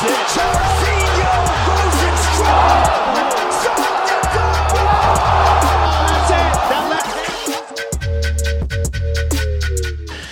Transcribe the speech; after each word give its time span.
That's 0.00 0.36
it. 0.36 0.60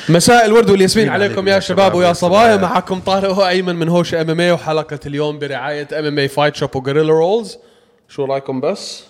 مساء 0.08 0.46
الورد 0.46 0.70
والياسمين 0.70 1.08
عليكم 1.08 1.48
يا 1.48 1.60
شباب 1.60 1.94
ويا 1.94 2.08
يا 2.08 2.12
صبايا. 2.12 2.56
معكم 2.56 3.00
طارق 3.00 3.30
و 3.30 3.48
ايمن 3.48 3.76
من 3.76 3.88
هوش 3.88 4.14
MMA 4.14 4.52
وحلقة 4.52 4.98
اليوم 5.06 5.38
برعاية 5.38 5.88
MMA 5.92 6.18
Fight 6.18 6.56
Shop 6.56 6.76
و 6.76 6.81
Gorilla 6.81 7.12
Rules 7.12 7.56
شو 8.08 8.24
رأيكم 8.24 8.60
بس؟ 8.60 9.04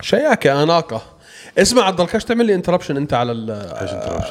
شياكة 0.00 0.62
أناقة. 0.62 1.02
اسمع 1.58 1.82
عبد 1.82 2.00
الكش 2.00 2.24
تعمل 2.24 2.46
لي 2.46 2.54
interruption 2.54 2.96
أنت 2.96 3.14
على 3.14 3.32
ال 3.32 3.50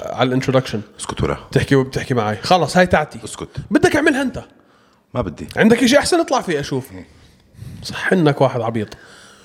على 0.05 0.27
ال 0.27 0.31
introduction 0.31 0.81
اسكت 0.99 1.23
ورا. 1.23 1.37
تحكي 1.51 1.75
وبتحكي 1.75 2.13
معي 2.13 2.35
خلص 2.35 2.77
هاي 2.77 2.87
تاعتي 2.87 3.19
اسكت. 3.23 3.49
بدك 3.71 3.95
أعملها 3.95 4.21
أنت. 4.21 4.43
ما 5.13 5.21
بدي. 5.21 5.47
عندك 5.55 5.85
شيء 5.85 5.99
أحسن 5.99 6.19
اطلع 6.19 6.41
فيه 6.41 6.59
أشوف. 6.59 6.89
صح 7.83 8.13
إنك 8.13 8.41
واحد 8.41 8.61
عبيط. 8.61 8.87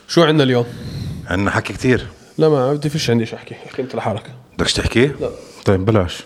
شو 0.09 0.23
عندنا 0.23 0.43
اليوم؟ 0.43 0.67
عندنا 1.27 1.51
حكي 1.51 1.73
كتير. 1.73 2.07
لا 2.39 2.49
ما 2.49 2.73
بدي 2.73 2.89
فيش 2.89 3.11
عندي 3.11 3.27
شيء 3.27 3.39
أحكي. 3.39 3.55
أحكي 3.67 3.83
أنت 3.83 3.95
لحالك. 3.97 4.35
بدكش 4.59 4.73
تحكي؟ 4.73 5.07
لا. 5.07 5.31
طيب 5.65 5.85
بلاش. 5.85 6.23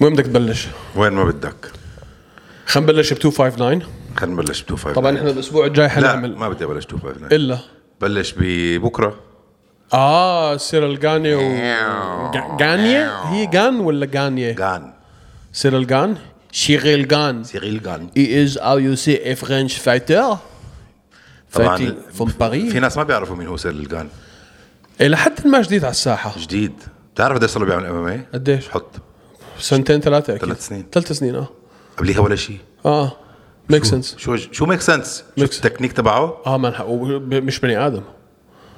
وين 0.00 0.12
بدك 0.12 0.24
تبلش؟ 0.26 0.68
وين 0.96 1.12
ما 1.12 1.24
بدك. 1.24 1.70
خلينا 2.66 2.92
نبلش 2.92 3.12
ب 3.12 3.16
259 3.16 3.82
خلينا 4.16 4.34
نبلش 4.34 4.62
ب 4.62 4.66
25 4.68 4.94
طبعا 4.94 5.16
إحنا 5.18 5.30
الأسبوع 5.30 5.66
الجاي 5.66 5.86
لا 5.86 5.92
حنعمل. 5.92 6.36
ما 6.36 6.48
بدي 6.48 6.64
أبلش 6.64 6.84
259 6.84 7.32
إلا. 7.32 7.58
بلش 8.00 8.34
ببكرة. 8.38 9.14
آه 9.94 10.56
سيرل 10.56 10.98
غاني 11.06 11.34
و 11.34 11.40
غانية؟ 12.60 13.22
هي 13.28 13.50
غان 13.54 13.80
ولا 13.80 14.08
غانية؟ 14.14 14.52
جان 14.52 14.93
سيرل 15.54 15.86
غان 15.90 16.16
شيريل 16.52 17.08
غان 17.14 17.44
سيريل 17.44 17.82
جان 17.82 18.08
He 18.16 18.26
is 18.48 18.58
how 18.60 18.76
you 18.76 18.96
say 18.96 19.18
a 19.32 19.34
French 19.44 19.78
fighter. 19.78 20.36
طبعا. 21.52 21.76
Fighting 21.78 22.18
from 22.18 22.26
Paris. 22.28 22.72
في 22.72 22.80
ناس 22.80 22.96
ما 22.96 23.02
بيعرفوا 23.02 23.36
مين 23.36 23.46
هو 23.46 23.56
سيريل 23.56 23.88
جان 23.88 24.08
إلى 25.00 25.16
حد 25.16 25.46
ما 25.46 25.62
جديد 25.62 25.84
على 25.84 25.90
الساحة. 25.90 26.34
جديد. 26.38 26.72
بتعرف 27.14 27.36
قديش 27.38 27.50
صار 27.50 27.62
له 27.62 27.66
بيعمل 27.68 27.86
MMA؟ 27.86 28.26
قديش؟ 28.34 28.68
حط. 28.68 28.90
سنتين 29.58 30.00
ثلاثة 30.00 30.34
أكيد. 30.34 30.44
ثلاث 30.44 30.66
سنين. 30.66 30.86
ثلاث 30.92 31.12
سنين 31.12 31.34
آه. 31.34 31.48
قبليها 31.96 32.20
ولا 32.20 32.36
شيء. 32.36 32.58
آه. 32.86 33.16
make 33.70 33.84
sense 33.84 34.16
شو 34.18 34.36
شو 34.36 34.66
make 34.66 34.80
sense؟ 34.80 35.24
شو 35.38 35.44
التكنيك 35.44 35.92
تبعه؟ 35.92 36.42
آه 36.46 36.56
man 36.58 36.72
مش 37.44 37.58
بني 37.60 37.86
آدم. 37.86 38.02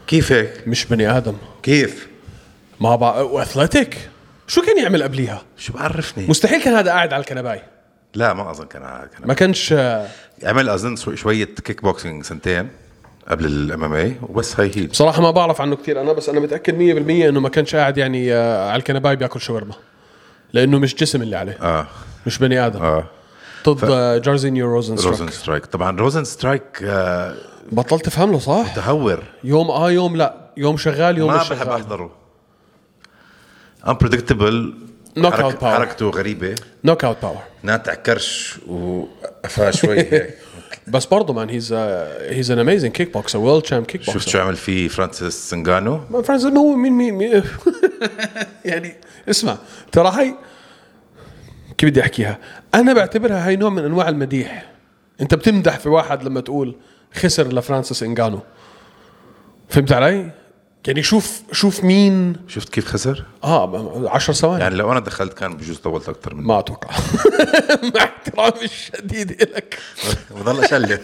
كيف 0.07 0.33
هيك؟ 0.33 0.69
مش 0.69 0.85
بني 0.85 1.17
آدم. 1.17 1.35
كيف؟ 1.63 2.09
ما 2.81 2.97
بقى 2.97 3.27
و 3.27 3.36
athletic 3.36 4.09
شو 4.47 4.63
كان 4.63 4.79
يعمل 4.83 5.03
قبليها؟ 5.03 5.43
شو 5.57 5.73
بعرفني؟ 5.73 6.27
مستحيل 6.29 6.63
كان 6.63 6.75
هذا 6.75 6.91
قاعد 6.91 7.13
على 7.13 7.21
الكنباي. 7.21 7.61
لا 8.15 8.35
ما 8.35 8.51
أظن 8.51 8.67
كان 8.67 8.83
كان 8.83 9.27
ما 9.29 9.35
كانش 9.35 9.73
آه، 9.73 10.07
عمل 10.45 10.69
أظن 10.69 10.97
شوي- 10.97 11.17
شوية 11.17 11.45
كيك 11.45 11.83
بوكسينج 11.83 12.25
سنتين 12.25 12.69
قبل 13.29 13.47
ال 13.47 13.85
MMA 13.85 14.17
وبس 14.23 14.61
هي 14.61 14.71
هي. 14.77 14.87
بصراحة 14.87 15.23
ما 15.23 15.31
بعرف 15.31 15.61
عنه 15.61 15.77
كثير 15.77 16.01
أنا 16.01 16.13
بس 16.13 16.29
أنا 16.29 16.41
متأكد 16.41 16.75
100% 16.75 17.29
إنه 17.29 17.41
ما 17.41 17.49
كانش 17.49 17.75
قاعد 17.75 17.99
يعني 17.99 18.35
آه، 18.35 18.71
على 18.71 18.79
الكنباي 18.79 19.17
بياكل 19.17 19.41
شاورما. 19.41 19.75
لأنه 20.53 20.79
مش 20.79 20.95
جسم 20.95 21.23
اللي 21.23 21.37
عليه. 21.37 21.59
آه. 21.63 21.87
مش 22.27 22.39
بني 22.39 22.67
آدم. 22.67 22.83
آه. 22.83 23.05
ضد 23.69 23.91
آه، 23.91 24.19
جارزينيو 24.19 24.67
روزن 24.67 24.95
روزن 25.09 25.29
سترايك 25.29 25.67
طبعا 25.67 25.97
روزن 26.01 26.25
سترايك 26.25 26.63
آه 26.85 27.35
بطلت 27.73 28.05
تفهم 28.05 28.33
له 28.33 28.39
صح؟ 28.39 28.75
تهور 28.75 29.23
يوم 29.45 29.71
آه 29.71 29.91
يوم 29.91 30.17
لا. 30.17 30.51
يوم 30.57 30.77
شغال 30.77 31.19
يوم 31.19 31.31
ما 31.33 31.41
مش 31.41 31.49
بحب 31.49 31.65
شغال. 31.65 31.81
أحضره. 31.81 32.11
Unpredictable 33.87 34.87
Knockout 35.19 35.33
حرك- 35.33 35.59
power. 35.61 35.65
حركته 35.65 36.11
غريبة. 36.11 36.55
knockout 36.85 37.17
power 37.23 37.43
ناتع 37.63 37.95
كرش 37.95 38.59
وقفاه 38.69 39.71
شوي 39.71 39.99
هيك. 39.99 40.35
بس 40.89 41.07
برضه 41.07 41.33
مان 41.35 41.49
هيز 41.51 41.73
هيز 41.73 42.51
ان 42.51 42.59
اميزنج 42.59 42.93
كيك 42.93 43.13
بوكسر 43.13 43.39
وورلد 43.39 43.63
تشامب 43.63 43.87
كيك 43.87 44.03
شفت 44.03 44.13
بوكسر 44.13 44.31
شو 44.31 44.39
عمل 44.39 44.57
فيه 44.57 44.89
فرانسيس 44.89 45.51
سنغانو؟ 45.51 46.23
فرانسيس 46.23 46.47
هو 46.53 46.75
مين 46.77 46.93
مين, 46.93 47.15
مين 47.15 47.43
يعني 48.65 48.95
اسمع 49.31 49.57
ترى 49.93 50.09
هاي 50.09 50.35
كيف 51.79 51.91
بدي 51.91 52.01
أحكيها؟ 52.01 52.39
أنا 52.75 52.93
بعتبرها 52.93 53.47
هاي 53.47 53.57
نوع 53.57 53.71
من 53.71 53.85
أنواع 53.85 54.09
المديح. 54.09 54.73
أنت 55.21 55.35
بتمدح 55.35 55.79
في 55.79 55.89
واحد 55.89 56.23
لما 56.25 56.41
تقول 56.41 56.75
خسر 57.15 57.53
لفرانسيس 57.53 58.03
إنغانو. 58.03 58.41
فهمت 59.69 59.93
علي؟ 59.93 60.31
يعني 60.87 61.03
شوف 61.03 61.43
شوف 61.53 61.85
مين. 61.85 62.37
شفت 62.49 62.69
كيف 62.69 62.87
خسر؟ 62.87 63.25
آه 63.45 64.09
10 64.09 64.35
ثواني. 64.35 64.63
يعني 64.63 64.75
لو 64.75 64.93
أنا 64.93 65.01
دخلت 65.01 65.33
كان 65.33 65.57
بجوز 65.57 65.77
طولت 65.77 66.09
أكثر 66.09 66.35
من 66.35 66.45
ما 66.45 66.59
أتوقع. 66.59 66.91
مع 67.95 68.05
احترامي 68.05 68.65
الشديد 68.65 69.43
لك 69.43 69.79
بضل 70.31 70.65
اشلت 70.65 71.03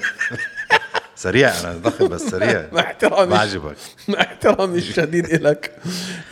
سريع 1.16 1.60
أنا 1.60 1.72
ضخم 1.72 2.08
بس 2.08 2.20
سريع. 2.20 2.68
مع 2.72 2.80
احترامي 2.80 3.30
بعجبك. 3.30 3.76
مع 4.08 4.20
احترامي 4.20 4.78
الشديد 4.78 5.26
لك 5.26 5.78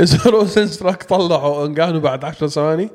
اذا 0.00 0.30
روزنستراك 0.30 1.02
طلعوا 1.02 1.66
انقانو 1.66 2.00
بعد 2.00 2.24
10 2.24 2.46
ثواني؟ 2.46 2.90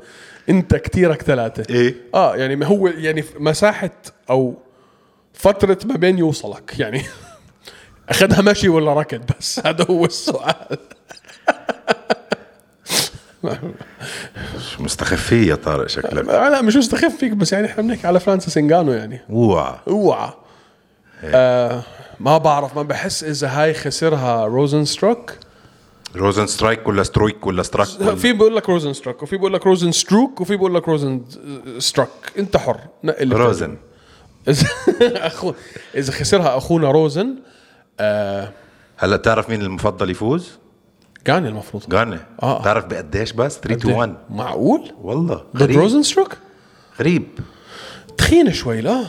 أنت 0.49 0.75
كتيرك 0.75 1.21
ثلاثة. 1.21 1.75
إيه. 1.75 1.95
آه 2.13 2.35
يعني 2.35 2.55
ما 2.55 2.65
هو 2.65 2.87
يعني 2.87 3.23
مساحة 3.39 3.91
أو 4.29 4.57
فترة 5.33 5.77
ما 5.85 5.95
بين 5.95 6.17
يوصلك. 6.17 6.79
يعني 6.79 7.03
أخذها 8.09 8.41
مشي 8.41 8.69
ولا 8.69 8.93
ركض؟ 8.93 9.21
بس 9.39 9.61
هذا 9.65 9.85
هو 9.89 10.05
السؤال. 10.05 10.77
شو 14.59 14.83
مستخفية 14.83 15.49
يا 15.49 15.55
طارق 15.55 15.87
شكلك؟ 15.87 16.25
لا 16.25 16.61
مش 16.61 16.75
مستخف 16.75 17.17
فيك 17.17 17.31
بس 17.31 17.53
يعني 17.53 17.67
إحنا 17.67 17.83
بنحكي 17.83 18.07
على 18.07 18.19
فرانسيس 18.19 18.57
إنغانو 18.57 18.91
يعني. 18.91 19.21
أوعى. 19.29 19.75
أوعى. 19.87 20.29
آه 21.23 21.83
ما 22.19 22.37
بعرف 22.37 22.75
ما 22.75 22.83
بحس 22.83 23.23
إذا 23.23 23.47
هاي 23.47 23.73
خسرها 23.73 24.45
روزنستروك. 24.45 25.33
روزن 26.15 26.47
سترايك 26.47 26.87
ولا 26.87 27.03
سترويك 27.03 27.47
ولا 27.47 27.63
ستراك 27.63 27.87
ولا 27.99 28.15
في 28.15 28.33
بيقول 28.33 28.55
لك 28.55 28.69
روزن 28.69 28.93
ستروك 28.93 29.23
وفي 29.23 29.35
بيقول 29.37 29.53
لك 29.53 29.65
روزن 29.65 29.91
ستروك 29.91 30.41
وفي 30.41 30.55
بيقول 30.55 30.75
لك 30.75 30.87
روزن 30.87 31.21
ستروك 31.79 32.09
أنت 32.39 32.57
حر. 32.57 32.79
اللي 33.03 33.35
روزن. 33.35 33.77
اذا 34.47 34.67
أخو... 35.27 35.53
إذا 35.95 36.11
خسرها 36.11 36.57
أخونا 36.57 36.91
روزن 36.91 37.35
آه 37.99 38.51
هلا 38.97 39.17
تعرف 39.17 39.49
مين 39.49 39.61
المفضل 39.61 40.09
يفوز؟ 40.09 40.51
كان 41.25 41.45
المفروض. 41.45 41.93
غانا 41.93 42.25
آه. 42.43 42.63
تعرف 42.63 42.85
بقديش 42.85 43.31
بس؟ 43.31 43.59
3 43.59 43.75
2 43.79 43.95
1 43.95 44.15
معقول؟ 44.29 44.91
والله. 45.01 45.35
ضد 45.55 45.63
غريب. 45.63 45.79
روزن 45.79 46.03
ستروك 46.03 46.37
غريب. 46.99 47.27
تخينة 48.17 48.51
شوي 48.51 48.81
لا؟ 48.81 49.05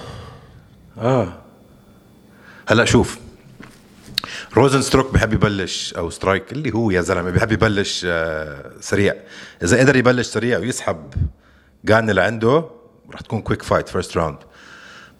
آه. 0.98 1.32
هلا 2.69 2.84
شوف. 2.84 3.19
روزن 4.56 4.82
ستروك 4.82 5.14
بحب 5.14 5.32
يبلش 5.32 5.94
أو 5.94 6.10
سترايك 6.10 6.53
اللي 6.53 6.74
هو 6.74 6.91
يا 6.91 7.00
زلمة 7.00 7.30
بحب 7.30 7.53
يبلش 7.53 8.06
آه 8.08 8.70
سريع. 8.80 9.14
إذا 9.62 9.80
قدر 9.80 9.97
يبلش 9.97 10.26
سريع 10.26 10.58
ويسحب 10.58 11.14
جان 11.84 12.10
لعنده 12.10 12.64
رح 13.12 13.20
تكون 13.20 13.41
quick 13.43 13.62
fight 13.62 13.88
first 13.88 14.16
round 14.16 14.38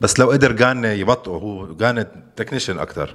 بس 0.01 0.19
لو 0.19 0.31
قدر 0.31 0.53
جان 0.53 0.85
يبطئه 0.85 1.31
هو 1.31 1.75
جان 1.75 2.07
technician 2.37 2.79
أكثر 2.79 3.15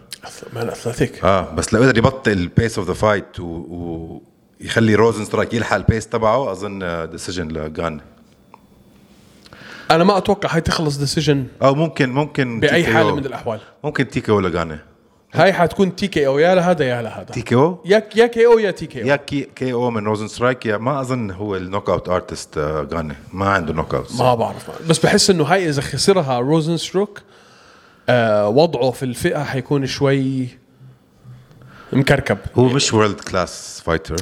من 0.54 0.68
athletic 0.68 1.26
آه 1.26 1.52
بس 1.56 1.74
لو 1.74 1.82
قدر 1.82 1.98
يبطئ 1.98 2.32
ال 2.32 2.41
pace 2.41 2.78
of 2.78 2.88
the 2.88 2.94
fight 2.94 3.40
ويخلي 3.40 4.96
روزن 4.96 5.26
سترايك 5.26 5.54
يلحق 5.54 5.76
ال 5.76 5.82
pace 5.82 6.08
تبعه 6.08 6.52
أظن 6.52 7.10
decision 7.12 7.48
لجان. 7.48 8.02
أنا 9.92 10.04
ما 10.04 10.18
أتوقع 10.18 10.56
هاي 10.56 10.62
تخلص 10.62 10.98
decision 10.98 11.48
أو 11.62 11.76
ممكن 11.76 12.10
ممكن 12.10 12.60
بأي. 12.60 12.86
حالة 12.86 13.16
من 13.16 13.26
الأحوال. 13.26 13.60
ممكن 13.84 14.08
TK 14.08 14.32
ولا 14.32 14.50
جانا 14.50 14.80
هاي 15.34 15.54
حتكون 15.54 15.96
TKO 15.96 16.40
يا 16.40 16.56
لهذا 16.56 16.86
يا 16.86 17.02
لهذا 17.02 17.24
TKO 17.24 17.84
يا 17.86 18.04
يا 18.16 18.28
KO 18.28 18.60
يا 18.60 18.72
TK 18.72 19.00
يا 19.00 19.14
أو 19.14 19.18
K, 19.18 19.48
KO 19.56 19.90
من 19.92 20.06
روزن 20.06 20.28
سترايك 20.28 20.66
يا 20.66 20.78
ما 20.78 21.02
أظن 21.02 21.32
هو 21.32 21.56
ال 21.56 21.90
knockout 21.90 22.10
artist 22.10 22.60
جانا 22.92 23.16
ما 23.34 23.50
عنده 23.50 23.74
knockout 23.74 24.16
ما 24.20 24.36
بعرف. 24.36 24.88
بس 24.90 25.00
بحس 25.00 25.30
إنه 25.30 25.44
هاي 25.44 25.70
إذا 25.70 25.82
خسرها 25.82 26.40
روزن 26.40 26.78
ستروك 26.78 27.22
آه 28.10 28.48
وضعه 28.48 28.92
في 28.92 29.04
الفئة 29.04 29.44
حيكون 29.44 29.86
شوي 29.86 30.48
مكركب. 31.94 32.38
هو 32.56 32.66
مش 32.66 32.94
world 32.94 33.20
class 33.20 33.82
fighter 33.86 34.16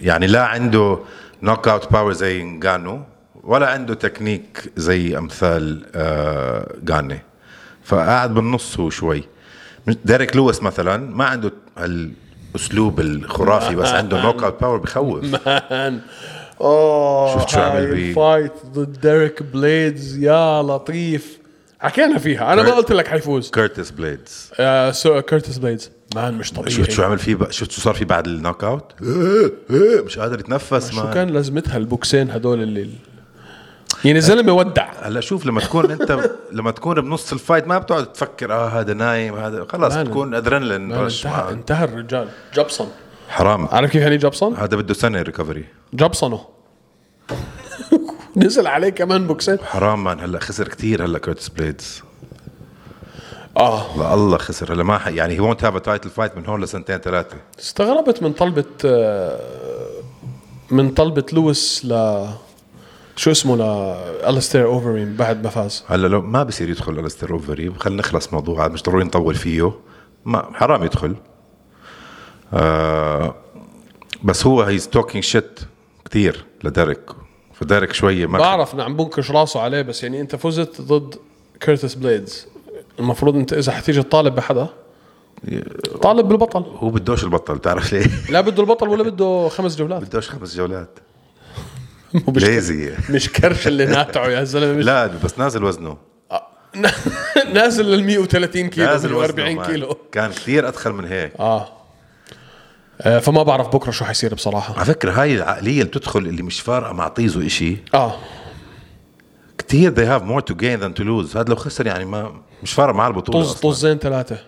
يعني 0.00 0.26
لا 0.26 0.46
عنده 0.46 0.98
knockout 1.42 1.92
power 1.92 2.12
زي 2.12 2.58
نجانو 2.58 3.00
ولا 3.44 3.70
عنده 3.70 3.94
تكنيك 3.94 4.72
زي 4.76 5.18
أمثال 5.18 5.86
آه 5.94 6.74
جاني 6.82 7.22
فقاعد 7.84 8.34
بالنص 8.34 8.80
هو 8.80 8.90
شوي. 8.90 9.31
ديريك 10.04 10.36
لويس 10.36 10.62
مثلا 10.62 10.96
ما 11.10 11.24
عنده 11.24 11.52
هالاسلوب 11.78 13.00
الخرافي 13.00 13.74
بس 13.76 13.88
عنده 13.88 14.22
knockout 14.22 14.60
power 14.60 14.78
بخوف. 14.78 15.24
man. 15.46 16.00
Oh 16.60 17.34
شفت 17.38 17.48
شو 17.48 17.60
عمل 17.60 17.76
هاي 17.76 17.86
بي- 17.86 18.08
ال 18.10 18.17
fight 18.17 18.52
ضد 18.72 19.00
ديريك 19.00 19.42
بليدز 19.42 20.18
يا 20.18 20.62
لطيف. 20.62 21.38
حكينا 21.80 22.18
فيها. 22.18 22.52
أنا 22.52 22.62
ما 22.62 22.70
قلت 22.70 22.92
لك 22.92 23.06
حيفوز. 23.08 23.50
كيرتس 23.50 23.90
بليدز 23.90 24.50
آه 24.60 24.90
so 24.90 25.22
كيرتس 25.22 25.58
بليدز 25.58 25.90
man 26.14 26.34
مش 26.34 26.52
طبيعي. 26.52 26.70
شفت 26.70 26.90
شو 26.90 27.02
عمل 27.02 27.18
فيه 27.18 27.34
بقى؟ 27.34 27.52
شفت 27.52 27.70
شو 27.70 27.80
صار 27.80 27.94
فيه 27.94 28.04
بعد 28.04 28.26
ال 28.26 28.64
knockout 28.64 28.92
مش 30.06 30.18
قادر 30.18 30.40
يتنفس 30.40 30.90
شو 30.90 30.96
ما 31.04 31.14
كان 31.14 31.28
لازمتها 31.28 31.76
البوكسين 31.76 32.30
هدول 32.30 32.62
اللي 32.62 32.88
يعني 34.04 34.18
الزلمه 34.18 34.52
ودع. 34.52 34.88
هلا 35.02 35.20
شوف 35.20 35.46
لما 35.46 35.60
تكون 35.60 35.90
أنت 35.90 36.30
لما 36.52 36.70
تكون 36.70 37.00
بنص 37.00 37.32
ال 37.32 37.38
fight 37.38 37.66
ما 37.68 37.78
بتقعد 37.78 38.12
تفكر 38.12 38.52
آه 38.52 38.68
هذا 38.68 38.94
نايم 38.94 39.34
هذا 39.34 39.66
خلاص 39.68 39.92
لا، 39.92 39.96
لا. 39.98 40.02
بتكون 40.04 40.34
adrenaline 40.34 40.92
rush 40.92 41.26
انتهى. 41.26 41.52
انتهى 41.52 41.84
الرجال. 41.84 42.28
جبصن 42.54 42.86
حرام. 43.28 43.66
عارف 43.66 43.90
كيف 43.90 44.02
يعني 44.02 44.16
جبصن؟ 44.16 44.54
هذا 44.54 44.76
بده 44.76 44.94
سنة 44.94 45.22
recovery 45.22 45.64
جبصنه 45.94 46.40
نزل 48.36 48.66
عليه 48.66 48.88
كمان 48.88 49.26
بوكسات 49.26 49.62
حرام 49.62 50.04
man 50.04 50.20
هلا 50.20 50.38
خسر 50.40 50.68
كثير 50.68 51.04
هلا 51.04 51.18
كورتس 51.18 51.48
بليدز. 51.48 52.02
آه. 53.56 53.98
لا 53.98 54.14
الله 54.14 54.38
خسر 54.38 54.72
هلا 54.72 54.82
ما 54.84 54.98
ح... 54.98 55.08
يعني 55.08 55.34
he 55.34 55.40
won't 55.40 55.64
have 55.64 55.76
title 55.76 56.10
fight 56.10 56.36
من 56.36 56.46
هون 56.46 56.62
لسنتين 56.64 56.98
ثلاثة. 56.98 57.36
استغربت 57.58 58.22
من 58.22 58.32
طلبة 58.32 58.64
آه، 58.84 59.38
من 60.70 60.90
طلبة 60.90 61.24
لويس 61.32 61.84
ل 61.84 61.92
شو 63.16 63.30
اسمه 63.30 63.56
ل 63.56 63.60
ألستير 64.28 64.64
أوفرين 64.64 65.16
بعد 65.16 65.44
ما 65.44 65.50
فاز؟ 65.50 65.84
هلا 65.88 66.06
لو 66.08 66.22
ما 66.22 66.42
بصير 66.42 66.70
يدخل 66.70 66.98
الستر 66.98 67.32
اوفري 67.32 67.72
خلينا 67.78 68.00
نخلص 68.00 68.32
موضوع 68.32 68.68
مش 68.68 68.82
ضروري 68.82 69.04
نطول 69.04 69.34
فيه. 69.34 69.72
ما 70.24 70.48
حرام 70.54 70.84
يدخل. 70.84 71.16
آه 72.52 73.34
بس 74.24 74.46
هو 74.46 74.62
he's 74.62 74.88
talking 74.88 75.24
shit 75.24 75.60
كثير 76.10 76.44
لديريك. 76.64 77.00
فديريك 77.54 77.92
شوية 77.92 78.26
ما 78.26 78.38
بعرف 78.38 78.74
انه 78.74 78.82
عم 78.82 78.96
بنكش 78.96 79.30
راسه 79.30 79.60
عليه 79.60 79.82
بس 79.82 80.02
يعني 80.02 80.20
أنت 80.20 80.36
فزت 80.36 80.80
ضد 80.80 81.14
كيرتس 81.60 81.94
بليدز. 81.94 82.46
المفروض 82.98 83.36
أنت 83.36 83.52
إذا 83.52 83.72
حتيجي 83.72 84.02
تطالب 84.02 84.34
بحدا 84.34 84.68
طالب 86.02 86.28
بالبطل. 86.28 86.64
هو 86.78 86.90
بدوش 86.90 87.24
البطل 87.24 87.54
بتعرف 87.54 87.92
ليه؟ 87.92 88.06
لا 88.30 88.40
بده 88.40 88.62
البطل 88.62 88.88
ولا 88.88 89.02
بده 89.10 89.48
خمس 89.48 89.76
جولات. 89.76 90.02
بدوش 90.02 90.30
خمس 90.30 90.56
جولات. 90.56 90.98
مش 92.14 92.44
lazy 92.44 92.92
مش 93.10 93.28
كرش 93.32 93.66
اللي 93.66 93.86
ناتعه 93.86 94.26
يا 94.28 94.44
زلمة 94.44 94.72
مش 94.72 94.84
لا 94.84 95.06
بس 95.06 95.38
نازل 95.38 95.64
وزنه. 95.64 95.96
نازل 97.54 97.84
لل 97.84 98.04
130 98.04 98.68
كيلو 98.68 98.86
نازل 98.86 99.14
وزنه 99.14 99.34
140 99.36 99.56
man. 99.56 99.66
كيلو. 99.66 99.96
كان 100.12 100.30
كثير 100.30 100.68
أدخل 100.68 100.92
من 100.92 101.04
هيك. 101.04 101.32
آه. 101.40 101.68
آه، 103.00 103.18
فما 103.18 103.42
بعرف 103.42 103.68
بكرة 103.68 103.90
شو 103.90 104.04
حيصير 104.04 104.34
بصراحة. 104.34 104.74
على 104.76 104.84
فكرة 104.84 105.12
هاي 105.12 105.34
العقلية 105.34 105.72
اللي 105.80 105.84
بتدخل 105.84 106.18
اللي 106.18 106.42
مش 106.42 106.60
فارقة 106.60 106.92
مع 106.92 107.08
طيزه 107.08 107.46
إشي. 107.46 107.76
آه. 107.94 108.16
كثير 109.58 109.94
they 109.94 110.20
have 110.20 110.24
more 110.24 110.42
to 110.52 110.56
gain 110.56 110.80
than 110.82 111.00
to 111.00 111.04
lose. 111.04 111.36
هذا 111.36 111.48
لو 111.48 111.56
خسر 111.56 111.86
يعني 111.86 112.04
ما 112.04 112.32
مش 112.62 112.72
فارق 112.72 112.94
مع 112.94 113.06
البطولة 113.06 113.42
طز. 113.44 113.52
طزين 113.52 113.98
ثلاثة. 113.98 114.38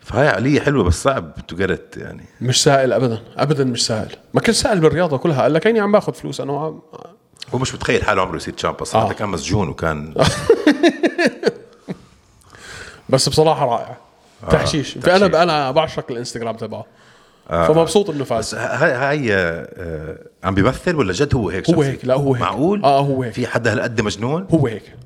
فهاي 0.00 0.28
عقليه 0.28 0.60
حلوة 0.60 0.84
بس 0.84 1.02
صعب 1.02 1.32
to 1.48 1.56
get 1.56 1.96
يعني. 1.96 2.24
مش 2.40 2.62
سائل 2.62 2.92
ابدا 2.92 3.20
ابدا 3.36 3.64
مش 3.64 3.86
سائل. 3.86 4.16
ما 4.34 4.40
كنت 4.40 4.54
سائل 4.54 4.80
بالرياضة 4.80 5.18
كلها 5.18 5.42
قال 5.42 5.52
لك 5.52 5.66
اني 5.66 5.80
عم 5.80 5.92
باخذ 5.92 6.12
فلوس؟ 6.14 6.40
أنا 6.40 6.52
وعم- 6.52 6.82
هو 7.54 7.58
مش 7.58 7.74
متخيل 7.74 8.04
حاله 8.04 8.22
عمره 8.22 8.36
يصير 8.36 8.54
champ 8.54 8.76
أصلا 8.80 9.02
آه. 9.02 9.12
كان 9.12 9.28
مسجون 9.28 9.68
وكان 9.68 10.14
بس 13.08 13.28
بصراحة 13.28 13.66
رائع. 13.66 13.96
تحشيش. 14.50 14.98
فانا 14.98 15.42
أنا 15.42 15.70
بعشق 15.70 16.04
الإنستغرام 16.10 16.56
تبعه. 16.56 16.86
فمبسوط 17.48 18.10
انه 18.10 18.24
فاز 18.24 18.54
هاي 18.54 18.92
هاي 18.92 19.34
آه، 19.34 20.18
عم 20.44 20.54
بيمثل 20.54 20.96
ولا 20.96 21.12
جد 21.12 21.34
هو 21.34 21.50
هيك 21.50 21.70
هو؟ 21.70 21.82
هيك 21.82 22.04
لا 22.04 22.14
هو 22.14 22.34
هيك. 22.34 22.42
معقول؟ 22.42 22.84
آه 22.84 23.00
هو 23.00 23.22
هيك. 23.22 23.32
في 23.32 23.46
حدا 23.46 23.72
هالقد 23.72 24.00
مجنون؟ 24.00 24.46
هو 24.50 24.66
هيك. 24.66 24.96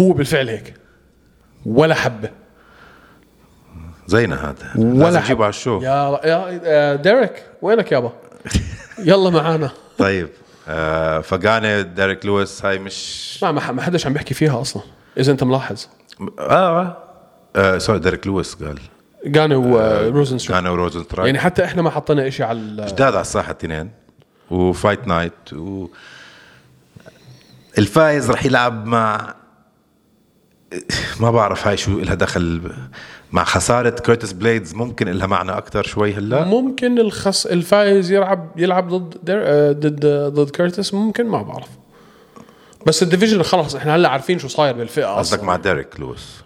هو 0.00 0.12
بالفعل 0.12 0.48
هيك. 0.48 0.74
ولا 1.66 1.94
حبة. 1.94 2.30
زينا 4.12 4.50
هذا. 4.50 4.72
ولا. 4.76 5.20
نجيبه 5.20 5.44
على 5.44 5.50
ال 5.50 5.55
show. 5.55 5.80
yeah 5.82 6.20
yeah 6.24 6.60
آه، 6.64 6.94
ديريك 6.96 7.42
وينك 7.62 7.92
يابا؟ 7.92 8.12
يلا 9.10 9.30
معانا. 9.30 9.70
طيب 9.98 10.28
آه 10.68 11.20
فقاني 11.20 11.82
ديريك 11.82 12.26
لويس 12.26 12.64
هاي 12.64 12.78
مش 12.78 13.38
ما 13.42 13.52
ما 13.52 13.82
حدش 13.82 14.06
عم 14.06 14.12
بيحكي 14.12 14.34
فيها 14.34 14.60
أصلا 14.60 14.82
إذا 15.18 15.32
أنت 15.32 15.44
ملاحظ. 15.44 15.86
آه, 16.38 16.96
آه. 17.56 17.78
sorry 17.78 17.98
ديريك 17.98 18.26
لويس 18.26 18.54
قال. 18.54 18.78
جاني 19.26 19.54
وروزن 19.54 20.38
سترايك 20.38 20.62
كان 20.62 20.72
وروزن 20.72 21.02
سترايك 21.04 21.26
يعني 21.26 21.38
حتى 21.38 21.64
إحنا 21.64 21.82
ما 21.82 21.90
حطينا 21.90 22.30
شيء 22.30 22.46
على 22.46 22.60
جداد 22.60 23.02
على 23.14 23.20
الساحة 23.20 23.50
الاثنين 23.50 23.90
و 24.50 24.59
Fight 24.59 25.06
Night 25.06 25.52
و 25.52 25.86
الفايز 27.78 28.30
رح 28.30 28.44
يلعب 28.44 28.86
مع 28.86 29.34
ما 31.20 31.30
بعرف 31.30 31.66
هاي 31.66 31.76
شو 31.76 31.98
لها 32.00 32.14
دخل. 32.14 32.72
مع 33.32 33.44
خسارة 33.44 33.90
كيرتس 33.90 34.32
بليدز 34.32 34.74
ممكن 34.74 35.08
لها 35.08 35.26
معنى 35.26 35.52
أكثر 35.52 35.82
شوي 35.82 36.14
هلأ؟ 36.14 36.44
ممكن 36.44 36.98
الخص 36.98 37.46
الفايز 37.46 38.10
يلعب 38.12 38.48
يلعب 38.56 38.88
ضد 38.88 39.16
دير... 39.22 39.40
آه، 39.44 39.72
ضد 39.72 40.06
ضد 40.06 40.50
كيرتس 40.50 40.94
ممكن 40.94 41.26
ما 41.26 41.42
بعرف. 41.42 41.68
بس 42.86 43.02
ال 43.02 43.06
division 43.06 43.42
خلص 43.42 43.74
إحنا 43.74 43.96
هلأ 43.96 44.08
عارفين 44.08 44.38
شو 44.38 44.48
صاير 44.48 44.74
بالفئة 44.74 45.06
قصدك 45.06 45.42
مع 45.42 45.56
ديريك 45.56 46.00
لويس 46.00 46.42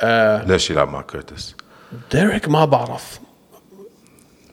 آه. 0.00 0.44
ليش 0.44 0.70
يلعب 0.70 0.88
مع 0.88 1.02
كيرتس 1.02 1.56
ديريك 2.12 2.48
ما 2.48 2.64
بعرف. 2.64 3.20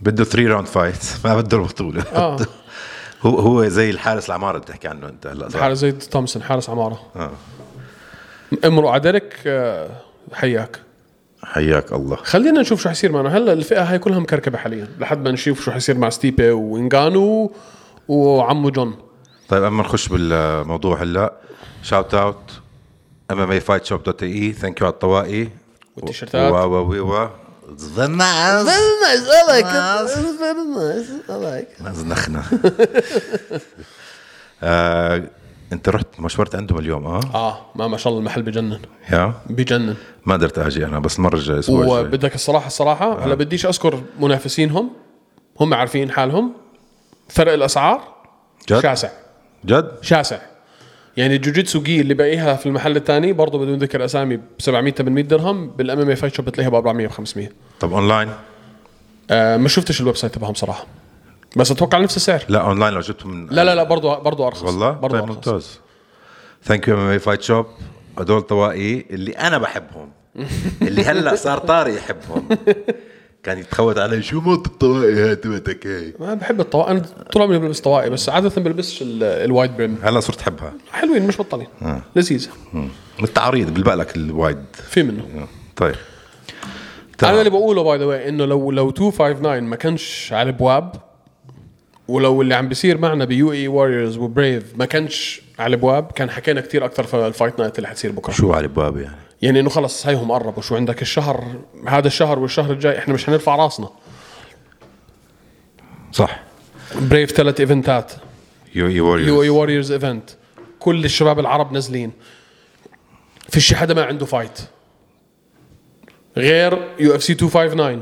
بده 0.02 0.24
3 0.24 0.50
round 0.50 0.68
fight 0.68 1.04
ما 1.26 1.36
بده 1.42 1.58
البطولة. 1.58 2.04
آه. 2.14 2.38
هو 3.24 3.40
هو 3.40 3.68
زي 3.68 3.90
الحارس 3.90 4.28
العمارة 4.30 4.52
اللي 4.52 4.62
بتحكي 4.66 4.88
عنه 4.88 5.10
أنت 5.10 5.28
هلأ؟ 5.28 5.60
حارس 5.60 5.78
زي 5.78 5.92
تومسون 5.92 6.44
حارس 6.44 6.70
عمارة. 6.70 7.02
آه. 7.16 7.32
امرؤ 8.66 8.88
على 8.88 9.00
ديريك 9.02 9.34
آه، 9.48 9.90
حياك. 10.34 10.80
حياك 11.52 11.94
الله. 11.94 12.16
خلينا 12.16 12.62
نشوف 12.62 12.82
شو 12.82 12.90
حيصير 12.90 13.12
معنا. 13.12 13.38
هلا 13.38 13.54
الفئة 13.54 13.84
هاي 13.84 14.00
كلها 14.00 14.20
مكركبة 14.20 14.58
حاليا 14.58 14.88
لحد 15.00 15.24
ما 15.24 15.32
نشوف 15.32 15.62
شو 15.62 15.72
حيصير 15.72 15.98
مع 15.98 16.10
ستيبي 16.10 16.52
وانجانو 16.52 17.52
وعمو 18.08 18.70
جون. 18.70 18.96
طيب 19.50 19.64
أما 19.64 19.84
نخش 19.84 20.08
بالموضوع 20.08 21.02
هلا. 21.02 21.34
shout 21.84 22.14
out 22.14 22.52
MMA 23.32 23.52
Fight 23.52 23.86
Shop 23.86 24.04
dot 24.04 24.24
ae 24.24 24.54
thank 24.54 24.82
you 24.82 24.88
على 24.88 24.94
الطواقي 24.94 25.48
والتيشيرتات. 25.98 26.52
و 26.52 26.56
و 26.56 26.94
و 26.94 27.14
و 27.14 27.30
زناز 27.76 28.70
زنخنا 31.94 32.44
آه، 34.64 35.24
انت 35.74 35.90
رحت 35.90 36.08
مشورت 36.20 36.56
عندهم 36.56 36.80
اليوم 36.80 37.06
آه؟ 37.06 37.20
آه 37.34 37.58
ما 37.76 37.88
ما 37.88 37.98
شاء 37.98 38.08
الله 38.12 38.20
المحل 38.20 38.42
بجنن. 38.42 38.80
yeah؟ 39.12 39.34
بجنن. 39.50 39.96
ما 40.26 40.34
قدرت 40.34 40.60
أجي 40.60 40.86
أنا 40.86 41.00
بس 41.00 41.18
المره 41.18 41.36
الجايه 41.36 41.58
الجاي 41.58 41.76
وبدك 41.76 42.36
الصراحه 42.36 42.68
الصراحة 42.68 43.26
هلا 43.26 43.36
بديش 43.36 43.66
أذكر 43.66 44.02
منافسينهم. 44.20 44.90
هم 45.60 45.74
عارفين 45.74 46.12
حالهم. 46.12 46.54
فرق 47.30 47.54
الأسعار 47.54 48.02
جد؟ 48.70 48.82
شاسع. 48.82 49.10
جد؟ 49.66 49.92
شاسع. 50.02 50.38
يعني 51.18 51.36
الجوجيتسو 51.36 51.82
جي 51.82 52.02
اللي 52.02 52.14
باقيها 52.14 52.56
في 52.56 52.66
المحل 52.66 52.96
الثاني 52.96 53.34
برضه 53.34 53.60
بدون 53.60 53.78
ذكر 53.78 54.06
أسامي 54.06 54.38
ب 54.38 54.42
700 54.60 54.94
800 54.94 55.24
درهم 55.24 55.70
بال 55.70 56.00
MMA 56.00 56.10
Fight 56.10 56.34
Shop 56.34 56.46
بتلاقيها 56.46 56.70
ب 56.70 56.76
400 56.76 57.08
ب 57.08 57.12
500 57.12 57.50
طب 57.80 57.94
أونلاين؟ 57.94 58.30
آه 59.32 59.58
ما 59.58 59.68
شفتش 59.68 60.02
ال 60.02 60.16
website 60.16 60.36
تبعهم 60.36 60.54
صراحة. 60.54 60.86
بس 61.56 61.72
أتوقع 61.72 61.98
نفس 61.98 62.18
السعر. 62.18 62.44
لا 62.50 62.62
اونلاين 62.62 62.94
لو 62.94 63.00
جبته 63.00 63.28
من 63.30 63.48
لا 63.48 63.64
لا 63.64 63.76
لا 63.76 63.84
برضه 63.84 64.20
برضه 64.20 64.48
أرخص. 64.48 64.64
والله؟ 64.64 64.92
برضه 64.92 65.20
طيب 65.20 65.24
أرخص. 65.30 65.36
ممتاز. 65.48 65.80
thank 66.64 66.88
you 66.88 66.96
MMA 66.96 67.08
Fight 67.10 67.42
Shop 67.42 67.66
هدول 68.20 68.42
طواقي 68.42 69.00
اللي 69.10 69.32
أنا 69.32 69.58
بحبهم. 69.58 70.10
اللي 70.82 71.04
هلأ 71.06 71.36
صار 71.36 71.58
طاري 71.58 71.96
يحبهم. 71.96 72.48
كان 73.44 73.58
يتخوت 73.60 73.98
علي 73.98 74.22
شو 74.22 74.42
موت 74.42 74.66
الطواقي 74.68 75.14
هاي؟ 75.14 75.36
تبعتك 75.36 75.88
هاي 75.88 76.14
ما 76.20 76.34
بحب 76.34 76.60
الطواقي 76.60 76.92
أنا 76.92 77.02
طول 77.32 77.42
عمري 77.42 77.58
بلبس 77.60 77.80
طواقي 77.82 78.10
بس 78.10 78.30
عادة 78.30 78.62
بلبسش 78.62 79.02
ال- 79.02 79.24
ال 79.24 79.34
wide 79.34 79.78
brim. 79.78 79.98
هلأ 80.04 80.20
صرت 80.20 80.42
أحبها. 80.42 80.74
حلوين 80.92 81.28
مش 81.28 81.38
بطلين 81.38 81.68
لذيذ. 82.16 82.50
بالتعريض 83.20 83.74
بيلبق 83.74 83.94
لك 83.94 84.16
ال 84.16 84.24
wide. 84.24 84.64
في 84.74 85.04
منه. 85.04 85.48
طيب. 85.76 85.96
أنا 87.24 87.40
اللي 87.40 87.50
بقوله 87.50 87.84
by 87.84 87.98
the 87.98 88.06
way 88.06 88.30
إنه 88.30 88.46
لو 88.46 88.72
لو 88.72 88.86
259 88.86 89.64
ما 89.64 89.76
كانش 89.76 90.34
على 90.34 90.50
الابواب 90.50 90.92
ولو 92.08 92.42
اللي 92.42 92.56
عم 92.56 92.68
بيصير 92.68 92.98
معنا 92.98 93.26
ب 93.26 93.52
UAE 93.52 93.68
Warriors 93.68 94.18
و 94.18 94.25
Brave 94.25 94.64
ما 94.76 94.86
كانش 94.86 95.42
على 95.60 95.68
الأبواب 95.68 96.12
كان 96.12 96.30
حكينا 96.30 96.62
كتير 96.62 96.86
أكثر 96.86 97.04
في 97.04 97.28
ال 97.28 97.33
Fight 97.33 97.60
Night 97.60 97.78
اللي 97.78 97.88
حتصير 97.88 98.12
بكرة. 98.12 98.34
شو 98.34 98.54
على 98.54 98.68
بابي 98.68 99.02
يعني؟ 99.02 99.16
يعني 99.42 99.60
إنه 99.60 99.70
خلص 99.70 100.08
هيهم 100.08 100.32
قربوا. 100.32 100.62
شو 100.62 100.76
عندك 100.76 101.02
الشهر؟ 101.02 101.44
هذا 101.88 102.08
الشهر 102.08 102.40
والشهر 102.40 102.72
الجاي 102.72 102.98
إحنا 102.98 103.14
مش 103.14 103.26
حنرفع 103.26 103.56
راسنا. 103.56 103.90
صح. 106.12 106.44
Brave 107.02 107.32
ثلاث 107.32 107.60
event 107.60 107.97
ات. 107.97 108.12
UAE 108.76 108.88
UAE 108.88 108.96
Warriors 108.96 109.50
Warriors 109.50 109.92
event 109.92 110.30
كل 110.80 111.06
الشباب 111.06 111.40
العرب 111.40 111.72
نازلين. 111.72 112.12
في 113.50 113.60
شي 113.60 113.76
حدا 113.76 113.94
ما 113.94 114.04
عنده 114.04 114.26
fight 114.26 114.60
غير 116.38 116.96
UFC 117.00 117.34
259 117.34 118.02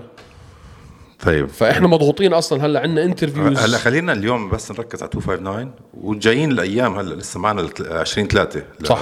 طيب. 1.23 1.47
فإحنا 1.49 1.87
مضغوطين 1.87 2.33
أصلا. 2.33 2.65
هلأ 2.65 2.79
عندنا 2.79 3.03
interviews 3.03 3.59
هلأ 3.59 3.77
خلينا 3.77 4.13
اليوم 4.13 4.49
بس 4.49 4.71
نركز 4.71 5.01
على 5.03 5.09
259 5.15 5.71
وجايين 5.93 6.51
الأيام 6.51 6.99
هلأ 6.99 7.15
لسه 7.15 7.39
معنا 7.39 7.69
20 7.89 8.27
3 8.27 8.63
صح. 8.83 8.99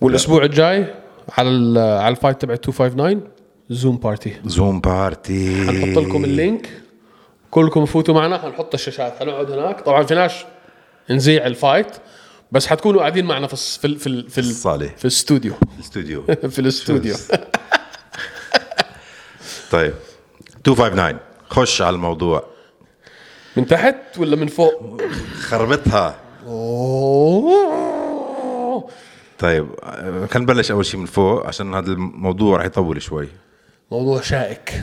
والأسبوع 0.00 0.44
الجاي 0.44 0.94
على 1.38 1.80
على 1.80 2.08
ال 2.08 2.13
fight 2.13 2.40
تبع 2.40 2.52
259 2.54 3.20
Zoom 3.70 3.96
party 3.96 4.36
Zoom 4.44 4.80
party 4.80 5.66
حنحط 5.66 5.98
لكم 6.04 6.24
ال 6.24 6.31
link. 6.31 6.68
كلكم 7.50 7.84
فوتوا 7.86 8.14
معنا. 8.14 8.38
حنحط 8.38 8.74
الشاشات. 8.74 9.14
حنقعد 9.20 9.50
هناك. 9.50 9.80
طبعا 9.80 10.02
فيناش 10.02 10.44
نذيع 11.10 11.46
ال 11.46 11.53
fight 11.53 11.86
بس 12.52 12.66
حتكونوا 12.66 13.00
قاعدين 13.00 13.24
معنا 13.24 13.46
في 13.46 13.56
في 13.56 13.88
في 13.98 14.28
في, 14.28 14.38
ال- 14.40 14.50
الصالة. 14.50 14.86
في 14.96 15.04
الاستوديو 15.04 15.52
الاستوديو 15.76 16.22
في 16.50 16.58
الاستوديو 16.58 17.14
طيب. 19.70 19.92
259 20.68 21.18
خش 21.50 21.82
على 21.82 21.94
الموضوع. 21.96 22.44
من 23.56 23.66
تحت 23.66 23.96
ولا 24.18 24.36
من 24.36 24.46
فوق؟ 24.46 25.00
خربطها. 25.40 26.16
أوه. 26.46 27.58
طيب 29.38 29.66
خلينا 30.30 30.38
نبلش 30.38 30.70
أول 30.70 30.86
شيء 30.86 31.00
من 31.00 31.06
فوق 31.06 31.46
عشان 31.46 31.74
هذا 31.74 31.92
الموضوع 31.92 32.58
رح 32.58 32.64
يطول 32.64 33.02
شوي. 33.02 33.28
موضوع 33.90 34.20
شائك. 34.20 34.82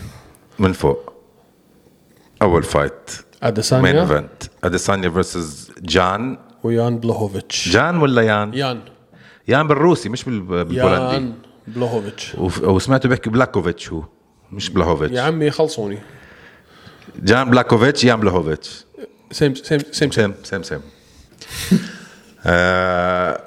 من 0.59 0.73
فوق. 0.73 1.13
أول 2.41 2.63
fight 2.63 2.93
مين 3.11 3.23
اديسانيا 3.43 4.01
event 4.01 4.43
أديسانيا 4.63 5.09
versus 5.09 5.71
جان. 5.81 6.37
ويان 6.63 6.97
بلوهوفيتش. 6.99 7.69
جان 7.69 7.97
ولا 7.97 8.21
يان؟ 8.21 8.53
يان. 8.53 8.81
يان 9.47 9.67
بالروسي 9.67 10.09
مش 10.09 10.23
بال- 10.23 10.39
بالبولندي. 10.39 11.13
يان 11.13 11.33
بلوهوفيتش. 11.67 12.35
وف- 12.35 12.63
وسمعته 12.63 13.09
بيحكي 13.09 13.29
بلاكوفيتش 13.29 13.93
هو. 13.93 14.03
مش 14.51 14.69
بلاهوفيتش 14.69 15.13
يا 15.13 15.21
عمي 15.21 15.51
خلصوني. 15.51 15.99
جان 17.23 17.49
بلاكوفيتش 17.49 18.03
يان 18.03 18.19
بلاهوفيتش 18.19 18.85
same 19.31 19.55
same 19.55 19.79
same. 19.91 20.11
same 20.11 20.33
same 20.43 20.63
same. 20.63 20.81
آه 22.45 23.41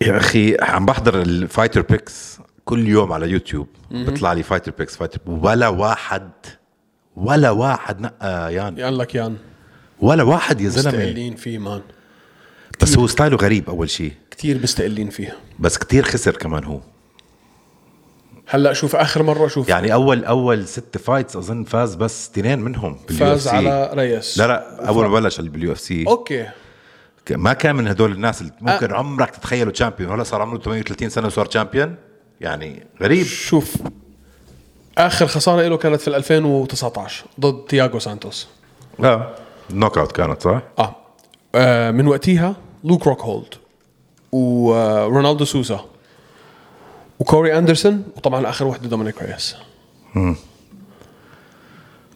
يا 0.00 0.16
أخي 0.16 0.56
عم 0.60 0.86
بحضر 0.86 1.22
ال 1.22 1.29
fighter 1.29 1.82
picks 1.82 2.38
كل 2.64 2.88
يوم 2.88 3.12
على 3.12 3.30
يوتيوب. 3.30 3.68
بيطلع 3.90 4.32
لي 4.32 4.42
fighter 4.42 4.72
picks 4.78 4.96
fighter 4.96 5.18
ولا 5.26 5.68
واحد 5.68 6.30
ولا 7.16 7.50
واحد 7.50 8.00
نقى 8.00 8.54
يان. 8.54 8.78
يان 8.78 8.94
لك 8.94 9.14
يان. 9.14 9.36
ولا 10.00 10.22
واحد 10.22 10.60
يا 10.60 10.68
زلمة. 10.68 10.98
مستقلين 10.98 11.36
فيه 11.36 11.58
man. 11.58 11.82
بس 12.82 12.96
هو 12.98 13.06
style 13.06 13.31
ه 13.31 13.36
غريب 13.36 13.68
أول 13.68 13.90
شيء 13.90 14.12
كثير 14.30 14.62
مستقلين 14.62 15.10
فيه 15.10 15.36
بس 15.58 15.78
كتير 15.78 16.02
خسر 16.04 16.36
كمان 16.36 16.64
هو. 16.64 16.80
هلأ 18.52 18.72
شوف 18.72 18.96
آخر 18.96 19.22
مرة 19.22 19.48
شوف. 19.48 19.68
يعني 19.68 19.92
أول 19.92 20.24
أول 20.24 20.68
ست 20.68 20.98
fights 20.98 21.36
أظن 21.36 21.64
فاز 21.64 21.94
بس 21.94 22.30
اثنين 22.30 22.58
منهم 22.58 22.96
باليو 23.08 23.18
فاز 23.18 23.48
على 23.48 23.90
ريس. 23.94 24.38
لا 24.38 24.46
لا 24.46 24.88
أول 24.88 25.06
ما 25.06 25.20
بلش 25.20 25.40
بال 25.40 25.72
UFC. 25.72 26.06
okay. 26.06 26.48
ما 27.30 27.52
كان 27.52 27.76
من 27.76 27.88
هدول 27.88 28.12
الناس 28.12 28.40
اللي 28.40 28.52
ممكن 28.60 28.92
أه. 28.92 28.96
عمرك 28.96 29.30
تتخيله 29.30 29.70
champion 29.70 30.10
ولا 30.10 30.22
صار 30.24 30.42
عمره 30.42 30.58
38 30.58 31.08
سنة 31.08 31.26
وصار 31.26 31.46
champion 31.46 31.94
يعني 32.40 32.86
غريب. 33.02 33.26
شوف 33.26 33.76
آخر 34.98 35.26
خسارة 35.26 35.68
له 35.68 35.76
كانت 35.76 36.00
في 36.00 36.08
2019 36.16 37.24
ضد 37.40 37.66
تياغو 37.66 37.98
سانتوس. 37.98 38.48
آه. 39.04 39.34
knockout 39.70 40.12
كانت 40.12 40.42
صح؟ 40.42 40.62
آه, 40.78 40.96
آه 41.54 41.90
من 41.90 42.06
وقتها 42.06 42.56
لوك 42.84 43.06
روك 43.06 43.20
هولد 43.20 43.54
ورونالدو 44.32 45.44
سوزا 45.44 45.84
وكوري 47.22 47.58
أندرسون 47.58 48.04
وطبعا 48.16 48.48
آخر 48.48 48.66
وحده 48.66 48.88
دومينيك 48.88 49.22
ريس 49.22 49.56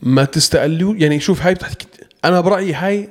ما 0.03 0.25
تستقلوا 0.25 0.95
يعني 0.95 1.21
شوف 1.21 1.43
هاي 1.43 1.55
بتحكي 1.55 1.87
أنا 2.25 2.41
برأيي 2.41 2.75
هاي 2.75 3.09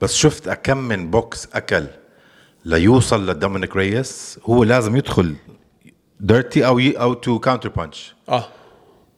بس 0.00 0.14
شفت 0.14 0.48
كم 0.48 0.76
من 0.76 1.10
بوكس 1.10 1.48
أكل 1.54 1.86
ليوصل 2.64 3.30
لدومينيك 3.30 3.76
ريس 3.76 4.38
هو 4.44 4.64
لازم 4.64 4.96
يدخل 4.96 5.34
dirty 6.20 6.66
أو 6.66 6.78
ي... 6.78 6.92
أو 6.92 7.14
to 7.14 7.38
counter 7.38 7.68
punch 7.68 8.14
آه. 8.28 8.48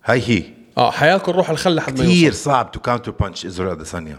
هاي 0.04 0.23
هي. 0.26 0.44
آه 0.78 0.90
حياكل 0.90 1.32
روح 1.32 1.50
الخل 1.50 1.75
لحد 1.75 1.99
ما 1.99 2.04
كثير 2.04 2.32
صعب 2.32 2.70
to 2.70 2.80
counter 2.80 3.10
punch 3.10 3.46
إسرائيل 3.46 3.70
أديسانيا. 3.70 4.18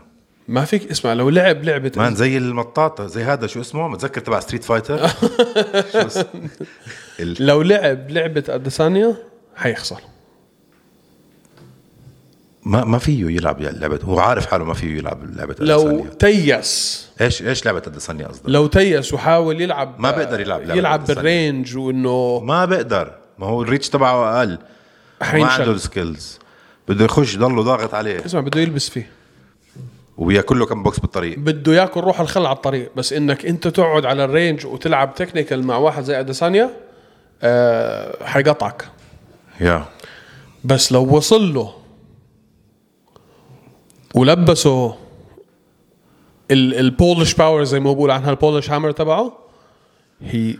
ما 0.50 0.65
فيك 0.65 0.91
اسمع 0.91 1.13
لو 1.13 1.29
لعب 1.29 1.63
لعبة 1.63 1.91
man 1.98 2.15
زي 2.15 2.38
المطاطة 2.38 3.08
زي 3.08 3.24
هذا 3.24 3.48
شو 3.48 3.62
اسمه؟ 3.62 3.88
متذكر 3.88 4.22
تبع 4.22 4.39
Street 4.39 4.63
Fighter 4.63 5.08
شو؟ 5.94 6.24
ال... 7.20 7.46
لو 7.46 7.62
لعب 7.62 8.10
لعبة 8.10 8.44
اديسانيا 8.50 9.15
حيخسر. 9.56 10.01
ما 12.63 12.84
ما 12.84 12.98
فيه 12.98 13.25
يلعب 13.25 13.62
لعبة 13.62 14.00
هو 14.03 14.20
عارف 14.20 14.46
حاله 14.46 14.65
ما 14.65 14.74
فيه 14.74 14.98
يلعب 14.98 15.36
لعبة 15.36 15.56
لو. 15.60 16.06
تيس. 16.06 17.08
إيش 17.22 17.41
إيش 17.41 17.65
لعبة 17.65 17.82
اديسانيا 17.88 18.27
قصدك؟ 18.27 18.50
لو 18.50 18.68
تيس 18.68 19.13
وحاول 19.13 19.62
يلعب 19.62 19.96
ما 20.00 20.12
بيقدر 20.12 20.39
يلعب 20.39 20.62
لعبة 20.62 20.79
يلعب. 20.79 21.06
بال 21.06 21.26
range 21.26 21.77
وإنه 21.77 22.39
ما 22.39 22.65
بقدر 22.65 23.12
ما 23.38 23.46
هو 23.48 23.62
ال 23.62 23.66
reach 23.66 23.89
تبعه 23.89 24.39
أقل. 24.39 24.58
ما. 25.22 25.46
عنده 25.46 25.72
ال 25.72 25.81
skills 25.81 26.39
بده 26.88 27.06
يخش 27.06 27.38
ضله 27.38 27.62
ضاغط 27.62 27.94
عليه. 27.94 28.25
اسمع 28.25 28.39
بده 28.41 28.62
يلبس 28.62 28.89
فيه. 28.89 29.19
وياكل 30.20 30.60
له 30.60 30.66
كم 30.66 30.84
بوكس 30.84 31.00
بالطريق. 31.00 31.40
بده 31.40 31.74
ياكل 31.74 32.00
روح 32.02 32.20
الخل 32.20 32.46
على 32.46 32.56
الطريق. 32.56 32.92
بس 32.96 33.14
إنك 33.14 33.46
أنت 33.46 33.68
تقعد 33.68 34.06
على 34.06 34.24
ال 34.25 34.32
range 34.32 34.65
وتلعب 34.66 35.16
technical 35.15 35.63
مع 35.64 35.78
واحد 35.78 36.04
زي 36.04 36.20
أديسانيا 36.20 36.70
آه 37.44 38.24
حيقطعك. 38.26 38.88
يا. 39.62 39.86
بس 40.64 40.92
لو 40.92 41.16
وصل 41.16 41.54
له 41.54 41.74
ولبسه 44.16 44.96
ال- 46.52 46.76
ال 46.79 46.87
Polish 46.87 47.34
power 47.34 47.63
زي 47.64 47.80
ما 47.80 47.94
بقول 47.94 48.12
عنها 48.12 48.30
ال 48.29 48.35
Polish 48.35 48.70
hammer 48.72 48.91
تبعه 48.92 49.34
هي 50.22 50.56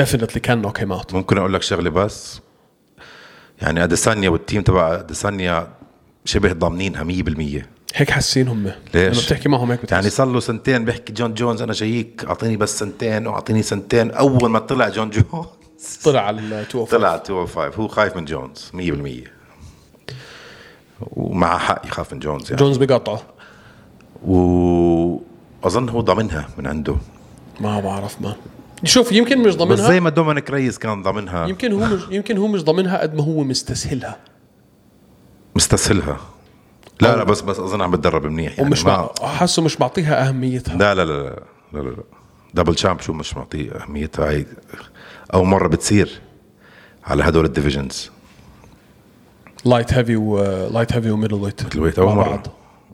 definitely 0.00 0.40
can 0.48 0.64
knock 0.66 0.80
him 0.82 0.92
out. 1.00 1.14
ممكن 1.14 1.38
أقول 1.38 1.54
لك 1.54 1.62
شغلة 1.62 1.90
بس. 1.90 2.40
يعني 3.62 3.84
أديسانيا 3.84 4.28
وال 4.28 4.39
team 4.39 4.62
تبع 4.62 4.94
أديسانيا 4.94 5.68
شبه 6.24 6.52
ضامنينها 6.52 7.04
100% 7.04 7.66
هيك 7.94 8.10
حاسين 8.10 8.48
هم. 8.48 8.72
ليش؟ 8.94 9.16
لما 9.16 9.26
بتحكي 9.26 9.48
معهم 9.48 9.70
هيك 9.70 9.80
بتحس. 9.82 9.92
يعني 9.92 10.10
صار 10.10 10.26
له 10.26 10.40
سنتين 10.40 10.84
بيحكي 10.84 11.12
جون 11.12 11.34
جونز 11.34 11.62
أنا 11.62 11.72
جايك 11.72 12.24
أعطيني 12.28 12.56
بس 12.56 12.78
سنتين 12.78 13.26
وأعطيني 13.26 13.62
سنتين. 13.62 14.10
أول 14.10 14.50
ما 14.50 14.58
طلع 14.58 14.88
جون 14.88 15.10
جونز 15.10 15.46
طلع 16.04 16.20
على 16.20 16.38
ال 16.40 16.48
205 16.50 16.98
طلع 16.98 17.12
205 17.16 17.82
هو 17.82 17.88
خايف 17.88 18.16
من 18.16 18.24
جونز 18.24 18.70
100% 18.74 19.28
ومع 21.00 21.58
حق 21.58 21.86
يخاف 21.86 22.12
من 22.12 22.18
جونز 22.18 22.44
يعني. 22.50 22.56
جونز 22.56 22.76
بقطعه 22.76 23.22
واظن 24.22 25.88
هو 25.88 26.00
ضامنها 26.00 26.48
من 26.58 26.66
عنده. 26.66 26.96
ما 27.60 27.80
بعرف 27.80 28.20
man 28.20 28.34
شوف 28.84 29.12
يمكن 29.12 29.38
مش 29.38 29.46
بس 29.46 29.54
ضامنها 29.54 29.88
زي 29.88 30.00
ما 30.00 30.10
دومينيك 30.10 30.50
ريس 30.50 30.78
كان 30.78 31.02
ضامنها. 31.02 31.46
يمكن 31.46 31.72
هو 31.72 31.78
مش 31.86 32.00
يمكن 32.10 32.38
هو 32.38 32.46
مش 32.46 32.64
ضامنها 32.64 32.98
قد 33.02 33.14
ما 33.14 33.24
هو 33.24 33.44
مستسهلها. 33.44 34.16
مستسهلها. 35.56 36.20
لا 37.00 37.16
لا 37.16 37.24
بس 37.24 37.40
بس 37.40 37.58
أظن 37.58 37.80
عم 37.80 37.90
بتدرب 37.90 38.26
منيح 38.26 38.58
يعني 38.58 38.68
ومش 38.70 38.84
مع... 38.84 39.10
حاسه 39.22 39.62
مش 39.62 39.80
معطيها 39.80 40.28
أهميتها. 40.28 40.76
لا 40.76 40.94
لا 40.94 41.04
لا 41.04 41.12
لا 41.12 41.42
لا 41.72 41.78
لا, 41.80 41.88
لا. 41.90 42.02
double 42.54 42.78
champ 42.78 43.00
شو 43.00 43.12
مش 43.12 43.36
معطيه 43.36 43.70
أهميتها؟ 43.72 44.30
هي 44.30 44.46
أول 45.34 45.46
مرة 45.46 45.68
بتصير 45.68 46.20
على 47.04 47.22
هدول 47.24 47.44
ال 47.44 47.50
divisions. 47.50 48.10
light 49.64 49.92
heavy 49.94 50.16
و 50.16 50.29
light 50.29 50.92
heavy 50.92 51.10
و 51.10 51.13
middle 51.13 51.34
weight 51.34 51.74
ال 51.74 51.77
weight 51.77 51.98
أول 51.98 52.08
مع 52.08 52.14
مرة. 52.14 52.28
بعض. 52.28 52.46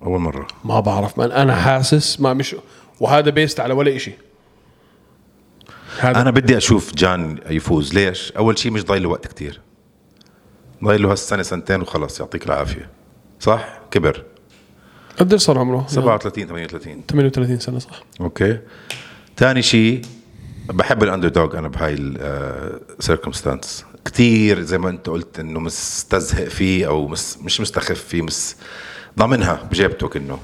أول 0.02 0.21
مرة. 0.21 0.47
ما 0.64 0.80
بعرف 0.80 1.18
من 1.18 1.32
أنا 1.32 1.54
حاسس 1.54 2.21
ما 2.21 2.35
مش 2.35 2.56
وهذا 3.00 3.30
based 3.31 3.61
على 3.61 3.75
ولا 3.75 3.99
شيء 3.99 4.16
أنا 6.04 6.30
بدي 6.30 6.56
أشوف 6.56 6.94
جان 6.94 7.38
يفوز. 7.50 7.94
ليش؟ 7.94 8.32
أول 8.32 8.59
شيء 8.59 8.73
مش 8.73 8.85
ضايل 8.85 9.02
له 9.02 9.09
وقت 9.09 9.26
كتير. 9.26 9.61
ضايل 10.85 11.02
له 11.02 11.12
هالسنة 11.12 11.42
سنتين 11.42 11.80
وخلص 11.80 12.21
يعطيك 12.21 12.47
العافية. 12.47 12.90
صح؟ 13.43 13.79
كبر. 13.91 14.25
قد 15.19 15.35
صار 15.35 15.59
عمره؟ 15.59 15.87
37 15.89 16.47
38 16.47 17.03
38 17.09 17.59
سنة 17.59 17.79
صح. 17.79 18.03
okay. 18.21 18.59
ثاني 19.37 19.63
شيء 19.63 20.03
بحب 20.69 21.03
ال 21.02 21.29
underdog 21.29 21.59
أنا 21.59 21.69
بهاي 21.69 21.95
ال 22.99 23.05
circumstance 23.05 23.85
كثير 24.05 24.61
زي 24.61 24.79
ما 24.79 24.89
أنت 24.91 25.09
قلت 25.09 25.41
إنه 25.41 25.61
مستزهق 25.61 26.49
فيه 26.49 26.87
أو 26.87 27.09
مس 27.09 27.39
مش 27.39 27.61
مستخف 27.61 28.05
فيه 28.05 28.23
مس 28.23 28.57
ضامنها 29.19 29.69
بجيبته 29.71 30.09
كأنه. 30.09 30.39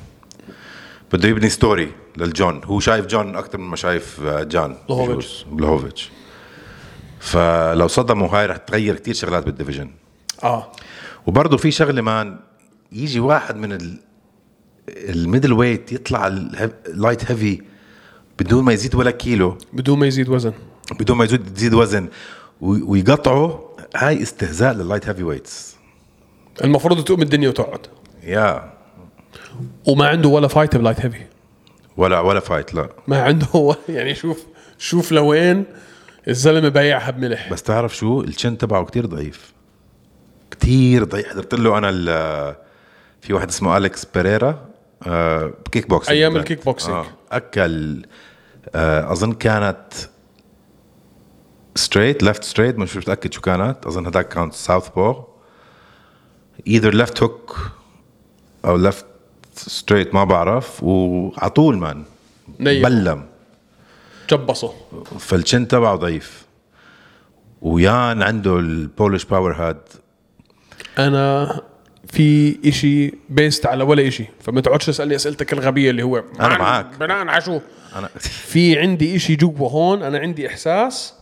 بده 1.12 1.28
يبني 1.28 1.48
story 1.48 1.92
للجون. 2.16 2.60
هو 2.64 2.80
شايف 2.80 3.06
جون 3.06 3.36
أكثر 3.36 3.58
من 3.58 3.64
ما 3.68 3.76
شايف 3.76 4.20
آه، 4.22 4.42
جان. 4.42 4.76
بلوهوفيتش. 4.88 5.44
بجوز. 5.44 5.56
بلوهوفيتش. 5.56 6.10
فلو 7.20 7.86
صدموا 7.88 8.28
هاي 8.28 8.46
رح 8.46 8.56
تغير 8.56 8.96
كثير 8.96 9.14
شغلات 9.14 9.44
بال 9.44 9.53
division 9.53 9.90
آه. 10.44 10.72
وبرضه 11.26 11.56
في 11.56 11.70
شغلة 11.70 12.02
man 12.02 12.38
يجي 12.92 13.20
واحد 13.20 13.56
من 13.56 13.72
ال 13.72 13.98
ال 14.88 14.97
middle 14.97 15.52
weight 15.52 15.92
يطلع 15.92 16.26
ال 16.26 16.43
light 16.43 17.30
heavy 17.30 17.62
بدون 18.38 18.64
ما 18.64 18.72
يزيد 18.72 18.94
ولا 18.94 19.10
كيلو. 19.10 19.58
بدون 19.72 19.98
ما 19.98 20.06
يزيد 20.06 20.28
وزن. 20.28 20.52
بدون 21.00 21.16
ما 21.16 21.24
يزيد 21.24 21.56
يزيد 21.56 21.74
وزن. 21.74 22.08
ويقطعه. 22.60 23.68
هاي 23.96 24.22
استهزاء 24.22 24.72
لل 24.74 24.84
light 24.84 25.08
heavy 25.08 25.22
weights 25.22 25.76
المفروض 26.64 27.04
تقوم 27.04 27.22
الدنيا 27.22 27.48
وتقعد. 27.48 27.80
يا 28.22 28.72
وما 29.86 30.08
عنده 30.08 30.28
ولا 30.28 30.48
fight 30.48 30.76
ب 30.76 30.80
light 30.80 31.00
heavy 31.00 31.20
ولا 31.96 32.20
ولا 32.20 32.40
fight 32.40 32.74
لا. 32.74 32.88
ما 33.08 33.22
عنده 33.22 33.74
يعني 33.88 34.14
شوف 34.14 34.46
شوف 34.78 35.12
لوين 35.12 35.64
الزلمة 36.28 36.68
بايعها 36.68 37.10
بملح 37.10 37.52
بس 37.52 37.62
تعرف 37.62 37.96
شو؟ 37.96 38.20
ال 38.20 38.28
chin 38.28 38.58
تبعه 38.58 38.84
كتير 38.84 39.06
ضعيف. 39.06 39.52
كتير 40.50 41.04
ضعيف. 41.04 41.26
حضرت 41.28 41.54
له 41.54 41.78
أنا 41.78 41.88
ال- 41.92 42.67
في 43.20 43.32
واحد 43.32 43.48
اسمه 43.48 43.76
اليكس 43.76 44.04
بيريرا 44.04 44.68
آه 45.06 45.52
كيك 45.72 45.88
بوكسينج 45.88 46.18
أيام 46.18 46.36
الكيك 46.36 46.64
بوكسينج. 46.64 46.96
آه 46.96 47.06
أكل 47.32 48.02
آه، 48.74 49.12
أظن 49.12 49.32
كانت 49.32 49.92
straight 51.74 52.22
left 52.22 52.44
straight 52.44 52.78
مش 52.78 52.96
متأكد 52.96 53.32
شو 53.32 53.40
كانت. 53.40 53.86
أظن 53.86 54.06
هذاك 54.06 54.28
كان 54.28 54.50
southpaw 54.50 55.24
either 56.66 56.94
left 56.94 57.22
hook 57.22 57.70
أو 58.64 58.76
left 58.76 59.06
straight 59.54 60.14
ما 60.14 60.24
بعرف. 60.24 60.82
وعلى 60.82 61.50
طول 61.50 61.78
man 61.78 62.04
نيم. 62.60 62.82
بلم. 62.82 63.26
جبصه. 64.30 64.72
فال 65.18 65.35
chin 65.35 65.68
تبعه 65.68 65.96
ضعيف. 65.96 66.46
ويان 67.62 68.22
عنده 68.22 68.58
ال 68.58 68.67
Polish 68.67 69.24
power 69.24 69.52
هاد 69.52 69.80
أنا 70.98 71.60
في 72.12 72.58
إشي 72.68 73.14
based 73.28 73.66
على 73.66 73.84
ولا 73.84 74.08
إشي. 74.08 74.24
فما 74.40 74.60
تقعدش 74.60 74.86
تسألني 74.86 75.14
أسئلتك 75.16 75.52
الغبية 75.52 75.90
اللي 75.90 76.02
هو 76.02 76.24
بناء- 76.38 76.58
معك. 76.58 76.86
بناء 77.00 77.16
على 77.26 77.40
شو؟ 77.40 77.60
أنا 77.96 78.08
في 78.52 78.78
عندي 78.78 79.16
إشي 79.16 79.36
جوا 79.36 79.68
هون 79.70 80.02
أنا 80.02 80.18
عندي 80.18 80.46
إحساس 80.48 81.14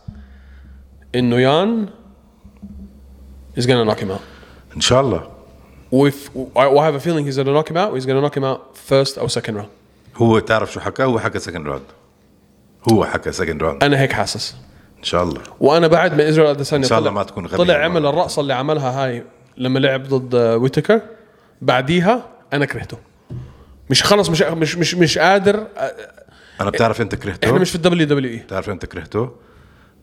إنه 1.15 1.39
يان 1.39 1.89
is 3.59 3.63
gonna 3.63 3.85
knock 3.91 3.99
him 3.99 4.09
out. 4.11 4.21
إن 4.75 4.81
شاء 4.81 5.01
الله. 5.01 5.29
With 5.91 6.29
I 6.55 6.83
have 6.85 6.95
a 6.95 6.99
feeling 6.99 7.25
he's 7.25 7.37
gonna 7.37 7.53
knock 7.53 7.69
him 7.69 7.77
out. 7.77 7.93
He's 7.95 8.05
gonna 8.05 8.21
knock 8.21 8.35
him 8.35 8.43
out 8.43 8.59
first 8.89 9.17
أو 9.19 9.27
second 9.27 9.53
round. 9.57 9.67
هو 10.15 10.39
تعرف 10.39 10.73
شو 10.73 10.79
حكى؟ 10.79 11.03
هو 11.03 11.19
حكى 11.19 11.39
second 11.39 11.67
round 11.67 11.83
هو 12.91 13.05
حكى 13.05 13.31
second 13.31 13.63
round 13.63 13.83
أنا 13.83 13.99
هيك 14.01 14.11
حاسس. 14.11 14.55
إن 14.99 15.03
شاء 15.03 15.23
الله. 15.23 15.41
وأنا 15.59 15.87
بعد 15.87 16.13
ما 16.13 16.29
إسرائيل 16.29 16.51
اديسانيا 16.55 16.85
إن 16.85 16.89
شاء 16.89 16.99
الله 16.99 17.11
ما 17.11 17.23
تكون 17.23 17.45
غبي 17.45 17.57
طلع. 17.57 17.75
عمل 17.83 18.05
الرقصه 18.05 18.39
اللي 18.41 18.53
عملها 18.53 19.05
هاي. 19.05 19.23
لما 19.57 19.79
لعب 19.79 20.03
ضد 20.03 20.35
ويتكر 20.35 21.01
بعديها 21.61 22.25
أنا 22.53 22.65
كرهته. 22.65 22.97
مش 23.89 24.03
خلص 24.03 24.29
مش 24.29 24.41
مش 24.41 24.75
مش 24.77 24.95
مش 24.95 25.17
قادر 25.17 25.67
أنا 26.61 26.69
بتعرف 26.69 27.01
أنت 27.01 27.15
كرهته؟ 27.15 27.47
إحنا 27.47 27.59
مش 27.59 27.69
في 27.69 27.75
ال 27.75 28.07
WWE 28.07 28.37
بتعرف 28.37 28.69
أنت 28.69 28.85
كرهته؟ 28.85 29.31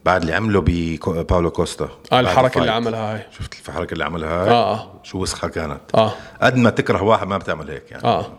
بعد 0.05 0.21
اللي 0.21 0.35
عمله 0.35 0.65
بباولو 0.67 1.51
كوستا. 1.51 1.89
بعد 2.13 2.25
الحركة 2.25 2.59
اللي. 2.59 2.71
عملها 2.71 3.15
هاي. 3.15 3.27
شفت 3.39 3.69
الحركة 3.69 3.93
اللي 3.93 4.05
عملها 4.05 4.45
هاي؟ 4.45 4.51
آه، 4.51 4.75
آه. 4.75 5.01
شو 5.03 5.19
وسخة 5.19 5.49
كانت. 5.49 5.81
آه. 5.95 6.13
قد 6.43 6.57
ما 6.57 6.71
تكره 6.71 7.03
واحد 7.03 7.27
ما 7.27 7.39
بتعمل 7.39 7.71
هيك 7.71 7.91
يعني. 7.91 8.05
آه. 8.05 8.33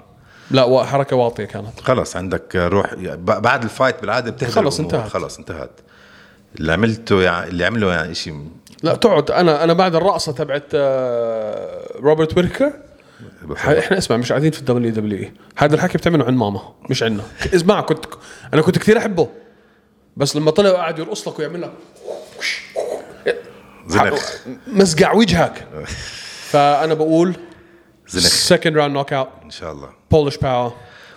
لا 0.51 0.84
حركة 0.84 1.15
واطية 1.15 1.45
كانت. 1.45 1.79
خلص 1.79 2.15
عندك 2.15 2.55
روح 2.55 2.93
بعد 3.17 3.63
ال 3.63 3.70
fight 3.70 4.01
بالعادة 4.01 4.31
بتهدى 4.31 4.51
خلص. 4.51 4.79
انتهت. 4.79 5.10
خلص 5.10 5.38
انتهت. 5.38 5.72
اللي 6.60 6.74
عملته 6.74 7.22
يعني 7.22 7.48
اللي 7.50 7.65
عمله 7.65 7.93
يعني 7.93 8.15
شيء 8.15 8.48
لا 8.84 8.96
تقعد 8.96 9.32
أنا 9.32 9.63
أنا 9.63 9.74
بعد 9.74 9.96
الرقصة 9.96 10.32
تبعت 10.32 10.63
آه، 10.74 11.98
روبرت 12.00 12.38
ويركر. 12.38 12.74
إحنا 13.53 13.98
اسمع 13.98 14.17
مش 14.17 14.32
قاعدين 14.32 14.51
في 14.51 14.60
ال 14.60 14.91
WWE. 14.91 15.34
هذا 15.58 15.75
الحكي 15.75 15.98
بتعمله 15.98 16.25
عند 16.25 16.38
ماما 16.38 16.74
مش 16.89 17.03
عندنا. 17.03 17.24
اسمع 17.55 17.82
كنت 17.82 18.05
أنا 18.53 18.62
كنت 18.62 18.77
كثير 18.77 18.98
أحبه. 18.98 19.29
بس 20.17 20.36
لما 20.36 20.51
طلع 20.51 20.70
وقعد 20.70 21.00
يرقص 21.00 21.27
لك 21.27 21.39
ويعمل 21.39 21.62
لك 21.62 21.72
زنخ. 23.88 24.36
مسقع 24.67 25.13
وجهك. 25.13 25.67
فأنا 26.51 26.94
بقول 26.94 27.36
زنخ. 28.08 28.25
second 28.25 28.77
round 28.77 28.93
knock 28.93 29.13
out 29.13 29.27
إن 29.44 29.51
شاء 29.51 29.72
الله. 29.72 29.89
Polish 30.12 30.38
power 30.38 30.74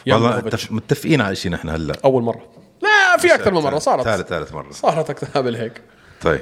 والله 0.08 0.42
متفقين 0.70 1.20
على 1.20 1.36
شيء 1.36 1.52
نحن 1.52 1.68
هلا. 1.68 1.94
أول 2.04 2.22
مرة. 2.22 2.46
لا 2.82 3.16
في 3.18 3.34
أكثر 3.34 3.54
من 3.54 3.60
مرة. 3.60 3.78
صارت. 3.78 4.04
ثالث 4.04 4.28
ثالث 4.28 4.52
مرة. 4.52 4.70
صارت 4.70 5.10
أكثر. 5.10 5.26
قبل 5.38 5.56
هيك. 5.56 5.82
طيب. 6.22 6.40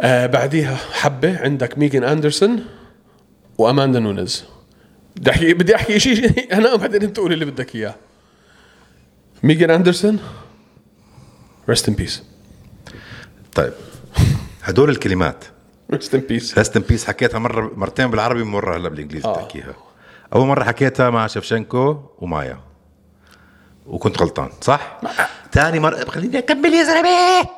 آه 0.00 0.26
بعديها 0.26 0.76
حبة 0.92 1.38
عندك 1.40 1.78
ميغان 1.78 2.04
أندرسون 2.04 2.64
وأماندا 3.58 3.98
نونز 3.98 4.44
بدي 5.16 5.30
احكي 5.30 5.54
بدي 5.54 5.74
أحكي 5.76 5.98
شيء 5.98 6.32
أنا 6.58 6.76
بعدين 6.76 7.02
انت 7.02 7.16
قول 7.16 7.32
اللي 7.32 7.44
بدك 7.44 7.74
إياه. 7.74 7.94
ميغان 9.42 9.70
أندرسون 9.70 10.18
rest 11.68 11.88
in 11.88 11.94
peace 11.94 12.22
طيب. 13.54 13.72
هدول 14.62 14.90
الكلمات. 14.90 15.44
rest 15.90 16.14
in 16.14 16.20
peace 16.20 16.58
rest 16.58 16.76
in 16.76 16.82
peace 16.82 17.04
حكيتها 17.04 17.38
مره 17.38 17.72
مرتين 17.76 18.06
بالعربي 18.10 18.42
مرة 18.42 18.76
هلا 18.76 18.88
بالإنجليزي 18.88 19.28
آه. 19.28 19.32
بتحكيها. 19.32 19.74
أول 20.34 20.46
مرة 20.46 20.64
حكيتها 20.64 21.10
مع 21.10 21.26
شيفشينكو 21.26 21.96
ومايا. 22.18 22.60
وكنت 23.86 24.22
غلطان 24.22 24.48
صح؟ 24.60 25.00
ثاني 25.52 25.80
مره 25.80 26.04
خليني 26.04 26.38
أكمل 26.38 26.74
يا 26.74 26.84
زلمة. 26.84 27.48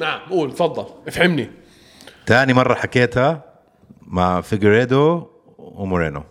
نعم 0.00 0.20
قول 0.30 0.54
تفضل. 0.54 0.86
افهمني. 1.08 1.50
ثاني 2.26 2.52
مرة 2.52 2.74
حكيتها 2.74 3.44
مع 4.02 4.40
فيجيريدو 4.40 5.26
ومورينو. 5.58 6.22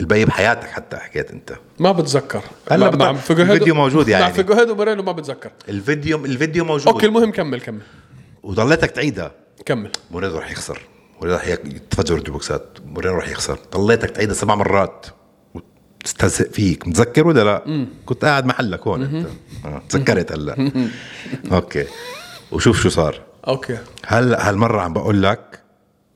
الباقي 0.00 0.24
بحياتك 0.24 0.68
حتى 0.68 0.96
حكيت 0.96 1.30
انت. 1.30 1.56
ما 1.78 1.92
بتذكر. 1.92 2.42
هلا 2.70 2.90
مع- 2.96 3.12
مع 3.12 3.20
فيجيريدو- 3.20 3.40
الفيديو 3.40 3.74
موجود 3.74 4.08
يا 4.08 4.18
مع 4.18 4.24
عيني. 4.24 4.34
فيجوهيدو 4.36 4.72
ومورينو 4.72 5.02
ما 5.02 5.12
بتذكر. 5.12 5.50
الفيديو 5.68 6.24
الفيديو 6.24 6.64
موجود. 6.64 6.88
okay 6.88 7.06
المهم 7.06 7.30
كمل 7.32 7.60
كمل. 7.60 7.80
وضليتك 8.42 8.90
تعيدها. 8.90 9.30
كمل. 9.66 9.90
مورينو 10.10 10.34
راح 10.38 10.50
يخسر. 10.50 10.80
مورينو 11.16 11.36
راح 11.36 11.46
يتفجر 11.48 12.16
البوكسات 12.16 12.78
مورينو 12.84 13.14
راح 13.14 13.28
يخسر. 13.28 13.58
ضليتك 13.76 14.10
تعيدها 14.10 14.34
سبع 14.34 14.54
مرات. 14.54 15.06
وتستهزئ 15.54 16.50
فيك. 16.50 16.88
متذكر 16.88 17.26
ولا 17.26 17.44
لا؟ 17.44 17.86
كنت 18.06 18.24
قاعد 18.24 18.46
محلك 18.46 18.86
هون 18.86 19.02
انت. 19.02 19.26
آه. 19.64 19.82
تذكرت 19.88 20.32
هلا. 20.32 20.70
okay. 21.52 21.84
وشوف 22.52 22.80
شو 22.82 22.88
صار. 22.88 23.20
okay. 23.48 23.78
هلا 24.06 24.48
هالمرة 24.48 24.80
عم 24.80 24.92
بقول 24.92 25.22
لك 25.22 25.60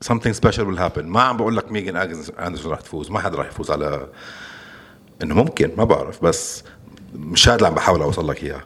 something 0.05 0.33
special 0.45 0.65
will 0.65 0.79
happen 0.79 0.99
ما 1.05 1.23
عم 1.23 1.37
بقول 1.37 1.57
لك 1.57 1.73
ميغان 1.73 1.97
آندرسون 2.39 2.71
راح 2.71 2.81
تفوز 2.81 3.11
ما 3.11 3.21
حدا 3.21 3.37
راح 3.37 3.47
يفوز 3.47 3.71
على 3.71 4.07
إنه 5.23 5.35
ممكن 5.35 5.71
ما 5.77 5.85
بعرف 5.85 6.25
بس 6.25 6.65
مش 7.15 7.49
هذا 7.49 7.57
اللي 7.57 7.67
عم 7.69 7.75
بحاول 7.75 8.03
أوصل 8.03 8.29
لك 8.29 8.43
إياه. 8.43 8.63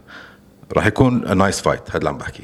راح 0.72 0.87
يكون 0.87 1.22
nice 1.50 1.57
fight 1.57 1.66
هذا 1.90 1.96
اللي 1.98 2.09
عم 2.09 2.18
بحكي. 2.18 2.42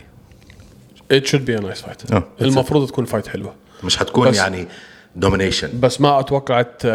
It 1.14 1.24
should 1.26 1.44
be 1.48 1.60
a 1.60 1.62
nice 1.62 1.82
fight. 1.82 2.12
That's 2.14 2.22
المفروض 2.42 2.88
تكون 2.88 3.04
fight 3.04 3.26
حلوة. 3.26 3.54
مش 3.84 3.96
حتكون 3.96 4.28
بس- 4.28 4.36
يعني 4.36 4.68
domination 5.16 5.80
بس 5.80 6.00
ما 6.00 6.20
أتوقعت 6.20 6.86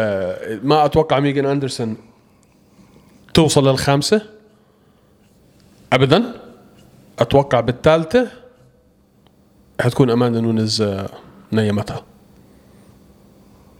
ما 0.62 0.84
أتوقع 0.84 1.20
ميغان 1.20 1.46
آندرسون 1.46 1.96
توصل 3.34 3.68
للخامسة. 3.68 4.22
ابدا. 5.92 6.34
أتوقع 7.18 7.60
بالثالثة 7.60 8.28
حتكون 9.80 10.10
اماندا 10.10 10.40
نونز 10.40 10.82
آه، 10.82 11.08
نيمتها. 11.52 12.04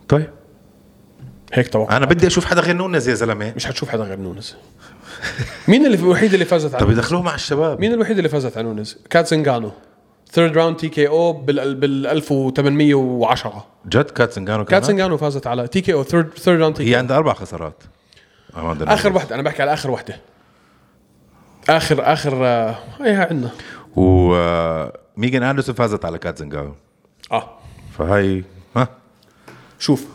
طيب. 0.08 0.30
هيك 1.52 1.68
توقع 1.68 1.96
أنا 1.96 2.06
بدي 2.06 2.26
أشوف 2.26 2.44
حدا 2.44 2.60
غير 2.60 2.76
نونز 2.76 3.08
يا 3.08 3.14
زلمة. 3.14 3.52
مش 3.56 3.66
حتشوف 3.66 3.88
حدا 3.88 4.02
غير 4.04 4.18
نونز. 4.18 4.54
مين 5.68 5.86
اللي 5.86 5.96
الوحيد 5.96 6.32
اللي 6.32 6.44
فازت 6.44 6.74
على 6.74 6.84
طب؟ 6.84 6.90
يدخلوه 6.90 7.22
مع 7.22 7.34
الشباب. 7.34 7.80
مين 7.80 7.92
الوحيد 7.92 8.16
اللي 8.16 8.28
فازت 8.28 8.56
على 8.56 8.66
نونز؟ 8.66 8.96
كات 9.10 9.25
زينجانو 9.25 9.70
third 10.32 10.56
round 10.56 10.76
TKO 10.76 11.32
بال 11.32 11.74
بال 11.74 12.06
1810 12.06 13.66
جد 13.86 14.10
كات 14.10 14.24
زينجانو 14.24 14.64
كات 14.64 14.77
زينجانو 14.77 15.16
فازت 15.16 15.46
على 15.46 15.68
تي 15.68 15.80
كي 15.80 15.92
أو 15.92 16.02
ثيرد 16.04 16.30
ثيرد 16.38 16.60
راوند 16.60 16.76
تي 16.76 16.84
كي 16.84 16.90
هي 16.90 16.96
عندها 16.96 17.16
أربع 17.16 17.32
خسارات. 17.32 17.82
آخر. 18.54 19.16
وحدة. 19.16 19.34
أنا 19.34 19.42
بحكي 19.42 19.62
على 19.62 19.72
آخر 19.72 19.90
وحدة. 19.90 20.16
اخر 21.68 22.12
آخر 22.12 22.46
آه، 22.46 22.74
هي 23.00 23.16
عندنا. 23.16 23.50
و 23.96 24.34
ميغان 25.18 25.42
أندرسون 25.42 25.74
فازت 25.74 26.04
على 26.04 26.18
كات 26.18 26.32
زينجانو 26.32 26.74
آه. 27.32 27.58
فهي 27.98 28.42
ها؟ 28.76 28.88
شوف. 29.78 30.06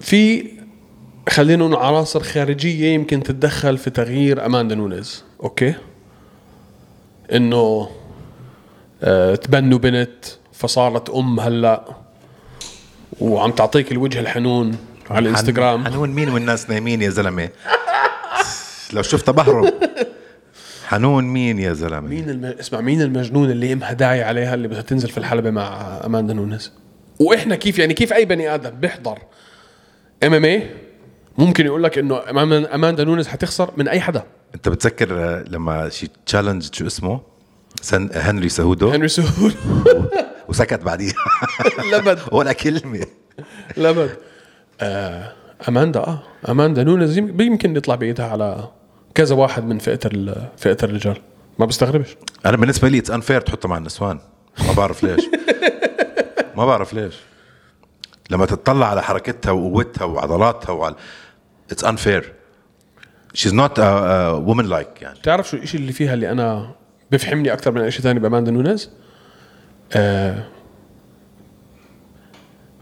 في 0.00 0.50
خلينا 1.28 1.66
نقول 1.68 1.76
عناصر 1.84 2.22
خارجية 2.22 2.94
يمكن 2.94 3.22
تتدخل 3.22 3.78
في 3.78 3.90
تغيير 3.90 4.46
اماندا 4.46 4.74
نونيز 4.74 5.24
okay؟ 5.42 5.74
إنه 7.32 7.90
آه 9.02 9.34
تبنوا 9.34 9.78
بنت 9.78 10.24
فصارت 10.52 11.10
أم 11.10 11.40
هلأ 11.40 11.84
وعم 13.20 13.50
تعطيك 13.50 13.92
الوجه 13.92 14.20
الحنون 14.20 14.76
على 15.10 15.28
الإنستغرام. 15.28 15.84
حنون 15.84 16.10
مين 16.10 16.28
والناس 16.28 16.70
نايمين 16.70 17.02
يا 17.02 17.10
زلمة؟ 17.10 17.48
لو 18.92 19.02
شفتها 19.02 19.32
بهرب. 19.32 19.72
حنون 20.90 21.24
مين 21.24 21.58
يا 21.58 21.72
زلمة؟ 21.72 22.00
مين 22.08 22.30
الم... 22.30 22.44
اسمع 22.44 22.80
مين 22.80 23.02
المجنون 23.02 23.50
اللي 23.50 23.72
امها 23.72 23.92
داعي 23.92 24.22
عليها 24.22 24.54
اللي 24.54 24.68
بدها 24.68 24.80
تنزل 24.82 25.08
في 25.08 25.18
الحلبة 25.18 25.50
مع 25.50 26.00
أماندا 26.06 26.34
نونيز؟ 26.34 26.72
وإحنا 27.18 27.56
كيف 27.56 27.78
يعني 27.78 27.94
كيف 27.94 28.12
أي 28.12 28.24
بني 28.24 28.54
آدم 28.54 28.70
بيحضر 28.70 29.18
إم 30.22 30.34
إم 30.34 30.44
اي 30.44 30.70
ممكن 31.38 31.66
يقول 31.66 31.82
لك 31.82 31.98
إنه 31.98 32.20
أماندا 32.74 33.04
نونيز 33.04 33.28
حتخسر 33.28 33.70
من 33.76 33.88
أي 33.88 34.00
حدا. 34.00 34.22
أنت 34.54 34.68
بتذكر 34.68 35.08
لما 35.48 35.88
شي 35.88 36.08
تشالنج 36.26 36.74
شو 36.74 36.86
اسمه؟ 36.86 37.20
سن 37.82 38.10
هنري 38.14 38.48
سهودو؟ 38.48 38.88
هنري 38.90 39.08
سهول 39.08 39.52
وسكت 40.48 40.82
بعديها. 40.82 41.14
لبد. 41.94 42.18
ولا 42.32 42.52
كلمة. 42.52 43.06
لبد. 43.76 44.10
آه 44.80 45.32
أماندا 45.68 46.00
آه. 46.00 46.22
أماندا 46.48 46.82
نونيز 46.84 47.18
يم- 47.18 47.40
يمكن 47.40 47.76
يطلع 47.76 47.94
بإيدها 47.94 48.26
على 48.26 48.68
كذا 49.14 49.34
واحد 49.34 49.64
من 49.64 49.78
فئة 49.78 50.08
فئة 50.56 50.76
الرجال. 50.82 51.16
ما 51.58 51.66
بستغربش. 51.66 52.16
أنا 52.46 52.56
بالنسبة 52.56 52.88
لي 52.88 52.98
اتس 52.98 53.10
انفير 53.10 53.40
تحطها 53.40 53.68
مع 53.68 53.76
النسوان. 53.76 54.18
ما 54.66 54.72
بعرف 54.72 55.02
ليش. 55.02 55.24
ما 56.56 56.66
بعرف 56.66 56.94
ليش. 56.94 57.14
لما 58.30 58.46
تطلع 58.46 58.86
على 58.86 59.02
حركتها 59.02 59.50
وقوتها 59.50 60.04
وعضلاتها 60.04 60.72
وعلى 60.72 60.94
it's 61.70 61.84
unfair 61.84 62.32
a, 63.34 63.80
a 63.80 64.48
woman 64.48 64.66
like 64.66 65.02
يعني. 65.02 65.18
تعرف 65.22 65.48
شو 65.48 65.56
الشيء 65.56 65.80
اللي 65.80 65.92
فيها 65.92 66.14
اللي 66.14 66.30
أنا 66.30 66.74
بفهمني 67.10 67.52
أكثر 67.52 67.72
من 67.72 67.80
أي 67.80 67.90
شيء 67.90 68.00
ثاني 68.00 68.20
باماندا 68.20 68.50
نونيز 68.50 68.90
آه 69.92 70.44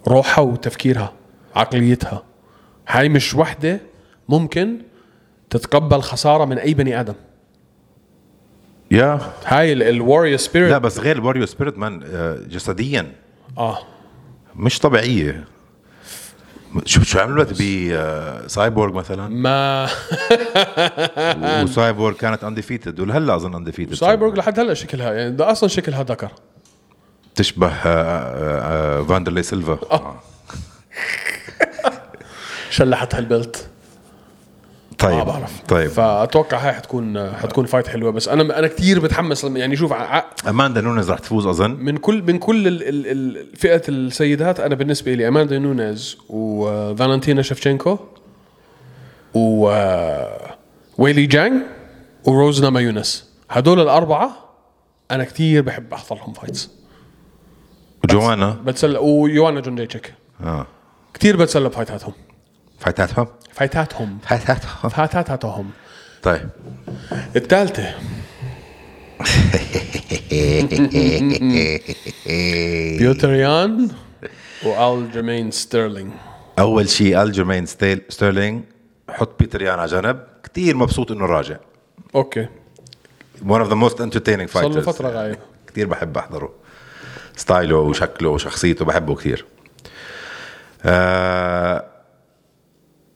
روحها 0.09 0.45
وتفكيرها 0.45 1.13
عقليتها. 1.57 2.23
هاي 2.89 3.09
مش 3.09 3.35
وحدة 3.35 3.81
ممكن 4.29 4.79
تتقبل 5.51 6.03
خسارة 6.03 6.45
من 6.45 6.59
أي 6.59 6.75
بني 6.75 7.01
آدم. 7.01 7.15
يا 8.91 9.21
هاي 9.45 9.73
ال 9.73 9.80
warrior 9.80 10.31
لا 10.31 10.37
spirit 10.37 10.75
بس 10.77 10.99
غير 10.99 11.17
ال 11.17 11.21
warrior 11.21 11.47
spirit 11.47 11.79
man 11.79 12.03
آه، 12.13 12.39
جسديا. 12.49 13.13
آه. 13.59 13.79
مش 14.57 14.79
طبيعية. 14.79 15.45
شوف 16.85 17.05
شو 17.05 17.19
عملت 17.19 17.63
بسايبورغ 17.63 18.93
مثلا؟ 18.93 19.29
ما. 19.29 19.89
وسايبورغ 21.63 22.17
كانت 22.17 22.45
undefeated 22.45 23.01
ولهلأ 23.01 23.35
أظن 23.37 23.55
undefeated 23.55 23.95
سايبورغ 23.95 24.35
لحد 24.35 24.61
هلأ 24.61 24.75
شكلها 24.75 25.13
يعني 25.13 25.31
ده 25.31 25.51
أصلا 25.51 25.69
شكلها 25.69 26.03
ذكر 26.03 26.31
تشبه 27.35 27.67
آه، 27.67 27.73
آه، 27.87 29.01
آه، 29.01 29.03
واندرلي 29.03 29.43
سيلفا. 29.43 29.79
آه. 29.91 30.15
شلحتها 32.71 33.19
ال 33.19 33.29
belt 33.29 33.69
طيب 34.99 35.17
ما 35.17 35.23
بعرف. 35.25 35.61
طيب. 35.69 35.91
فأتوقع 35.91 36.59
هاي 36.59 36.73
حتكون 36.73 37.31
حتكون 37.33 37.67
fight 37.67 37.87
حلوة 37.87 38.11
بس 38.11 38.29
أنا 38.29 38.59
أنا 38.59 38.67
كثير 38.67 39.03
متحمس 39.03 39.45
لما 39.45 39.59
يعني 39.59 39.77
شوف 39.77 39.93
ع- 39.93 40.25
أماندا 40.49 40.81
نونز 40.81 41.11
رح 41.11 41.19
تفوز 41.19 41.47
أظن. 41.47 41.71
من 41.71 41.97
كل 41.97 42.23
من 42.23 42.39
كل 42.39 42.67
ال- 42.69 42.83
ال- 42.89 43.07
ال- 43.07 43.57
فئة 43.57 43.83
السيدات 43.89 44.61
أنا 44.61 44.75
بالنسبة 44.75 45.15
لي 45.15 45.29
أماندا 45.29 45.59
نونيز 45.59 46.17
وفالنتينا 46.29 47.43
شيفشينكو 47.43 47.99
و 49.35 49.73
ويلي 50.99 51.27
زانج 51.27 51.63
وروز 52.25 52.63
ناما 52.65 52.81
يونس 52.81 53.31
هدول 53.51 53.81
الأربعة 53.81 54.31
أنا 55.11 55.25
كثير 55.25 55.63
بحب 55.63 55.93
احضر 55.95 56.17
لهم 56.17 56.33
fights 56.33 56.71
جوانا 58.11 58.51
بتسلى 58.51 58.99
ويوانا 58.99 59.61
يندجيتشيك 59.61 60.15
آه. 60.45 60.67
كثير 61.15 61.37
بتسلى 61.37 61.69
بفايتاتهم 61.69 62.13
فايتاتهم 62.79 63.27
فايتاتهم. 63.59 64.19
فايتاتهم. 64.23 64.91
فايتاتهم. 64.91 65.71
طيب. 66.23 66.49
الثالثه 67.37 67.89
بيوتر 72.99 73.89
يان 74.65 75.13
والجيمين 75.13 75.51
ستيرلينج 75.51 76.13
أول 76.59 76.89
شيء 76.89 77.23
الجيمين 77.23 77.67
ستيل 77.67 78.03
ستيرلينج 78.09 78.63
حط 79.11 79.39
بيتر 79.39 79.63
يان 79.63 79.79
على 79.79 79.91
جنب. 79.91 80.21
كثير 80.45 80.77
مبسوط 80.77 81.13
إنه 81.13 81.27
راجع. 81.27 81.57
okay. 82.15 82.49
One 83.49 83.61
of 83.63 83.69
the 83.69 83.77
most 83.77 83.99
entertaining 84.01 84.47
صار 84.47 84.69
له 84.69 84.81
فترة 84.81 85.09
غايب 85.09 85.37
كثير 85.67 85.87
بحب 85.87 86.19
أحضره. 86.19 86.53
styleه 87.37 87.77
وشكله 87.77 88.29
وشخصيته 88.29 88.85
بحبه 88.85 89.15
كثير 89.15 89.45
آه 90.85 91.85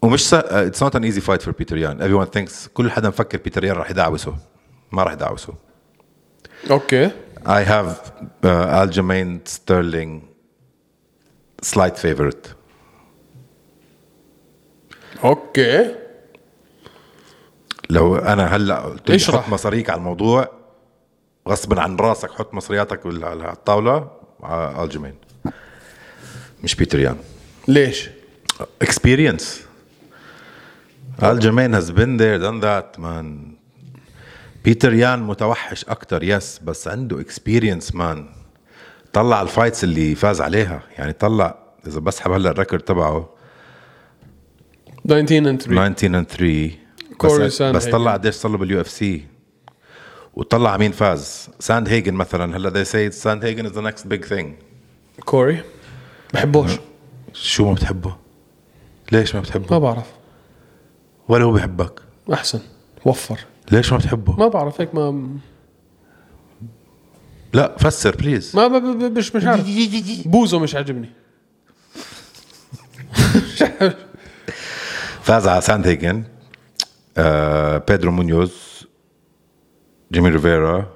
ومش 0.02 0.28
سا... 0.28 0.66
it's 0.66 0.83
not 0.83 0.96
an 0.96 1.05
easy 1.05 1.20
fight 1.20 1.42
for 1.42 1.55
بيتر 1.54 1.76
يان 1.76 1.98
everyone 1.98 2.28
thinks 2.28 2.68
كل 2.74 2.90
حدا 2.90 3.08
مفكر 3.08 3.38
بيتر 3.38 3.64
يان 3.64 3.76
رح 3.76 3.90
يدعوسه 3.90 4.36
ما 4.92 5.02
رح 5.02 5.12
يدعوسه 5.12 5.54
okay. 6.70 7.11
Have 7.44 7.96
uh, 8.44 8.82
Aljamain 8.82 9.40
Sterling 9.48 10.20
slight 11.64 11.96
favorite. 11.96 12.48
okay. 15.24 15.94
لو 17.90 18.16
أنا 18.16 18.56
هلأ 18.56 18.80
قلت 18.80 19.10
لي. 19.10 19.18
حط 19.18 19.48
مصاريك 19.48 19.90
على 19.90 19.98
الموضوع 19.98 20.48
غصبا 21.48 21.80
عن 21.80 21.96
راسك 21.96 22.30
حط 22.30 22.54
مصرياتك 22.54 23.00
على 23.06 23.52
الطاولة 23.52 24.10
على 24.42 24.84
الجيمين 24.84 25.14
مش 26.64 26.74
بيتر 26.74 27.00
يان 27.00 27.16
ليش؟ 27.68 28.10
Experience 31.18 31.33
الجيمين 31.33 31.81
has 31.81 31.85
been 31.90 32.16
there 32.16 32.38
done 32.38 32.61
that 32.61 33.01
man. 33.01 33.57
بيتر 34.64 34.94
يان 34.94 35.22
متوحش 35.22 35.85
أكتر 35.85 36.22
yes 36.22 36.59
بس 36.59 36.88
عنده 36.88 37.25
experience 37.25 37.94
man 37.94 38.28
طلع 39.12 39.42
ال 39.42 39.48
fights 39.48 39.85
اللي 39.85 40.14
فاز 40.14 40.40
عليها. 40.40 40.83
يعني 40.98 41.12
طلع 41.12 41.59
إذا 41.87 42.01
بسحب 42.01 42.33
هلا 42.33 42.51
ال 42.50 42.55
record 42.55 42.83
تبعه. 42.83 43.29
19 45.09 45.57
and 45.57 45.62
3 45.62 45.94
19 45.96 46.22
and 46.22 46.27
3 46.29 46.70
كوري 47.18 47.44
بس, 47.44 47.62
بس. 47.62 47.87
طلع 47.87 48.12
قديش 48.12 48.35
صار 48.35 48.53
له 48.53 48.59
بال 48.59 48.81
UFC 48.81 49.26
وطلع 50.35 50.77
مين 50.77 50.92
فاز؟ 50.92 51.48
ساند 51.59 51.88
هيجن 51.88 52.14
مثلا. 52.14 52.57
هلا 52.57 52.70
they 52.70 52.87
say 52.87 53.12
ساند 53.12 53.44
هيجن 53.44 53.68
is 53.68 53.72
the 53.72 53.92
next 53.92 54.03
big 54.03 54.29
thing. 54.33 54.46
كوري 55.25 55.62
بحبوش. 56.35 56.70
شو 57.33 57.68
ما 57.68 57.75
بتحبه؟ 57.75 58.16
ليش 59.12 59.35
ما 59.35 59.40
ما 59.40 59.40
بتحبه 59.40 59.79
بعرف. 59.79 60.21
ولا 61.28 61.44
هو 61.44 61.52
بحبك 61.52 62.00
أحسن. 62.32 62.61
وفر. 63.04 63.38
ليش 63.72 63.92
ما 63.92 63.98
بتحبه؟ 63.98 64.32
ما 64.38 64.48
بعرف 64.48 64.80
هيك 64.80 64.94
ما 64.94 65.28
لا 67.52 67.76
فسر 67.78 68.16
please 68.16 68.57
ما 68.56 68.68
ب- 68.68 69.18
مش 69.18 69.37
مش 69.37 69.44
عارف. 69.44 69.66
بوزو 70.28 70.58
مش 70.58 70.74
عاجبني. 70.74 71.08
فاز 75.22 75.48
على 75.48 75.61
ساند 75.61 75.87
هيجن 75.87 76.24
آه 77.16 77.78
بيدرو 77.78 78.11
مونيوز 78.12 78.87
جيمي 80.12 80.28
ريفيرا 80.28 80.87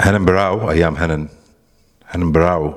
هنن 0.00 0.24
براو 0.24 0.70
أيام 0.70 0.96
هنن 0.96 1.28
هنن 2.08 2.32
براو. 2.32 2.74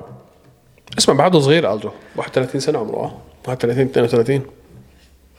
اسمع 0.98 1.14
بعده 1.14 1.40
صغير 1.40 1.72
الجو 1.74 1.90
31 2.16 2.60
سنة 2.60 2.78
عمره 2.78 3.22
آه 3.46 3.50
31 3.50 3.86
32 3.86 4.42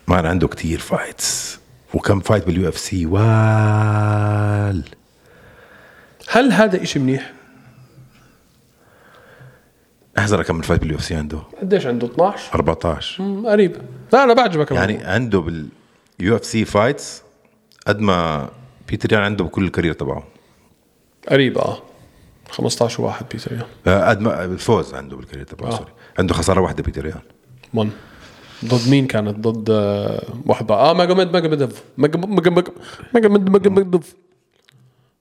man 0.07 0.25
عنده 0.25 0.47
كتير 0.47 0.79
fights 0.79 1.59
وكم 1.93 2.19
fight 2.19 2.45
بال 2.45 2.69
UFC 2.69 3.05
وال. 3.05 4.83
هل 6.29 6.51
هذا 6.51 6.83
إشي 6.83 6.99
منيح؟ 6.99 7.33
احزر 10.17 10.43
كم 10.43 10.61
fight 10.61 10.81
بال 10.81 10.97
UFC 10.97 11.15
عنده. 11.15 11.39
قديش 11.61 11.85
عنده؟ 11.85 12.07
12 12.07 12.53
14 12.55 13.23
مم، 13.23 13.47
قريب. 13.47 13.77
لا 14.13 14.23
أنا 14.23 14.33
بعجبك 14.33 14.71
يعني 14.71 14.91
الموضوع. 14.93 15.13
عنده 15.13 15.39
بال 15.39 16.35
UFC 16.35 16.65
fights 16.65 17.21
قد 17.87 17.99
ما 17.99 18.49
بيتر 18.89 19.13
يان 19.13 19.21
عنده 19.21 19.43
بكل 19.43 19.63
ال 19.63 19.68
career 19.68 19.93
تبعه. 19.93 20.23
قريب 21.29 21.57
آه. 21.57 21.81
15 22.49 23.01
واحد 23.03 23.25
بيتر 23.31 23.51
يان 23.53 23.63
آه، 23.87 24.09
قد 24.09 24.21
ما 24.21 24.45
الفوز 24.45 24.93
عنده 24.93 25.15
بال 25.17 25.24
career 25.24 25.45
تبعه 25.45 25.67
آه. 25.69 25.77
sorry 25.77 25.91
عنده 26.19 26.33
خسارة 26.33 26.61
واحدة 26.61 26.83
بيتر 26.83 27.05
يان 27.05 27.21
من 27.83 27.91
ضد 28.65 28.89
مين 28.89 29.07
كانت؟ 29.07 29.47
ضد 29.47 29.69
آه، 29.69 30.23
بقى 30.45 30.89
آه 30.89 30.93
ماجوميد 30.93 31.31
ماجوميدوف 31.31 31.81
ماجوميد 31.97 32.29
ماجوميد 33.13 33.49
ماجوميدوف 33.49 34.13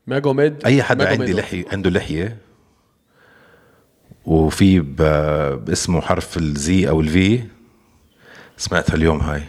ماجوميد 0.07 0.65
أي 0.67 0.83
حدا 0.83 1.05
ماجوميدوف. 1.05 1.29
عندي 1.29 1.41
لحية 1.41 1.65
عنده 1.73 1.91
لحية 1.91 2.37
وفي 4.27 4.81
باسمه 5.67 6.01
حرف 6.01 6.37
ال 6.37 6.63
Z 6.63 6.89
أو 6.89 7.01
ال 7.01 7.22
V 7.22 7.43
سمعتها 8.57 8.95
اليوم 8.95 9.21
هاي. 9.21 9.43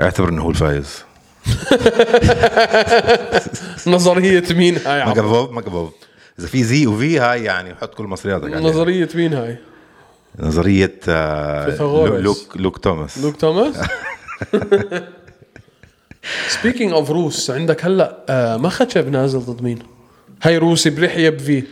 أعتبر 0.00 0.28
إنه 0.28 0.42
هو 0.42 0.50
الفايز. 0.50 1.04
نظرية 3.86 4.44
مين 4.50 4.76
هاي؟ 4.76 5.04
ماجافوف 5.06 5.50
ماجافوف 5.50 5.92
إذا 6.38 6.46
في 6.46 6.64
زي 6.64 6.86
وفي 6.86 7.18
هاي 7.18 7.44
يعني 7.44 7.74
حط 7.74 7.94
كل 7.94 8.04
مصرياتك 8.04 8.54
نظرية 8.54 9.08
مين 9.14 9.34
هاي؟ 9.34 9.58
نظرية 10.38 11.00
آه،. 11.08 12.18
لوك 12.18 12.56
لوك 12.56 12.78
توماس 12.78 13.18
لوك 13.18 13.36
توماس 13.36 13.76
سبيكينج 16.48 16.92
اوف 16.92 17.10
روس 17.10 17.50
عندك 17.50 17.84
هلا 17.84 18.24
آه 18.28 18.56
ما 18.56 18.68
خشب 18.68 19.08
نازل 19.08 19.38
ضد 19.38 19.62
مين؟ 19.62 19.78
هاي 20.42 20.58
روسي 20.58 20.90
بريحية 20.90 21.30
بفي 21.30 21.62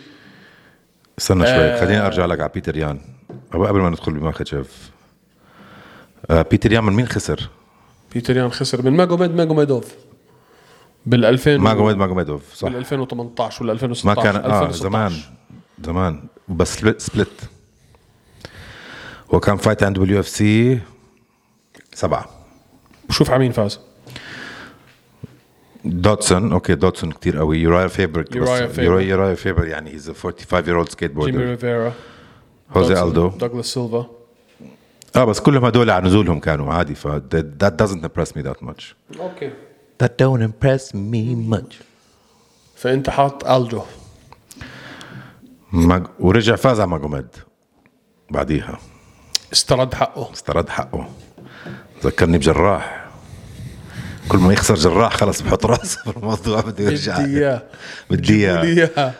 استنى 1.18 1.46
شوي 1.46 1.54
آه. 1.54 1.80
خليني 1.80 2.06
أرجع 2.06 2.26
لك 2.26 2.40
على 2.40 2.50
بيتر 2.54 2.76
يان 2.76 3.00
قبل 3.52 3.80
ما 3.80 3.90
ندخل 3.90 4.12
بماخاتشيف 4.12 4.90
آه 6.30 6.42
بيتر 6.42 6.72
يان 6.72 6.84
من 6.84 6.92
مين 6.92 7.06
خسر؟ 7.06 7.48
بيتر 8.14 8.36
يان 8.36 8.50
خسر 8.52 8.82
من 8.82 8.92
ماجوميد 8.92 9.34
ماجوميدوف 9.34 9.94
بال 11.06 11.24
2000 11.24 11.56
ماجوميد 11.56 11.96
ماجوميدوف 11.96 12.54
صح 12.54 12.68
بال 12.68 12.76
2018 12.76 13.62
ولا 13.64 13.72
ما 13.72 13.78
2016 13.78 14.22
كان 14.22 14.36
آه 14.36 14.38
2016. 14.38 14.82
زمان 14.82 15.12
زمان 15.84 16.22
بس 16.48 16.74
split 16.98 17.50
هو 19.30 19.40
كان 19.40 19.56
fight 19.56 19.82
عنده 19.82 20.00
بال 20.00 20.20
UFC 20.20 20.80
سبعة. 21.94 22.28
وشوف 23.08 23.30
على 23.30 23.38
مين 23.38 23.52
فاز. 23.52 23.80
دوتسون 25.84 26.52
أوكي 26.52 26.74
دوتسون 26.74 27.12
كتير 27.12 27.38
قوي. 27.38 27.58
يورايا 27.58 27.88
فيبر 27.88 28.24
يورايا 28.36 28.66
فيبر. 28.66 28.82
يورايا 28.82 29.06
يورايا 29.06 29.34
فيبر 29.34 29.66
يعني 29.66 29.90
he's 29.90 30.10
45 30.10 30.64
year 30.64 30.86
old 30.86 30.96
جيمي 30.96 31.14
skateboarder 31.14 31.36
ريفيرا. 31.36 31.92
هوزي 32.70 33.02
ألدو. 33.02 33.28
دوغلاس 33.28 33.66
سيلفا. 33.66 34.06
آه 35.16 35.24
بس 35.24 35.40
كلهم 35.40 35.64
هدول 35.64 35.90
على 35.90 36.06
نزولهم 36.06 36.40
كانوا 36.40 36.74
عادي 36.74 36.94
ف 36.94 37.08
that 37.08 37.72
doesn't 37.82 38.04
impress 38.04 38.28
me 38.36 38.42
that 38.42 38.66
much. 38.66 38.94
أوكي. 39.20 39.50
That 40.02 40.08
don't 40.22 40.42
impress 40.42 40.94
me 40.94 41.54
much. 41.54 41.74
فأنت 42.76 43.10
حاط 43.10 43.46
الجو 43.46 43.82
مج... 45.72 46.06
ورجع 46.20 46.56
فاز 46.56 46.80
على 46.80 46.90
ماجوميد 46.90 47.26
بعديها. 48.30 48.78
استرد 49.54 49.94
حقه. 49.94 50.32
استرد 50.32 50.68
حقه. 50.68 51.08
ذكرني 52.04 52.38
بجراح. 52.38 53.04
كل 54.28 54.38
ما 54.38 54.52
يخسر 54.52 54.74
جراح 54.74 55.16
خلص 55.16 55.42
بحط 55.42 55.66
راسه 55.66 56.02
في 56.02 56.16
الموضوع 56.16 56.60
بده 56.60 56.84
يرجع. 56.84 57.18
بدي 57.20 57.38
اياه 57.38 57.62
بدي 58.10 58.50
إياه. 58.50 59.12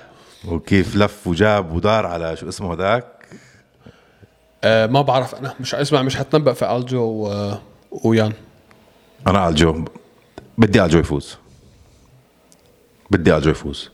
وكيف 0.49 0.97
لف 0.97 1.27
وجاب 1.27 1.73
ودار 1.73 2.07
على 2.07 2.37
شو 2.37 2.49
اسمه 2.49 2.73
هذاك؟ 2.73 3.05
آه 4.65 4.87
ما 4.87 5.03
بعرف 5.03 5.35
أنا. 5.35 5.55
مش 5.61 5.75
اسمع 5.75 6.03
مش 6.03 6.17
حتنبأ 6.17 6.53
في 6.53 6.77
ألجو 6.77 7.03
و... 7.03 7.55
ويان. 7.91 8.33
أنا 9.27 9.49
ألجو. 9.49 9.85
بدي 10.59 10.85
ألجو 10.85 10.99
يفوز. 10.99 11.37
بدي 13.11 13.37
ألجو 13.37 13.51
يفوز. 13.51 13.91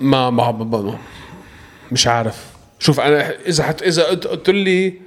ما 0.00 0.30
ما, 0.30 0.52
ما, 0.52 0.64
ما. 0.64 0.98
مش 1.92 2.06
عارف. 2.06 2.53
شوف 2.84 3.00
أنا 3.00 3.30
إذا 3.30 3.64
حت 3.64 3.82
إذا 3.82 4.04
قلت 4.04 4.50
لي 4.50 5.00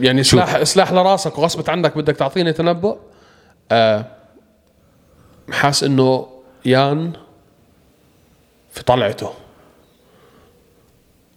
يعني 0.00 0.22
سلاح 0.22 0.62
سلاح 0.62 0.92
لراسك 0.92 1.38
وغصبت 1.38 1.68
عنك 1.68 1.96
بدك 1.96 2.16
تعطيني 2.16 2.52
تنبؤ 2.52 2.98
آه 3.72 4.06
حاس 5.50 5.84
إنه 5.84 6.28
يان 6.64 7.12
في 8.70 8.82
طلعته. 8.84 9.30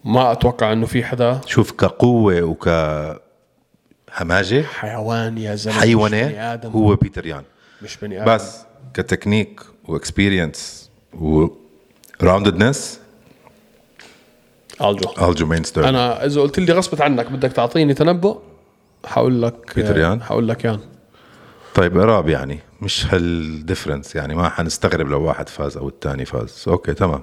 ما 0.04 0.32
أتوقع 0.32 0.72
إنه 0.72 0.86
في 0.86 1.04
حدا. 1.04 1.40
شوف 1.46 1.72
كقوة 1.72 2.42
وكهمجة 2.42 4.62
حيوان 4.62 5.38
يا 5.38 5.54
زلمة 5.54 6.52
آدم. 6.54 6.70
هو 6.70 6.96
بيتر 6.96 7.26
يان. 7.26 7.42
مش 7.82 7.96
بني 7.96 8.22
آدم. 8.22 8.34
بس 8.34 8.58
كتكنيك 8.94 9.60
واكسبيرينس 9.84 10.90
و 11.20 11.46
experience 12.22 12.58
و 12.58 12.61
roundedness 12.61 13.00
ألجو. 14.82 15.28
ألجو 15.28 15.46
مين 15.46 15.64
ستيرلينج 15.64 15.96
أنا 15.96 16.24
إذا 16.26 16.40
قلت 16.40 16.58
لي 16.58 16.72
غصبت 16.72 17.00
عنك 17.00 17.32
بدك 17.32 17.52
تعطيني 17.52 17.94
تنبؤ 17.94 18.38
حقول 19.06 19.42
لك 19.42 19.72
بيتر 19.76 19.98
يان؟ 19.98 20.22
حقول 20.22 20.48
لك 20.48 20.64
يان. 20.64 20.80
طيب 21.74 22.00
قراب 22.00 22.28
يعني 22.28 22.60
مش 22.82 23.06
هال 23.14 23.31
difference 23.31 24.16
يعني 24.16 24.34
ما 24.34 24.48
حنستغرب 24.48 25.08
لو 25.08 25.22
واحد 25.22 25.48
فاز 25.48 25.76
أو 25.76 25.88
الثاني 25.88 26.24
فاز. 26.24 26.64
أوكي 26.68 26.94
تمام. 26.94 27.22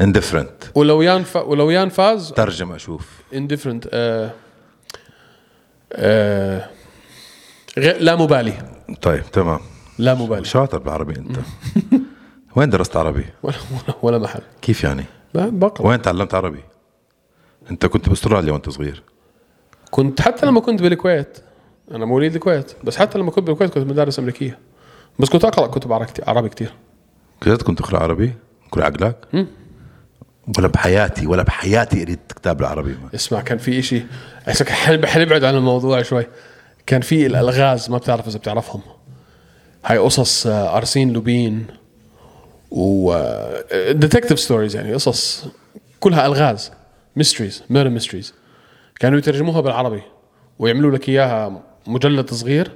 indifferent 0.00 0.64
ولو 0.74 1.02
يان 1.02 1.22
ف... 1.24 1.36
ولو 1.36 1.70
يان 1.70 1.88
فاز 1.88 2.32
ترجم 2.32 2.72
أشوف. 2.72 3.08
indifferent 3.34 3.88
آه 3.92 4.30
آه 5.92 6.68
غير 7.78 7.96
لا 8.00 8.16
مبالي. 8.16 8.52
طيب 9.02 9.22
تمام. 9.32 9.60
لا 9.98 10.14
مبالي. 10.14 10.44
شاطر 10.44 10.78
بالعربي 10.78 11.16
أنت. 11.16 11.36
وين 12.56 12.70
درست 12.70 12.96
عربي؟ 12.96 13.24
ولا 13.42 13.56
ولا, 13.70 13.94
ولا 14.02 14.18
محل. 14.18 14.40
كيف 14.62 14.84
يعني؟ 14.84 15.04
لا 15.34 15.48
بقرأ. 15.48 15.86
وين 15.86 16.02
تعلمت 16.02 16.34
عربي؟ 16.34 16.60
انت 17.70 17.86
كنت 17.86 18.08
باستراليا 18.08 18.52
وانت 18.52 18.68
صغير. 18.68 19.02
كنت 19.90 20.20
حتى 20.20 20.46
لما 20.46 20.60
كنت 20.60 20.82
بالكويت. 20.82 21.38
أنا 21.90 22.04
مواليد 22.04 22.34
الكويت 22.34 22.72
بس 22.84 22.96
حتى 22.96 23.18
لما 23.18 23.30
كنت 23.30 23.46
بالكويت 23.46 23.74
كنت 23.74 23.86
مدارس 23.90 24.18
أمريكية. 24.18 24.58
بس 25.18 25.28
كنت 25.28 25.44
أقرأ 25.44 25.66
كتب 25.66 25.92
عربي 26.26 26.48
كثير 26.48 26.72
كنت 27.42 27.62
كنت 27.62 27.78
تقرأ 27.78 27.98
عربي؟ 28.02 28.32
كل 28.70 28.82
عقلك؟ 28.82 29.16
ولا 30.58 30.68
بحياتي 30.68 31.26
ولا 31.26 31.42
بحياتي 31.42 32.04
قريت 32.04 32.32
كتاب 32.36 32.60
العربي. 32.60 32.90
ما. 32.90 33.08
اسمع 33.14 33.40
كان 33.40 33.58
في 33.58 33.82
حن- 34.68 35.06
حنبعد 35.06 35.44
عن 35.44 35.54
الموضوع 35.54 36.02
شوي. 36.02 36.26
كان 36.86 37.00
في 37.00 37.26
الألغاز 37.26 37.90
ما 37.90 37.98
بتعرف 37.98 38.28
إذا 38.28 38.38
بتعرفهم. 38.38 38.80
هاي 39.84 39.98
قصص 39.98 40.46
آه، 40.46 40.76
أرسين 40.76 41.12
لوبين 41.12 41.66
و 42.70 43.22
detective 43.90 44.40
stories 44.40 44.76
يعني 44.76 44.94
قصص 44.94 45.46
كلها 46.00 46.26
ألغاز. 46.26 46.72
mysteries 47.18 47.62
murder 47.70 47.90
mysteries 47.92 48.34
كانوا 49.00 49.18
يترجموها 49.18 49.60
بالعربي 49.60 50.02
ويعملوا 50.58 50.90
لك 50.90 51.08
إياها 51.08 51.62
مجلد 51.86 52.30
صغير 52.34 52.70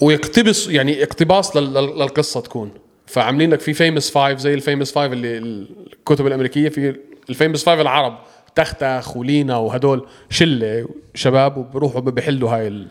ويقتبس 0.00 0.68
يعني 0.68 1.02
اقتباس 1.02 1.56
لل- 1.56 1.74
لل- 1.74 1.98
للقصة 1.98 2.40
تكون. 2.40 2.70
فعاملين 3.06 3.50
لك 3.50 3.60
في 3.60 3.72
Famous 3.72 4.10
Five 4.10 4.38
زي 4.38 4.54
ال 4.54 4.59
Famous 4.59 4.92
Five 4.92 5.12
اللي 5.12 5.38
الكتب 5.38 6.26
الأمريكية 6.26 6.68
في 6.68 6.96
ال 7.30 7.35
Famous 7.35 7.64
Five 7.64 7.80
العرب 7.80 8.18
تختخ 8.54 9.16
ولينا 9.16 9.56
وهدول 9.56 10.06
شلة 10.30 10.88
شباب 11.14 11.56
وبروحوا 11.56 12.00
بيحلوا 12.00 12.50
هاي 12.50 12.68
ال... 12.68 12.86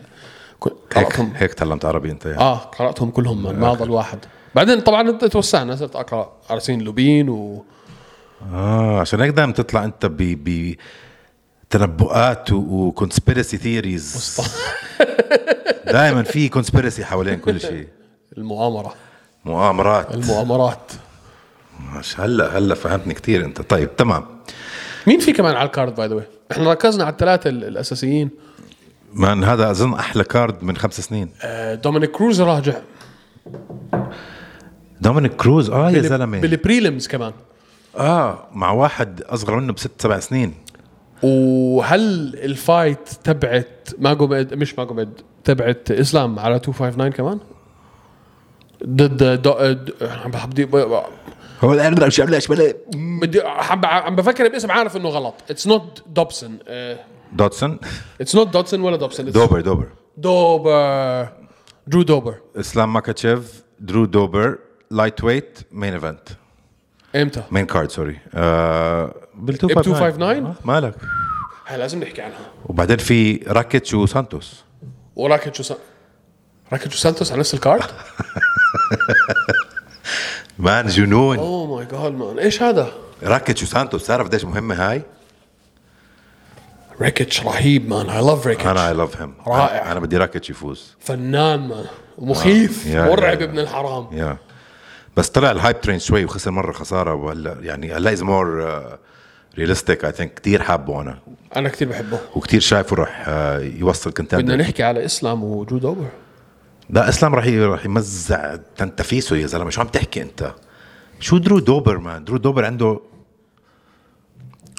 هيك 0.96 1.20
هيك 1.34 1.54
تعلمت 1.54 1.84
عربي 1.84 2.10
أنت 2.10 2.26
يعني. 2.26 2.38
آه 2.38 2.56
قرأتهم 2.58 3.10
كلهم 3.10 3.42
ما- 3.42 3.52
ما 3.52 3.72
ضل 3.74 3.90
واحد 3.90 4.18
بعدين 4.54 4.80
طبعا 4.80 5.10
توسعنا 5.10 5.76
صرت 5.76 5.96
أقرأ 5.96 6.32
أرسين 6.50 6.80
لوبين 6.80 7.28
و 7.28 7.64
آه 8.52 9.00
عشان 9.00 9.20
هيك 9.20 9.30
دائما 9.30 9.52
تطلع 9.52 9.84
أنت 9.84 10.06
ب 10.06 10.16
ب 10.16 10.74
تنبؤات 11.70 12.52
و 12.52 12.62
conspiracy 12.62 13.56
theories 13.56 14.40
دائما 15.86 16.22
في 16.22 16.48
conspiracy 16.48 17.04
حوالين 17.04 17.38
كل 17.38 17.60
شيء. 17.60 17.88
المؤامرة. 18.38 18.94
مؤامرات. 19.44 20.14
المؤامرات. 20.14 20.92
مش 21.98 22.20
هلأ 22.20 22.58
هلأ 22.58 22.74
فهمتني 22.74 23.14
كثير 23.14 23.44
أنت. 23.44 23.60
طيب 23.62 23.96
تمام. 23.96 24.24
مين 25.06 25.20
في 25.20 25.32
كمان 25.32 25.54
على 25.56 25.66
ال 25.66 25.72
card 25.72 25.94
by 25.94 26.08
the 26.08 26.22
إحنا 26.52 26.70
ركزنا 26.72 27.04
على 27.04 27.12
الثلاثة 27.12 27.50
ال- 27.50 27.64
الأساسيين. 27.64 28.30
man 29.14 29.44
هذا 29.44 29.70
أظن 29.70 29.94
أحلى 29.94 30.24
card 30.24 30.62
من 30.62 30.76
خمس 30.76 31.00
سنين. 31.00 31.30
آه، 31.42 31.74
دومينيك 31.74 32.10
كروز 32.10 32.40
راجع 32.40 32.74
دومينيك 35.00 35.32
كروز 35.36 35.70
آه 35.70 35.90
يا 35.90 36.02
زلمة. 36.02 36.40
بال 36.40 36.55
prelims 36.55 37.08
كمان. 37.08 37.32
آه 37.96 38.48
مع 38.52 38.70
واحد 38.70 39.22
أصغر 39.22 39.56
منه 39.60 39.72
بست 39.72 40.02
سبع 40.02 40.18
سنين. 40.18 40.54
وهل 41.22 42.34
ال 42.44 42.55
fight 42.55 43.08
تبعت 43.24 43.88
ماجوميد 43.98 44.54
مش 44.54 44.78
ماجوميد 44.78 45.08
تبعت 45.44 45.90
إسلام 45.90 46.38
على 46.38 46.54
259 46.54 47.10
كمان؟ 47.12 47.40
ضد 48.86 49.42
دو... 49.42 49.52
د- 49.52 49.92
عم 50.24 50.30
بدي 50.30 50.68
هو 51.64 51.72
الآن 51.72 51.94
عم 53.84 54.16
بفكر 54.16 54.48
باسم 54.48 54.70
عارف 54.70 54.96
إنه 54.96 55.08
غلط. 55.08 55.34
it's 55.50 55.66
not 55.66 56.02
دوبسون؟ 56.06 56.58
دوتسون 57.32 57.78
it's 58.20 58.34
not 58.36 58.48
دوتسون 58.48 58.80
ولا 58.80 58.96
دوبسون 58.96 59.30
دوبر 59.30 59.60
دوبر. 59.60 59.88
دوبر. 60.16 61.28
درو 61.86 62.02
دوبر. 62.02 62.34
إسلام 62.56 62.92
ماكاتشيف 62.92 63.62
درو 63.80 64.04
دوبر 64.04 64.58
lightweight 64.90 65.58
main 65.72 65.92
event 65.94 66.28
إمتى؟ 67.16 67.42
main 67.50 67.66
card 67.66 67.90
sorry 67.90 68.18
آه 68.34 69.14
بال 69.34 69.58
259 69.62 70.46
آه، 70.46 70.54
مالك. 70.64 70.94
هاي 71.66 71.78
لازم 71.78 72.00
نحكي 72.02 72.22
عنها. 72.22 72.36
وبعدين 72.66 72.96
في 72.96 73.36
راكيتش 73.46 73.94
وسانتوس 73.94 74.64
وراكيتش 75.16 75.60
وسان... 75.60 75.76
راكيتش 76.72 76.94
وسانتوس 76.96 77.30
على 77.32 77.40
نفس 77.40 77.54
ال 77.54 77.59
card؟ 77.59 77.84
man 80.58 80.86
جنون 80.86 81.38
oh 81.38 81.76
my 81.76 81.86
God 81.86 82.12
man 82.12 82.38
إيش 82.38 82.62
هذا؟ 82.62 82.92
راكيتش 83.22 83.62
وسانتوس 83.62 84.06
تعرف 84.06 84.26
قديش 84.26 84.44
مهمه 84.44 84.74
هاي؟ 84.74 85.02
ريكيتش 87.00 87.42
رهيب 87.42 87.88
man 87.88 88.10
I 88.10 88.22
love 88.26 88.46
ريكيتش 88.46 88.66
أنا 88.66 88.88
I 88.88 88.94
love 88.94 89.20
him 89.20 89.34
رائع. 89.46 89.92
أنا 89.92 90.00
بدي 90.00 90.16
راكيتش 90.16 90.50
يفوز. 90.50 90.96
فنان 91.00 91.68
مان 91.68 91.84
ومخيف. 92.18 92.86
يا- 92.86 93.04
مرعب 93.04 93.42
ابن 93.42 93.58
الحرام. 93.58 94.06
يا 94.12 94.36
بس 95.16 95.28
طلع 95.28 95.50
ال 95.50 95.56
hype 95.56 95.80
train 95.80 95.98
شوي 95.98 96.24
وخسر 96.24 96.50
مرة 96.50 96.72
خسارة 96.72 97.14
وهلا 97.14 97.56
يعني 97.60 97.92
هلا 97.94 98.12
is 98.12 98.22
more 98.22 98.72
realistic 99.58 100.04
I 100.04 100.12
think 100.12 100.34
كثير 100.34 100.62
حابه 100.62 101.00
أنا. 101.00 101.18
أنا 101.56 101.68
كثير 101.68 101.88
بحبه. 101.88 102.18
وكثير 102.36 102.60
شايفه 102.60 102.96
راح 102.96 103.24
آه، 103.28 103.58
يوصل 103.58 104.10
بدنا 104.10 104.28
contender 104.28 104.56
نحكي 104.56 104.82
على 104.82 105.04
إسلام 105.04 105.44
ودرو 105.44 105.78
دوبر 105.78 106.08
لا 106.90 107.08
إسلام 107.08 107.34
راح 107.34 107.46
ي- 107.46 107.60
راح 107.64 107.84
يمزع 107.84 108.56
تنتفيسه 108.76 109.36
يا 109.36 109.46
زلمة. 109.46 109.70
شو 109.70 109.80
عم 109.80 109.86
تحكي 109.86 110.22
أنت؟ 110.22 110.52
شو 111.20 111.38
درو 111.38 111.58
دوبر 111.58 111.98
man 111.98 112.24
درو 112.24 112.36
دوبر 112.36 112.64
عنده 112.64 113.00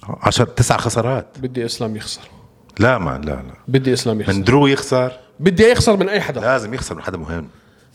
عشر 0.03 0.45
تسع 0.45 0.77
خسارات. 0.77 1.27
بدي 1.39 1.65
إسلام 1.65 1.95
يخسر. 1.95 2.21
لا 2.79 2.97
man 2.97 3.21
لا 3.21 3.31
لا. 3.31 3.41
بدي 3.67 3.93
إسلام 3.93 4.21
يخسر. 4.21 4.33
من 4.33 4.43
درو 4.43 4.67
يخسر؟ 4.67 5.11
بدي 5.39 5.63
يخسر 5.71 5.97
من 5.97 6.09
أي 6.09 6.21
حدا. 6.21 6.41
لازم 6.41 6.73
يخسر 6.73 6.95
من 6.95 7.01
حدا 7.01 7.17
مهم. 7.17 7.47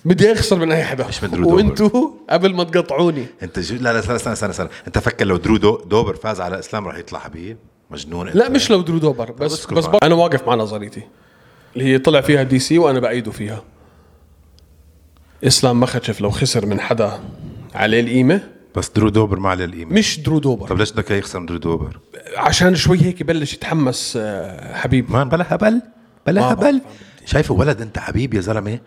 بدي 0.05 0.27
يخسر 0.27 0.59
من 0.59 0.73
أي 0.73 0.85
حدا. 0.85 1.09
مش 1.09 1.23
من 1.25 1.31
درو 1.31 1.43
دوبر. 1.43 1.57
وانتوا 1.57 2.11
قبل 2.31 2.55
ما 2.55 2.65
تقطعوني. 2.65 3.27
أنت 3.43 3.59
جو... 3.59 3.77
لا 3.77 3.93
لا 3.93 3.99
استنى 3.99 4.17
استنى 4.17 4.33
استنى, 4.33 4.51
استنى. 4.51 4.69
أنت 4.87 4.99
فكر 4.99 5.27
لو 5.27 5.37
درو 5.37 5.57
دو... 5.57 5.77
دوبر 5.77 6.17
فاز 6.17 6.41
على 6.41 6.59
إسلام 6.59 6.89
راح 6.89 6.97
يطلع 6.97 7.19
حبيب؟ 7.19 7.57
مجنون 7.91 8.27
أنت. 8.27 8.37
لا 8.37 8.49
مش 8.49 8.71
لو 8.71 8.81
درو 8.81 8.99
دوبر 8.99 9.33
بس 9.33 9.67
بس 9.67 9.85
معك. 9.87 10.05
أنا 10.05 10.15
واقف 10.15 10.47
مع 10.47 10.55
نظريتي 10.55 11.03
اللي 11.77 11.85
هي 11.85 11.99
طلع 11.99 12.21
فيها 12.21 12.43
دي 12.43 12.59
سي 12.59 12.79
وأنا 12.79 13.01
بايده 13.01 13.31
فيها. 13.31 13.63
إسلام 15.45 15.81
مخشف 15.81 16.21
لو 16.21 16.31
خسر 16.31 16.67
من 16.67 16.81
حدا 16.81 17.21
عليه 17.75 18.01
القيمة. 18.01 18.41
بس 18.77 18.89
درو 18.89 19.09
دوبر 19.09 19.39
ما 19.39 19.49
عليه 19.51 19.65
القيمة. 19.65 19.95
مش 19.95 20.21
درو 20.21 20.39
دوبر. 20.39 20.69
طب 20.69 20.79
ليش 20.79 20.93
بدك 20.93 21.11
يخسر 21.11 21.45
درو 21.45 21.59
دوبر؟ 21.59 21.99
عشان 22.37 22.75
شوي 22.75 23.03
هيك 23.03 23.21
يبلش 23.21 23.55
يتحمس 23.55 24.19
آه، 24.21 24.75
حبيب. 24.77 25.11
man 25.11 25.29
بلا 25.29 25.55
هبل 25.55 25.83
بلا 26.27 26.41
ما 26.41 26.53
هبل. 26.53 26.81
شايفه 27.25 27.55
ولد 27.55 27.81
أنت 27.81 27.99
حبيب 27.99 28.35
يا 28.35 28.41
زلمة؟ 28.41 28.79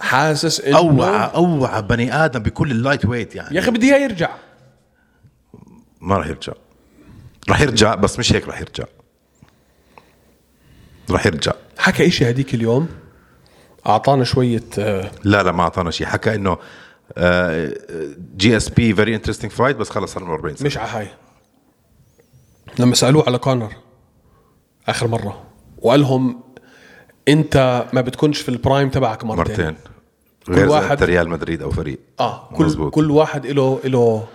حاسس 0.00 0.60
إنه 0.60 0.78
أوعى 0.78 1.30
أوعى 1.34 1.82
بني 1.82 2.14
آدم 2.24 2.40
بكل 2.42 2.70
ال 2.70 3.04
lightweight 3.04 3.34
يعني. 3.34 3.54
يا 3.56 3.60
أخي 3.60 3.70
بدي 3.70 3.94
إياه 3.94 4.04
يرجع. 4.04 4.30
ما 6.00 6.16
راح 6.16 6.26
يرجع. 6.26 6.52
راح 7.48 7.60
يرجع 7.60 7.94
بس 7.94 8.18
مش 8.18 8.32
هيك 8.32 8.48
راح 8.48 8.60
يرجع. 8.60 8.84
راح 11.10 11.26
يرجع. 11.26 11.52
حكى 11.78 12.06
إشي 12.06 12.30
هديك 12.30 12.54
اليوم؟ 12.54 12.88
أعطانا 13.86 14.24
شوية 14.24 14.64
آه، 14.78 15.10
لا 15.24 15.42
لا 15.42 15.52
ما 15.52 15.62
أعطانا 15.62 15.90
شيء. 15.90 16.06
حكى 16.06 16.34
إنه 16.34 16.58
GSP 18.36 18.94
very 18.94 19.14
interesting 19.14 19.52
fight 19.52 19.76
بس 19.76 19.90
خلص 19.90 20.14
صار 20.14 20.24
له 20.24 20.32
40 20.32 20.56
سنة. 20.56 20.66
مش 20.66 20.78
على 20.78 20.88
هاي. 20.88 21.08
لما 22.78 22.94
سألوه 22.94 23.24
على 23.26 23.38
كونر 23.38 23.72
آخر 24.88 25.08
مرة 25.08 25.42
وقال 25.78 26.00
لهم 26.00 26.40
انت 27.28 27.86
ما 27.92 28.00
بتكونش 28.00 28.40
في 28.40 28.48
ال 28.48 28.55
prime 28.55 28.88
تبعك 28.88 29.24
مرتين, 29.24 29.64
مرتين. 29.66 29.76
غير 30.48 30.68
واحد- 30.68 30.84
واحد 30.84 31.02
ريال 31.02 31.28
مدريد 31.28 31.62
أو 31.62 31.70
فريق. 31.70 31.98
آه 32.20 32.48
كل 32.54 32.64
مزبوط. 32.64 32.94
كل 32.94 33.10
واحد 33.10 33.46
له 33.46 33.80
له 33.84 34.26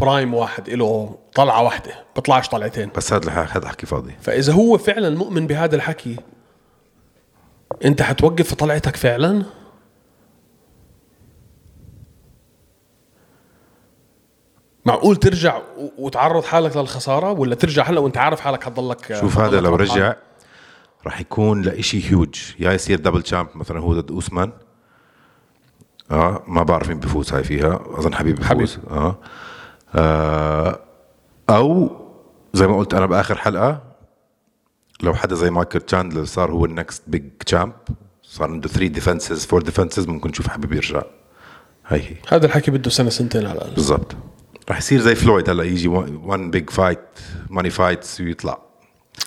prime 0.00 0.34
واحد 0.34 0.70
له 0.70 1.16
طلعة 1.34 1.62
واحدة. 1.62 1.92
بيطلعش 2.16 2.48
طلعتين. 2.48 2.90
بس 2.96 3.12
هذا 3.12 3.30
هذا 3.30 3.68
حكي 3.68 3.86
فاضي. 3.86 4.14
فإذا 4.20 4.52
هو 4.52 4.78
فعلا 4.78 5.10
مؤمن 5.18 5.46
بهذا 5.46 5.76
الحكي 5.76 6.16
أنت 7.84 8.02
حتوقف 8.02 8.48
في 8.48 8.56
طلعتك 8.56 8.96
فعلا؟ 8.96 9.44
معقول 14.84 15.16
ترجع 15.16 15.58
وتعرض 15.98 16.44
حالك 16.44 16.76
للخسارة؟ 16.76 17.32
ولا 17.32 17.54
ترجع 17.54 17.82
هلا 17.90 18.00
وأنت 18.00 18.18
عارف 18.18 18.40
حالك 18.40 18.64
حتضلك 18.64 19.16
شوف 19.20 19.38
هذا 19.38 19.60
لو؟ 19.60 19.74
رجع 19.76 20.14
راح 21.06 21.20
يكون 21.20 21.62
لإشي 21.62 22.10
هيوج 22.10 22.40
يا 22.58 22.72
يصير 22.72 22.98
دبل 23.00 23.22
تشامب 23.22 23.48
مثلا 23.54 23.80
هو 23.80 24.00
ضد 24.00 24.10
أوسمان. 24.10 24.52
آه 26.10 26.42
ما 26.46 26.62
بعرف 26.62 26.88
مين 26.88 27.00
بيفوز 27.00 27.32
هاي 27.32 27.44
فيها. 27.44 27.80
أظن 27.86 28.14
حبيب 28.14 28.36
بيفوز 28.36 28.78
آه. 28.90 29.18
آه 29.94 30.80
أو 31.50 31.96
زي 32.52 32.66
ما 32.66 32.76
قلت 32.76 32.94
أنا 32.94 33.06
بآخر 33.06 33.34
حلقة 33.38 33.82
لو 35.02 35.14
حدا 35.14 35.34
زي 35.34 35.50
مايكل 35.50 35.80
تشاندلر 35.80 36.24
صار 36.24 36.50
هو 36.50 36.64
ال 36.64 36.72
next 36.72 37.02
big 37.06 37.22
champ 37.46 37.72
صار 38.22 38.50
عنده 38.50 38.68
3 38.68 38.86
defenses 38.86 39.46
4 39.46 39.64
defenses 39.64 40.06
ممكن 40.06 40.30
نشوف 40.30 40.48
حبيب 40.48 40.72
يرجع. 40.72 41.02
هي 41.86 42.00
هي. 42.00 42.16
هذا 42.28 42.46
الحكي 42.46 42.70
بده 42.70 42.90
سنة 42.90 43.10
سنتين 43.10 43.46
على 43.46 43.58
الأقل. 43.58 43.74
بالضبط. 43.74 44.16
راح 44.68 44.78
يصير 44.78 45.00
زي 45.00 45.14
فلويد 45.14 45.50
هلأ 45.50 45.64
يجي 45.64 45.88
one 45.88 46.50
big 46.50 46.70
fight 46.70 47.00
money 47.50 47.70
fights 47.70 48.20
ويطلع. 48.20 48.58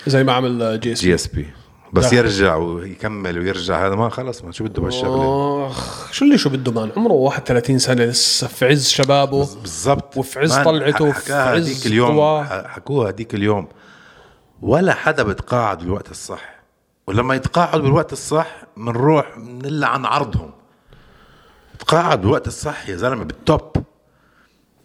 زي 0.07 0.23
ما 0.23 0.33
عمل 0.33 0.79
GS 0.79 0.93
GSP. 0.93 1.47
بس. 1.99 2.13
يرجع 2.13 2.55
ويكمل 2.55 3.39
ويرجع. 3.39 3.87
هذا 3.87 3.95
ما 3.95 4.09
خلص 4.09 4.43
ما 4.43 4.51
شو 4.51 4.63
بده 4.63 4.81
بهالشغلة؟ 4.81 5.67
أخ 5.67 6.11
شو 6.11 6.25
اللي 6.25 6.37
شو 6.37 6.49
بده 6.49 6.71
man؟ 6.71 6.91
عمره 6.97 7.13
31 7.13 7.79
سنة 7.79 8.03
لسه 8.05 8.47
في 8.47 8.65
عز 8.65 8.87
شبابه 8.87 9.37
بالضبط. 9.61 10.17
وفي 10.17 10.39
عز 10.39 10.55
طلعته، 10.57 11.11
ح- 11.11 11.19
في 11.19 11.25
حكاها 11.25 11.51
عز 11.55 11.87
اليوم. 11.87 12.43
حكوها 12.67 13.09
هذيك 13.09 13.35
اليوم. 13.35 13.67
ولا 14.61 14.93
حدا 14.93 15.23
بتقاعد 15.23 15.77
بالوقت 15.79 16.11
الصح. 16.11 16.55
ولما 17.07 17.35
يتقاعد 17.35 17.81
بالوقت 17.81 18.13
الصح 18.13 18.63
بنروح 18.77 19.37
بنلعن 19.39 20.05
عرضهم. 20.05 20.51
تقاعد 21.79 22.21
بالوقت 22.21 22.47
الصح 22.47 22.89
يا 22.89 22.95
زلمة 22.95 23.23
بال 23.23 23.39
top. 23.39 23.71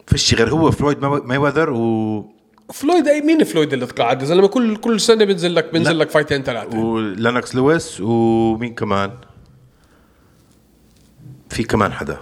فيش 0.06 0.34
غير 0.34 0.50
هو 0.50 0.70
فلويد 0.70 1.02
ماي- 1.02 1.20
مايوذر 1.24 1.70
و 1.70 2.24
فلويد 2.72 3.08
أي 3.08 3.20
مين 3.20 3.44
فلويد 3.44 3.72
اللي 3.72 3.86
تقاعد 3.86 4.22
يا 4.22 4.26
زلمة 4.26 4.48
كل 4.48 4.76
كل 4.76 5.00
سنة 5.00 5.24
بينزل 5.24 5.54
لك 5.54 5.72
بينزل. 5.72 5.98
لك 5.98 6.10
فايتين 6.10 6.42
ثلاثة. 6.42 6.78
ولينوكس 6.78 7.54
لويس 7.54 8.00
ومين 8.00 8.74
كمان؟ 8.74 9.10
في 11.50 11.62
كمان 11.62 11.92
حدا. 11.92 12.18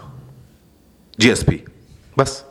GSP. 1.20 1.64
بس. 2.16 2.44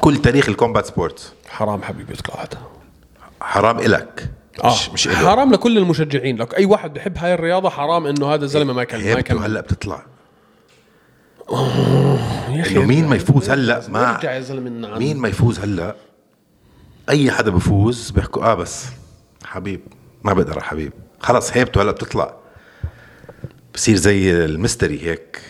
كل 0.00 0.16
تاريخ 0.16 0.48
ال 0.48 0.53
combat 0.53 0.86
sports. 0.86 1.32
حرام 1.48 1.82
حبيبي 1.82 2.12
يتقاعد 2.12 2.54
حرام 3.40 3.78
إلك. 3.78 4.30
آه 4.64 4.72
مش 4.72 4.90
مش 4.90 5.08
حرام 5.08 5.52
لكل 5.52 5.78
المشجعين. 5.78 6.36
لك 6.36 6.54
أي 6.54 6.64
واحد 6.64 6.94
بحب 6.94 7.18
هاي 7.18 7.34
الرياضة 7.34 7.70
حرام 7.70 8.06
إنه 8.06 8.34
هذا 8.34 8.44
الزلمه 8.44 8.72
ما 8.72 8.82
يكمل 8.82 9.04
ما 9.04 9.10
يكمل. 9.10 9.38
هلأ 9.38 9.60
بتطلع. 9.60 10.06
يا 11.50 12.66
إنه 12.66 12.84
مين 12.86 13.06
ما 13.08 13.16
يفوز 13.16 13.50
هلأ؟ 13.50 13.80
عن- 14.86 14.98
مين 14.98 15.16
ما 15.16 15.28
يفوز 15.28 15.58
هلأ؟ 15.58 15.96
أي 17.10 17.30
حدا 17.30 17.50
بفوز 17.50 18.10
بيحكوا 18.10 18.44
آه 18.44 18.54
بس 18.54 18.84
حبيب 19.44 19.80
ما 20.24 20.32
بقدر 20.32 20.60
حبيب. 20.60 20.92
خلص 21.20 21.52
هيبته 21.52 21.82
هلأ 21.82 21.92
بتطلع. 21.92 22.34
بصير 23.74 23.96
زي 23.96 24.44
ال 24.44 24.51
mystery 24.51 25.02
هيك. 25.06 25.40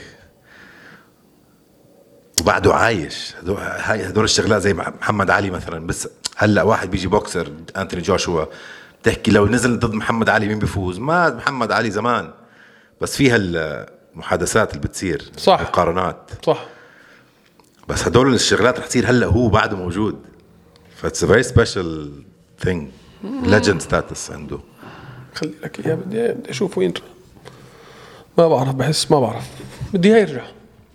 وبعده 2.41 2.75
عايش. 2.75 3.35
هدول 3.43 3.57
هاي 3.59 4.09
هدول 4.09 4.25
الشغلات 4.25 4.63
زي 4.63 4.75
محمد 4.75 5.31
علي 5.31 5.51
مثلا. 5.51 5.87
بس 5.87 6.09
هلأ 6.37 6.63
واحد 6.63 6.91
بيجي 6.91 7.07
بوكسر 7.09 7.53
أنتوني 7.77 8.03
جوشوا. 8.03 8.45
بتحكي 9.03 9.31
لو 9.31 9.47
نزل 9.47 9.79
ضد 9.79 9.95
محمد 9.95 10.29
علي 10.29 10.49
مين 10.49 10.59
بيفوز 10.59 10.99
ما 10.99 11.35
محمد 11.35 11.73
علي 11.73 11.91
زمان. 11.91 12.31
بس 13.01 13.17
في 13.17 13.31
هالمحادثات 14.13 14.71
اللي 14.71 14.83
بتصير 14.89 15.31
صح. 15.37 15.61
المقارنات 15.61 16.31
صح. 16.47 16.65
بس 17.89 18.09
هدول 18.09 18.35
الشغلات 18.35 18.79
رح 18.79 18.87
تصير 18.87 19.11
هلأ 19.11 19.27
هو 19.27 19.49
بعده 19.49 19.77
موجود. 19.77 20.19
ف 20.97 21.02
it's 21.02 21.25
very 21.25 21.43
special 21.43 22.13
thing 22.61 22.91
legend 23.25 23.81
status 23.81 24.31
عنده. 24.31 24.59
خلي 25.35 25.55
لك 25.63 25.87
إياه 25.87 25.95
بدي 25.95 26.29
بدي 26.29 26.51
أشوف 26.51 26.79
وين 26.79 26.95
ما 28.39 28.49
بعرف 28.49 28.75
بحس 28.75 29.11
ما 29.11 29.21
بعرف. 29.21 29.51
بدي 29.95 30.09
إياه 30.15 30.21
يرجع. 30.21 30.45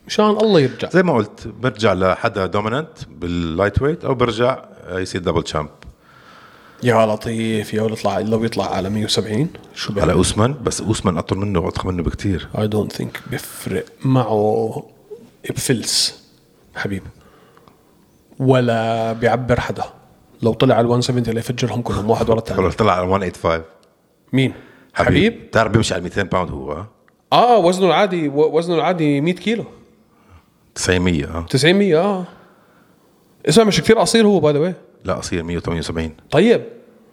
مشان 0.07 0.25
الله 0.25 0.59
يرجع. 0.59 0.89
زي 0.89 1.03
ما 1.03 1.13
قلت 1.13 1.47
برجع 1.47 1.93
لحدا 1.93 2.45
dominant 2.45 2.97
بال 3.09 3.81
lightweight 3.81 4.05
أو 4.05 4.15
برجع 4.15 4.65
يصير 4.89 5.21
double 5.21 5.43
champ 5.43 5.69
يا 6.83 7.05
لطيف 7.05 7.73
يا 7.73 7.83
يطلع 7.83 8.19
لو 8.19 8.43
يطلع 8.43 8.75
على 8.75 8.89
170 8.89 9.47
شو 9.75 9.91
على 9.91 9.95
بيعمل 9.95 10.11
اوسمان 10.13 10.55
بس 10.63 10.81
اوسمان 10.81 11.17
أطول 11.17 11.37
منه 11.39 11.59
واضخم 11.59 11.87
منه 11.89 12.03
بكتير. 12.03 12.47
I 12.57 12.67
don't 12.67 12.91
think 12.91 13.21
بيفرق 13.31 13.85
معه 14.05 14.83
بفلس 15.49 16.23
حبيب. 16.75 17.03
ولا 18.39 19.13
بيعبر 19.13 19.59
حدا. 19.59 19.83
لو 20.41 20.53
طلع 20.53 20.75
على 20.75 20.87
170 20.87 21.23
ليفجرهم 21.23 21.81
كلهم 21.81 22.09
واحد 22.09 22.29
ورا 22.29 22.39
الثاني 22.39 22.71
طلع 22.79 22.93
على 22.93 23.07
185 23.07 23.63
مين؟ 24.33 24.53
حبيب 24.93 25.51
تعرف 25.51 25.71
بيمشي 25.71 25.93
على 25.93 26.03
200 26.03 26.23
pound 26.23 26.51
هو؟ 26.51 26.83
آه 27.33 27.57
وزنه 27.57 27.87
العادي 27.87 28.27
وزنه 28.27 28.75
العادي 28.75 29.21
100 29.21 29.33
كيلو. 29.33 29.65
900 30.75 31.25
آه. 31.25 31.45
90 31.49 31.75
100 31.75 31.97
آه. 31.97 32.25
اسمع 33.49 33.63
مش 33.63 33.81
كثير 33.81 33.99
قصير 33.99 34.27
هو 34.27 34.39
by 34.39 34.53
the 34.53 34.73
لا 35.05 35.13
قصير 35.13 35.43
178 35.43 36.11
طيب. 36.31 36.63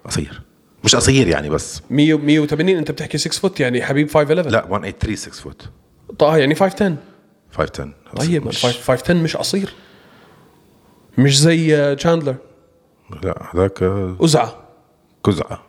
قصير. 0.05 0.43
مش 0.85 0.97
قصير 0.97 1.29
يعني 1.29 1.51
بس. 1.51 1.83
100 1.91 2.15
180 2.19 2.77
انت 2.77 2.91
بتحكي 2.91 3.19
6 3.19 3.31
foot 3.41 3.61
يعني 3.61 3.83
حبيب 3.83 4.09
511 4.11 4.51
لا 4.51 4.67
183 4.67 5.17
6 5.17 5.31
foot 5.43 5.63
طيب 6.19 6.41
يعني 6.41 6.55
510 6.55 6.97
510 7.53 7.93
طيب 8.17 8.47
مش 8.47 8.63
510 8.67 9.15
مش 9.15 9.37
قصير. 9.37 9.73
مش 11.19 11.41
زي 11.41 11.77
آه، 11.77 11.95
تشاندلر 11.95 12.35
لا 13.23 13.51
هذاك 13.55 13.83
آه، 13.83 14.17
أزعة. 14.21 14.55
كزعة. 15.27 15.63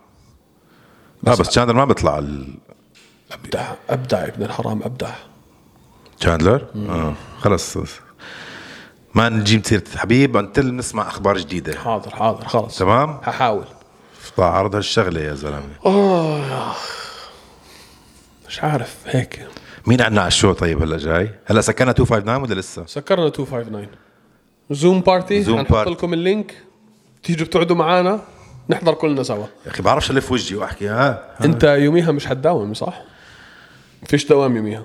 لا 1.24 1.36
بس 1.36 1.50
تشاندلر 1.50 1.76
ما 1.78 1.86
بيطلع 1.86 2.20
ال- 2.20 2.48
أبدع 3.32 3.74
أبدع 3.90 4.24
ابن 4.26 4.44
الحرام 4.44 4.84
أبدع. 4.84 5.14
تشاندلر 6.20 6.66
آه 6.76 7.14
خلص. 7.40 7.78
ما 9.16 9.30
نجيب 9.30 9.66
سيره 9.66 9.84
حبيب 9.96 10.38
انتل 10.38 10.76
نسمع 10.76 11.08
أخبار 11.08 11.38
جديدة. 11.38 11.76
حاضر 11.76 12.10
حاضر 12.10 12.46
خلص 12.46 12.78
تمام؟ 12.78 13.20
هحاول 13.24 13.66
عرض 14.38 14.76
هالشغلة 14.76 15.22
يا 15.22 15.34
زلمة. 15.34 15.70
مش 18.48 18.64
عارف 18.64 18.96
هيك. 19.06 19.48
مين 19.88 20.02
عندنا 20.02 20.22
على 20.22 20.28
ال 20.28 20.33
show 20.33 20.54
طيب 20.54 20.82
هلا 20.82 20.98
جاي؟ 20.98 21.30
هلا 21.46 21.62
سكرنا 21.62 21.92
259 21.92 22.42
ولا 22.42 22.60
لسه؟ 22.60 22.86
سكرنا 22.86 23.24
259 23.26 23.88
Zoom 24.72 25.02
party 25.02 25.44
Zoom 25.44 25.64
party. 25.64 25.90
لكم 25.90 26.14
ال 26.14 26.20
link. 26.20 26.54
تيجوا 27.24 27.48
بتقعدوا 27.48 27.76
معنا 27.76 28.22
نحضر 28.70 28.94
كلنا 28.94 29.24
سوا. 29.24 29.46
يا 29.66 29.72
أخي 29.72 29.84
بعرفش 29.84 30.12
ألف 30.12 30.32
وجهي 30.32 30.58
وأحكي 30.58 30.88
ها. 30.88 31.36
أنت 31.46 31.64
يوميها 31.64 32.12
مش 32.12 32.28
حتداوم 32.28 32.74
صح؟ 32.74 33.02
فيش 34.08 34.28
دوام 34.28 34.56
يوميها. 34.58 34.84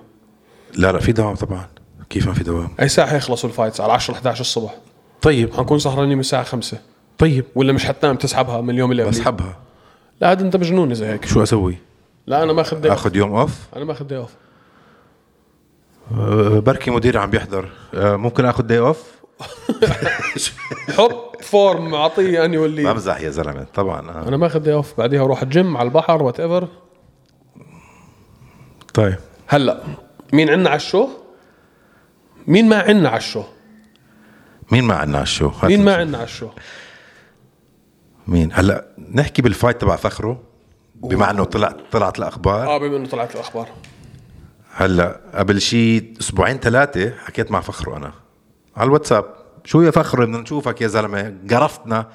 لا 0.75 0.93
لا 0.93 0.99
في 1.01 1.13
دوام 1.13 1.35
طبعا. 1.35 1.69
كيف 2.11 2.27
ما 2.27 2.33
في 2.33 2.45
دوام؟ 2.45 2.69
أي 2.81 2.89
ساعة 2.89 3.09
حيخلصوا 3.09 3.49
ال 3.49 3.53
fights؟ 3.53 3.81
على 3.81 3.93
10 3.93 4.15
11 4.15 4.41
الصبح. 4.41 4.75
طيب. 5.23 5.55
حنكون 5.55 5.79
سهرانين 5.79 6.15
من 6.15 6.21
الساعة 6.21 6.43
5 6.43 6.79
طيب. 7.19 7.45
ولا 7.55 7.73
مش 7.73 7.85
حتنام 7.85 8.17
تسحبها 8.17 8.61
من 8.61 8.71
اليوم 8.71 8.91
اللي 8.93 9.03
قبليه؟ 9.03 9.19
بسحبها. 9.21 9.57
لا 10.21 10.29
عاد 10.29 10.43
أنت 10.43 10.57
مجنون 10.57 10.91
إذا 10.91 11.13
هيك. 11.13 11.25
شو 11.25 11.43
أسوي؟ 11.43 11.79
لا 12.27 12.43
أنا 12.43 12.53
ماخذ 12.53 12.81
دي 12.81 12.93
آخذ 12.93 13.17
يوم 13.17 13.35
off 13.35 13.59
أنا 13.77 13.85
ماخذ 13.85 14.05
day 14.05 14.17
off 14.17 14.31
أه، 16.19 16.59
بركي 16.59 16.91
مدير 16.91 17.19
عم 17.19 17.31
بيحضر. 17.31 17.69
أه، 17.95 18.17
ممكن 18.17 18.45
آخذ 18.45 18.63
day 18.63 18.79
off 18.79 19.21
حط 20.97 21.43
form 21.43 21.95
أعطيه 21.95 22.45
annual 22.45 22.71
leave 22.71 22.89
بمزح 22.89 23.21
يا 23.21 23.31
زلمة 23.31 23.67
طبعا. 23.75 24.11
آه. 24.11 24.29
أنا 24.29 24.37
ماخذ 24.37 24.59
day 24.59 24.73
off 24.73 24.99
بعديها 24.99 25.25
أروح 25.25 25.43
الجيم 25.43 25.77
على 25.77 25.87
البحر 25.87 26.23
whatever 26.23 26.69
طيب. 28.95 29.17
هلا 29.47 29.83
مين 30.33 30.51
عنا 30.51 30.69
على 30.69 30.77
ال 30.77 30.82
show؟ 30.82 31.09
مين 32.51 32.69
ما 32.69 32.83
عنا 32.83 33.09
على 33.09 33.19
ال 33.19 33.23
show؟ 33.23 33.43
مين 34.73 34.85
ما 34.85 34.95
عنا 34.95 35.17
على 35.17 35.23
ال 35.23 35.27
show؟ 35.27 35.51
مين 35.63 35.85
ما. 35.85 35.95
عنا 35.95 36.17
على 36.17 36.25
الشو؟ 36.25 36.49
مين؟ 38.27 38.51
هلا 38.53 38.87
نحكي 39.15 39.43
بال 39.43 39.54
fight 39.54 39.81
تبع 39.81 39.97
فخره 39.97 40.43
بما 40.95 41.31
إنه 41.31 41.45
طلع 41.45 41.77
طلعت 41.93 42.19
الأخبار. 42.19 42.67
آه 42.67 42.79
بما 42.79 42.97
إنه 42.97 43.07
طلعت 43.07 43.35
الأخبار. 43.35 43.69
هلا 44.75 45.21
قبل 45.35 45.61
شي 45.61 46.13
أسبوعين 46.21 46.59
ثلاثة 46.59 47.11
حكيت 47.11 47.51
مع 47.51 47.61
فخره 47.61 47.97
أنا. 47.97 48.13
على 48.77 48.87
الواتساب. 48.87 49.25
شو 49.65 49.83
يا 49.83 49.91
فخر 49.91 50.25
بدنا 50.25 50.39
نشوفك 50.39 50.81
يا 50.81 50.87
زلمة. 50.87 51.35
قرفتنا. 51.51 52.07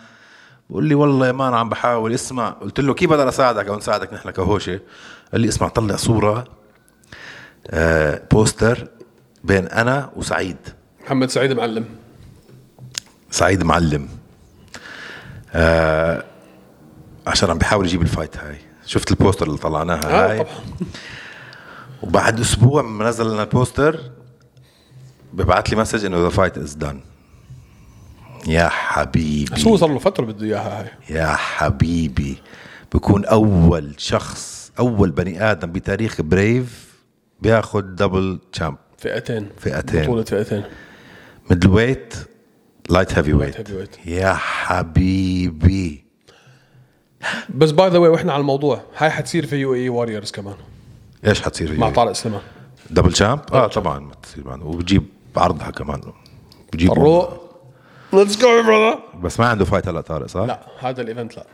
بقول 0.70 0.86
لي 0.86 0.96
والله 0.96 1.32
ما 1.32 1.48
أنا 1.48 1.58
عم 1.58 1.70
بحاول. 1.70 2.14
اسمع. 2.14 2.50
قلت 2.50 2.80
له 2.80 2.94
كيف 2.94 3.10
بقدر 3.10 3.30
اساعدك 3.30 3.68
أو 3.68 3.78
نساعدك 3.78 4.14
نحن 4.14 4.30
كهوشة. 4.30 4.80
قال 5.32 5.42
لي 5.42 5.48
اسمع 5.48 5.68
طلع 5.68 5.96
صورة 5.96 6.46
آه 7.68 8.22
poster 8.32 8.88
بين 9.46 9.68
أنا 9.68 10.12
وسعيد. 10.16 10.58
محمد 11.06 11.30
سعيد 11.30 11.52
معلم. 11.52 11.86
سعيد 13.32 13.64
معلم. 13.64 14.08
آه 15.54 16.24
عشان 17.28 17.50
عم 17.50 17.58
بحاول 17.58 17.86
يجيب 17.86 18.02
ال 18.02 18.08
fight 18.08 18.38
هاي. 18.38 18.58
شفت 18.86 19.12
ال 19.12 19.17
poster 19.17 19.48
اللي 19.48 19.58
طلعناها 19.58 20.06
آه 20.06 20.32
هاي؟ 20.32 20.40
طبعا. 20.40 20.56
وبعد 22.04 22.40
أسبوع 22.40 22.82
من 22.82 23.06
نزل 23.06 23.32
لنا 23.34 23.44
ال 23.44 23.52
poster 23.52 24.00
ببعث 25.34 25.70
لي 25.70 25.76
message 25.76 26.06
إنه 26.06 26.18
the 26.18 26.30
fight 26.30 26.58
is 26.58 26.74
done 26.74 27.00
يا 28.48 28.70
حبيبي. 28.70 29.64
هو 29.68 29.78
صار 29.78 29.90
له 29.90 30.00
فترة 30.00 30.26
بده 30.26 30.46
إياها 30.46 30.82
هاي. 30.82 31.16
يا 31.16 31.36
حبيبي. 31.36 32.38
بكون 32.94 33.26
أول 33.26 33.94
شخص 33.98 34.72
أول 34.80 35.12
بني 35.12 35.52
آدم 35.52 35.72
بتاريخ 35.72 36.22
Brave 36.22 36.96
بياخذ 37.42 37.82
double 37.82 38.40
champ 38.52 38.78
فئتين. 38.98 39.50
فئتين. 39.58 40.04
بطولة 40.04 40.24
فئتين. 40.24 40.64
middleweight 41.50 42.14
light 42.90 43.18
heavyweight. 43.18 43.98
يا 44.06 44.34
حبيبي. 44.34 46.06
بس 47.50 47.72
by 47.72 47.90
the 47.90 47.98
way 47.98 48.10
وإحنا 48.10 48.34
على 48.34 48.42
الموضوع. 48.42 48.82
هاي 48.98 49.10
حتصير 49.10 49.46
في 49.46 49.56
UAE 49.56 49.74
Warriors 49.74 50.32
كمان. 50.32 50.56
إيش 51.28 51.42
حتصير 51.42 51.74
مع 51.74 51.88
فيه؟ 51.88 51.96
طارق 51.96 52.12
سليمان. 52.12 52.42
double 52.90 53.14
champ 53.14 53.40
آه 53.54 53.68
طبعا 53.68 54.00
ما 54.00 54.14
تصير 54.24 54.48
معنا 54.48 54.64
وبجيب 54.64 55.06
عرضها 55.38 55.72
كمان. 55.72 56.02
بجيب 56.74 56.92
الرو 56.92 57.30
let's 58.14 58.38
go 58.38 58.64
brother 58.64 59.00
بس 59.22 59.40
ما 59.40 59.46
عنده 59.46 59.66
fight 59.66 59.88
هلا 59.88 60.02
طارق 60.02 60.26
صح؟ 60.26 60.42
لا 60.42 60.60
هذا 60.80 61.02
ال 61.02 61.08
event 61.08 61.38
لا. 61.38 61.46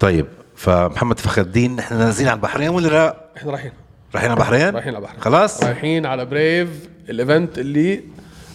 طيب 0.00 0.26
فمحمد 0.56 1.18
فخر 1.18 1.42
الدين 1.42 1.76
نحن 1.76 1.98
نازلين 1.98 2.28
على 2.28 2.36
البحرين 2.36 2.68
ولا 2.68 2.88
لا؟ 2.88 3.16
إحنا 3.36 3.50
رايحين. 3.50 3.72
رايحين 4.14 4.30
على 4.30 4.38
البحرين؟ 4.38 4.74
رايحين 4.74 4.94
على 4.94 5.06
البحر 5.06 5.20
خلاص؟ 5.20 5.64
رايحين 5.64 6.06
على 6.06 6.24
Brave 6.24 6.68
ال 7.10 7.18
event 7.18 7.58
اللي 7.58 8.02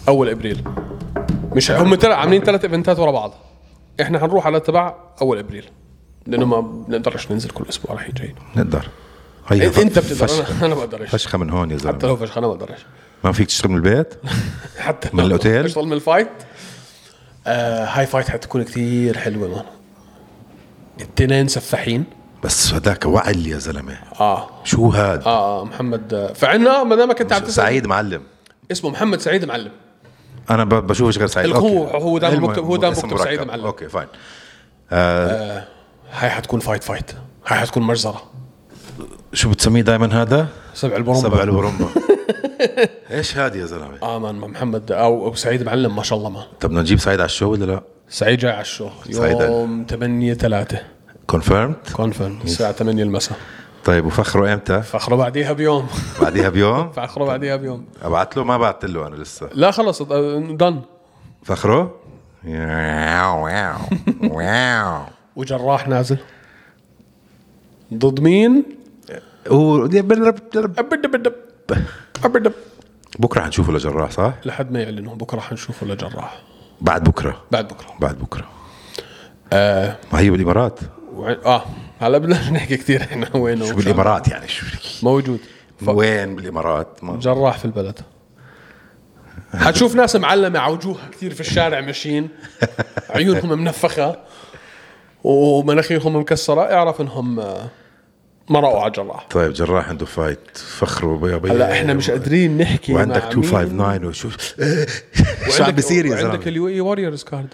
أول 0.08 0.30
إبريل. 0.30 0.64
مش 1.56 1.72
هم 1.72 1.96
ترى 1.96 2.14
عاملين 2.14 2.44
ثلاث 2.44 2.64
event 2.64 2.94
ات 2.94 3.00
ورا 3.00 3.12
بعض. 3.12 3.34
إحنا 4.02 4.20
حنروح 4.20 4.46
على 4.48 4.60
تبع 4.60 4.96
أول 5.22 5.38
إبريل. 5.40 5.66
لأنه 6.28 6.46
ما 6.46 6.62
بنقدرش 6.62 7.32
ننزل 7.32 7.50
كل 7.50 7.66
أسبوع 7.70 7.96
رايحين 7.96 8.14
جايين 8.14 8.36
نقدر. 8.56 8.90
هي 9.48 9.68
انت 9.68 9.78
أنت 9.78 10.00
بتقدر. 10.00 10.28
فشخ 10.28 10.64
أنا 10.64 10.76
ما 10.76 10.86
بقدرش 10.86 11.10
فشخة 11.10 11.38
من 11.38 11.50
هون 11.50 11.72
يا 11.72 11.78
حتى 11.78 11.84
زلمه 11.84 12.00
لو 12.04 12.16
فشخ 12.16 12.38
أنا 12.38 12.48
ما 12.48 12.54
بقدرش 12.54 12.86
ما 13.24 13.32
فيك 13.32 13.48
تشتغل 13.48 13.72
من 13.72 13.78
البيت؟ 13.78 14.14
حتى 14.78 15.10
من 15.14 15.20
لو 15.20 15.28
الأوتيل؟ 15.28 15.66
أشتغل 15.66 15.86
من 15.86 15.94
ال 15.94 15.99
fight؟ 15.99 16.30
آه 17.48 17.86
هاي 17.86 18.06
fight 18.06 18.30
حتكون 18.30 18.64
كثير 18.64 19.18
حلوة 19.18 19.48
man. 19.48 19.66
التنين 21.02 21.48
سفاحين. 21.48 22.04
بس 22.44 22.74
هذاك 22.74 23.06
وعل 23.06 23.48
يا 23.48 23.58
زلمة 23.58 23.98
آه 24.20 24.50
شو 24.64 24.88
هاد؟ 24.90 25.24
آه 25.24 25.62
آه، 25.62 25.66
محمد 25.66 26.14
آه، 26.14 26.34
فعنا 26.34 26.84
ما 26.84 26.96
دامك 26.96 27.22
انت 27.22 27.34
عم 27.34 27.40
تسأل 27.42 27.54
سعيد 27.54 27.88
معلم 27.88 28.22
اسمه 28.72 28.90
محمد 28.90 29.20
سعيد 29.22 29.46
معلم 29.46 29.72
أنا 30.50 30.64
بشوفش 30.64 31.18
غير 31.18 31.28
سعيد 31.28 31.56
هو-. 31.56 31.88
هو 31.96 32.18
دايما 32.18 32.36
المهم، 32.38 32.52
بكتب- 32.54 32.64
هو 32.66 32.76
دايما 32.76 32.98
اسم 32.98 33.08
بكتب 33.08 33.24
سعيد. 33.24 33.42
معلم. 33.42 33.66
okay 33.66 33.90
fine 33.90 34.08
هاي 36.12 36.30
حتكون 36.30 36.60
fight 36.60 36.84
fight 36.84 37.12
هاي 37.48 37.60
حتكون 37.60 37.84
مجزرة 37.84 38.24
شو 39.34 39.50
بتسميه 39.50 39.82
دائما 39.82 40.22
هذا؟ 40.22 40.48
سبع 40.74 40.96
البرمبة 40.96 41.22
سبع 41.22 41.44
الورمبا 41.44 41.86
إيش 43.12 43.38
هاد 43.38 43.56
يا 43.56 43.66
زلمة؟ 43.66 43.98
آه 44.04 44.20
man 44.20 44.36
محمد 44.36 44.92
أو 44.92 45.26
أو 45.26 45.36
سعيد 45.36 45.64
معلم 45.64 45.96
ما 45.96 46.04
شاء 46.04 46.18
الله 46.20 46.30
man 46.30 46.44
طب 46.60 46.70
بدنا 46.70 46.82
نجيب 46.82 47.00
سعيد 47.00 47.20
على 47.20 47.26
ال 47.26 47.31
show 47.31 47.52
ولا 47.52 47.66
لا؟ 47.66 47.82
سعيد 48.10 48.40
جاي 48.40 48.52
على 48.52 48.62
ال 48.62 48.66
show. 48.66 48.90
يوم 49.10 49.86
8 49.90 50.34
3 50.34 50.80
confirmed؟ 51.28 51.76
confirmed 51.96 52.40
الساعة 52.44 52.72
8 52.72 53.04
المساء. 53.04 53.38
طيب 53.86 54.06
وفخره 54.06 54.54
إمتى؟ 54.54 54.82
فاخره 54.82 55.16
بعديها 55.16 55.54
بيوم. 55.54 55.88
بعديها 56.22 56.50
بيوم؟ 56.50 56.92
فاخره 56.96 57.26
بعديها 57.26 57.56
بيوم. 57.56 57.86
أبعت 58.02 58.38
له 58.38 58.44
ما 58.44 58.58
بعت 58.58 58.86
له 58.86 59.08
أنا 59.08 59.16
لسه. 59.16 59.50
لا 59.54 59.72
خلص 59.72 60.02
done 60.02 60.82
فخره؟ 61.44 61.96
wow 62.46 63.46
wow 63.46 63.78
wow. 64.24 65.02
وجراح 65.36 65.88
نازل. 65.88 66.18
ضد 67.94 68.20
مين؟ 68.20 68.64
هو 69.48 69.88
بكرة 73.20 73.42
حنشوفه 73.42 73.74
لجراح 73.74 74.12
صح؟ 74.12 74.34
لحد 74.46 74.72
ما 74.72 74.82
يعلنوا 74.82 75.16
بكرة 75.16 75.40
حنشوفه 75.40 75.88
لجراح. 75.88 76.42
بعد 76.82 77.04
بكرة. 77.04 77.44
بعد 77.52 77.68
بكرة. 77.68 77.94
بعد 78.00 78.20
بكرة. 78.20 78.46
آه. 79.54 79.98
ما 80.14 80.20
هي 80.20 80.30
بالامارات 80.30 80.80
وع- 81.14 81.38
آه 81.46 81.64
هلا 82.00 82.18
بدنا 82.18 82.50
نحكي 82.56 82.78
كثير 82.78 83.02
إحنا 83.02 83.36
وينه 83.36 83.66
شو. 83.66 83.76
بالإمارات 83.76 84.28
يعني؟ 84.28 84.48
شو 84.48 84.66
موجود. 85.04 85.40
ف- 85.86 85.88
وين 85.90 86.36
بالإمارات؟ 86.36 87.04
ما 87.04 87.20
جراح 87.20 87.58
في 87.58 87.66
البلد. 87.66 88.00
حتشوف 89.56 89.96
ناس 89.96 90.16
معلمة 90.16 90.60
على 90.60 90.74
وجوهها 90.74 91.10
كثير 91.12 91.34
في 91.34 91.42
الشارع 91.42 91.82
ماشيين. 91.82 92.30
عيونهم 93.16 93.60
منفخة. 93.62 94.18
ومناخيرهم 95.24 96.16
مكسرة. 96.16 96.62
اعرف 96.62 97.02
إنهم 97.02 97.40
آه، 97.40 97.70
مرقوا 98.50 98.80
على 98.82 98.92
جراح 98.92 99.28
طيب 99.30 99.54
جراح 99.54 99.90
عنده 99.90 100.06
فايت. 100.06 100.58
فخره 100.58 101.18
بيا 101.18 101.38
بيا 101.38 101.52
هلا 101.52 101.72
إحنا 101.74 101.94
مش 101.94 102.10
قادرين 102.12 102.58
نحكي 102.58 102.94
وعندك 102.94 103.24
مع 103.24 103.30
مين. 103.30 103.38
259 103.40 104.06
وشو؟ 104.06 104.30
شو 104.38 104.38
عم 104.64 105.60
وعندك- 105.60 105.74
بيصير 105.74 106.06
يا 106.06 106.12
وعندك 106.12 106.32
زلمة؟ 106.32 106.48
اليو 106.48 106.68
اي 106.68 106.82
واريورز 106.82 107.24
كارد 107.24 107.54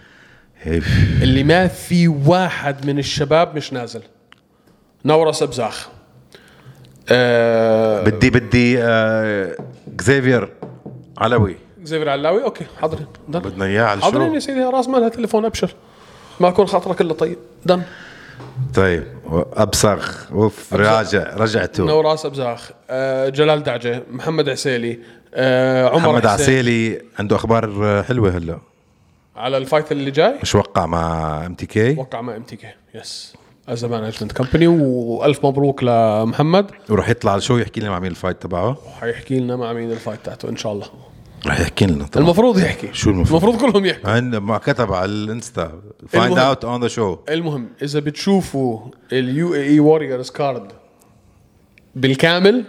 اللي 1.22 1.44
ما 1.44 1.68
في 1.68 2.08
واحد 2.08 2.86
من 2.86 3.00
الشباب 3.00 3.56
مش 3.56 3.74
نازل. 3.74 4.02
نورس 5.06 5.44
ابزاخ 5.44 5.90
آه 7.10 8.04
بدي 8.04 8.30
بدي 8.30 8.84
آه 8.84 9.56
علوي. 11.18 11.56
زيفر 11.84 12.10
علاوي 12.10 12.44
أوكي 12.44 12.66
حاضرين. 12.82 13.08
دن. 13.28 13.40
بدنا 13.40 13.66
إياه 13.66 13.84
على 13.84 14.02
حاضرين 14.02 14.34
يا 14.34 14.40
سيدي 14.40 14.64
راس 14.64 14.88
مالها 14.88 15.10
تليفون 15.10 15.46
أبشر. 15.46 15.76
ما 16.40 16.48
يكون 16.48 16.68
خاطرك 16.68 17.02
إلا 17.02 17.14
طيب. 17.14 17.38
done. 17.66 17.82
طيب 18.74 19.04
أبصغ. 19.54 20.06
أوف 20.32 20.74
راجع 20.74 21.36
رجعته 21.36 21.86
نوراس 21.86 22.26
ابزاخ 22.26 22.72
آه 22.90 23.30
جلال 23.30 23.64
دعجه 23.64 24.04
محمد 24.12 24.50
عسيلي 24.50 25.00
آه 25.34 25.90
عمر 25.90 26.10
محمد. 26.10 26.26
عسيلي 26.26 27.02
عنده 27.20 27.36
أخبار 27.36 28.04
حلوة 28.04 28.38
هلأ. 28.38 28.60
على 29.40 29.58
ال 29.58 29.64
fight 29.64 29.92
اللي 29.92 30.12
جاي؟ 30.12 30.40
مش 30.42 30.56
وقع 30.56 30.86
مع 30.86 31.46
MTK 31.46 31.96
وقع 31.96 32.22
مع 32.22 32.36
MTK 32.36 32.68
yes 32.96 33.34
as 33.70 33.86
management 33.86 34.32
company 34.32 34.68
وألف 34.68 35.46
مبروك 35.46 35.84
لمحمد. 35.84 36.72
وراح 36.90 37.10
يطلع 37.10 37.32
على 37.32 37.38
ال 37.38 37.42
show 37.42 37.58
يحكي 37.58 37.80
لنا 37.80 37.90
مع 37.90 38.00
مين 38.00 38.12
ال 38.12 38.17
fight 38.17 38.42
تبعه؟ 38.42 38.78
وحيحكي 38.88 39.40
لنا 39.40 39.56
مع 39.56 39.74
مين 39.74 39.92
ال 39.92 39.97
fight 39.97 40.20
تاعته 40.26 40.50
إن 40.50 40.58
شاء 40.58 40.72
الله. 40.72 40.88
راح 41.48 41.60
يحكي 41.60 41.86
لنا 41.86 42.06
طبعا. 42.06 42.24
المفروض 42.24 42.60
يحكي. 42.60 42.94
شو 42.94 43.10
المفروض؟ 43.10 43.44
المفروض 43.44 43.72
كلهم 43.72 43.86
يحكوا. 43.86 44.20
ما 44.40 44.58
كتب 44.58 44.94
على 44.94 45.12
الإنستا. 45.12 45.82
find. 46.08 46.40
out 46.40 46.66
on 46.66 46.82
the 46.82 46.88
show 46.88 47.18
المهم 47.30 47.70
إذا 47.82 48.00
بتشوفوا 48.00 48.80
ال 49.14 49.56
UAE 49.56 49.80
Warriors 49.80 50.30
card 50.30 50.72
بالكامل 51.96 52.66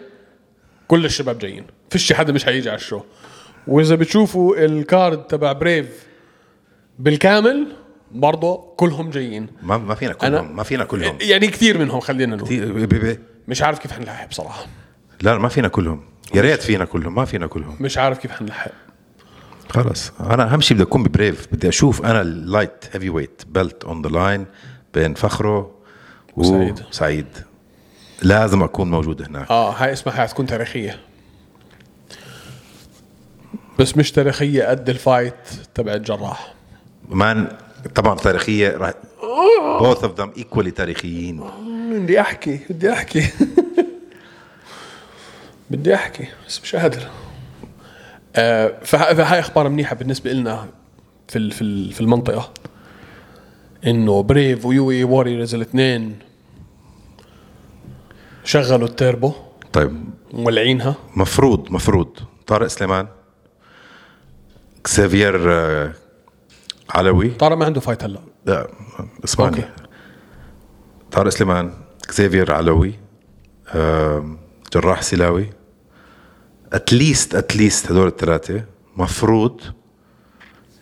كل 0.88 1.04
الشباب 1.04 1.38
جايين. 1.38 1.64
فيش 1.90 2.12
حدا 2.12 2.32
مش 2.32 2.44
حيجي 2.44 2.70
على 2.70 2.76
ال 2.76 2.80
show. 2.80 3.00
وإذا 3.66 3.94
بتشوفوا 3.94 4.56
ال 4.64 4.77
card 4.77 5.26
تبع 5.26 5.52
Brave 5.52 6.09
بالكامل 7.00 7.66
برضه 8.12 8.74
كلهم 8.76 9.10
جايين. 9.10 9.46
ما 9.62 9.78
ما 9.78 9.94
فينا 9.94 10.12
كلهم 10.12 10.56
ما 10.56 10.62
فينا 10.62 10.84
كلهم. 10.84 11.18
يعني 11.20 11.46
كثير 11.46 11.78
منهم 11.78 12.00
خلينا 12.00 12.36
نقول. 12.36 12.48
كتير- 12.48 12.72
بي- 12.72 12.86
بي- 12.86 13.18
مش 13.48 13.62
عارف 13.62 13.78
كيف 13.78 13.92
حنلحق 13.92 14.28
بصراحة. 14.28 14.66
لا 15.22 15.38
ما 15.38 15.48
فينا 15.48 15.68
كلهم. 15.68 16.00
يا 16.34 16.40
ريت 16.42 16.62
فينا 16.62 16.84
كلهم 16.84 17.14
ما 17.14 17.24
فينا 17.24 17.46
كلهم. 17.46 17.76
مش 17.80 17.98
عارف 17.98 18.18
كيف 18.18 18.30
حنلحق. 18.30 18.70
خلص. 19.68 20.12
أنا 20.20 20.52
أهم 20.52 20.60
شيء 20.60 20.74
بدي 20.76 20.84
أكون 20.84 21.02
ب 21.02 21.10
Brave 21.10 21.48
بدي 21.52 21.68
أشوف 21.68 22.04
أنا 22.04 22.20
ال 22.20 22.84
light 22.92 23.10
heavyweight 23.10 23.42
belt 23.48 23.84
on 23.84 24.02
the 24.02 24.08
line 24.08 24.46
بين 24.94 25.14
فخره 25.14 25.70
وسعيد. 26.36 26.80
وسعيد 26.90 27.26
لازم 28.22 28.62
أكون 28.62 28.90
موجود 28.90 29.22
هناك. 29.22 29.50
آه 29.50 29.70
هاي 29.70 29.92
اسمها 29.92 30.14
حتكون 30.14 30.46
تاريخية. 30.46 31.00
بس 33.78 33.96
مش 33.96 34.12
تاريخية 34.12 34.64
قد 34.64 34.88
ال 34.88 34.96
fight 34.96 35.34
تبع 35.74 35.92
الجراح. 35.94 36.54
man 37.10 37.48
طبعا 37.94 38.14
تاريخية 38.14 38.76
راح 38.76 38.92
both 39.80 39.98
of 39.98 40.10
them 40.22 40.40
equally 40.42 40.72
تاريخيين. 40.72 41.40
بدي 41.92 42.20
أحكي 42.20 42.60
بدي 42.70 42.92
أحكي. 42.92 43.28
بدي 45.70 45.94
أحكي 45.94 46.28
بس 46.48 46.60
مش 46.62 46.76
قادر. 46.76 47.08
آه 48.36 48.72
فه- 48.84 49.14
فهاي 49.14 49.40
أخبار 49.40 49.68
منيحة 49.68 49.96
بالنسبة 49.96 50.32
لنا 50.32 50.68
في 51.28 51.50
في 51.50 51.92
في 51.92 52.00
المنطقة. 52.00 52.50
إنه 53.86 54.22
Brave 54.22 54.66
و 54.66 55.04
UAE 55.04 55.18
Warriors 55.18 55.54
الاثنين 55.54 56.18
شغلوا 58.44 58.88
التيربو 58.88 59.32
طيب. 59.72 60.04
مولعينها. 60.32 60.94
مفروض 61.16 61.70
مفروض. 61.72 62.18
طارق 62.46 62.66
سليمان 62.66 63.06
كسافير 64.84 65.40
علوي. 66.90 67.28
طارق 67.28 67.56
ما 67.56 67.64
عنده 67.64 67.80
fight 67.80 68.04
هلا. 68.04 68.20
لا 68.46 68.68
إسمعني. 69.24 69.64
طارق 71.12 71.28
سليمان 71.28 71.74
كسافير 72.08 72.52
علوي 72.52 72.94
جراح 74.72 75.02
سلاوي. 75.02 75.50
at 76.72 76.90
least 76.90 77.34
at 77.34 77.50
least 77.50 77.90
هدول 77.90 78.06
الثلاثة 78.06 78.64
مفروض 78.96 79.60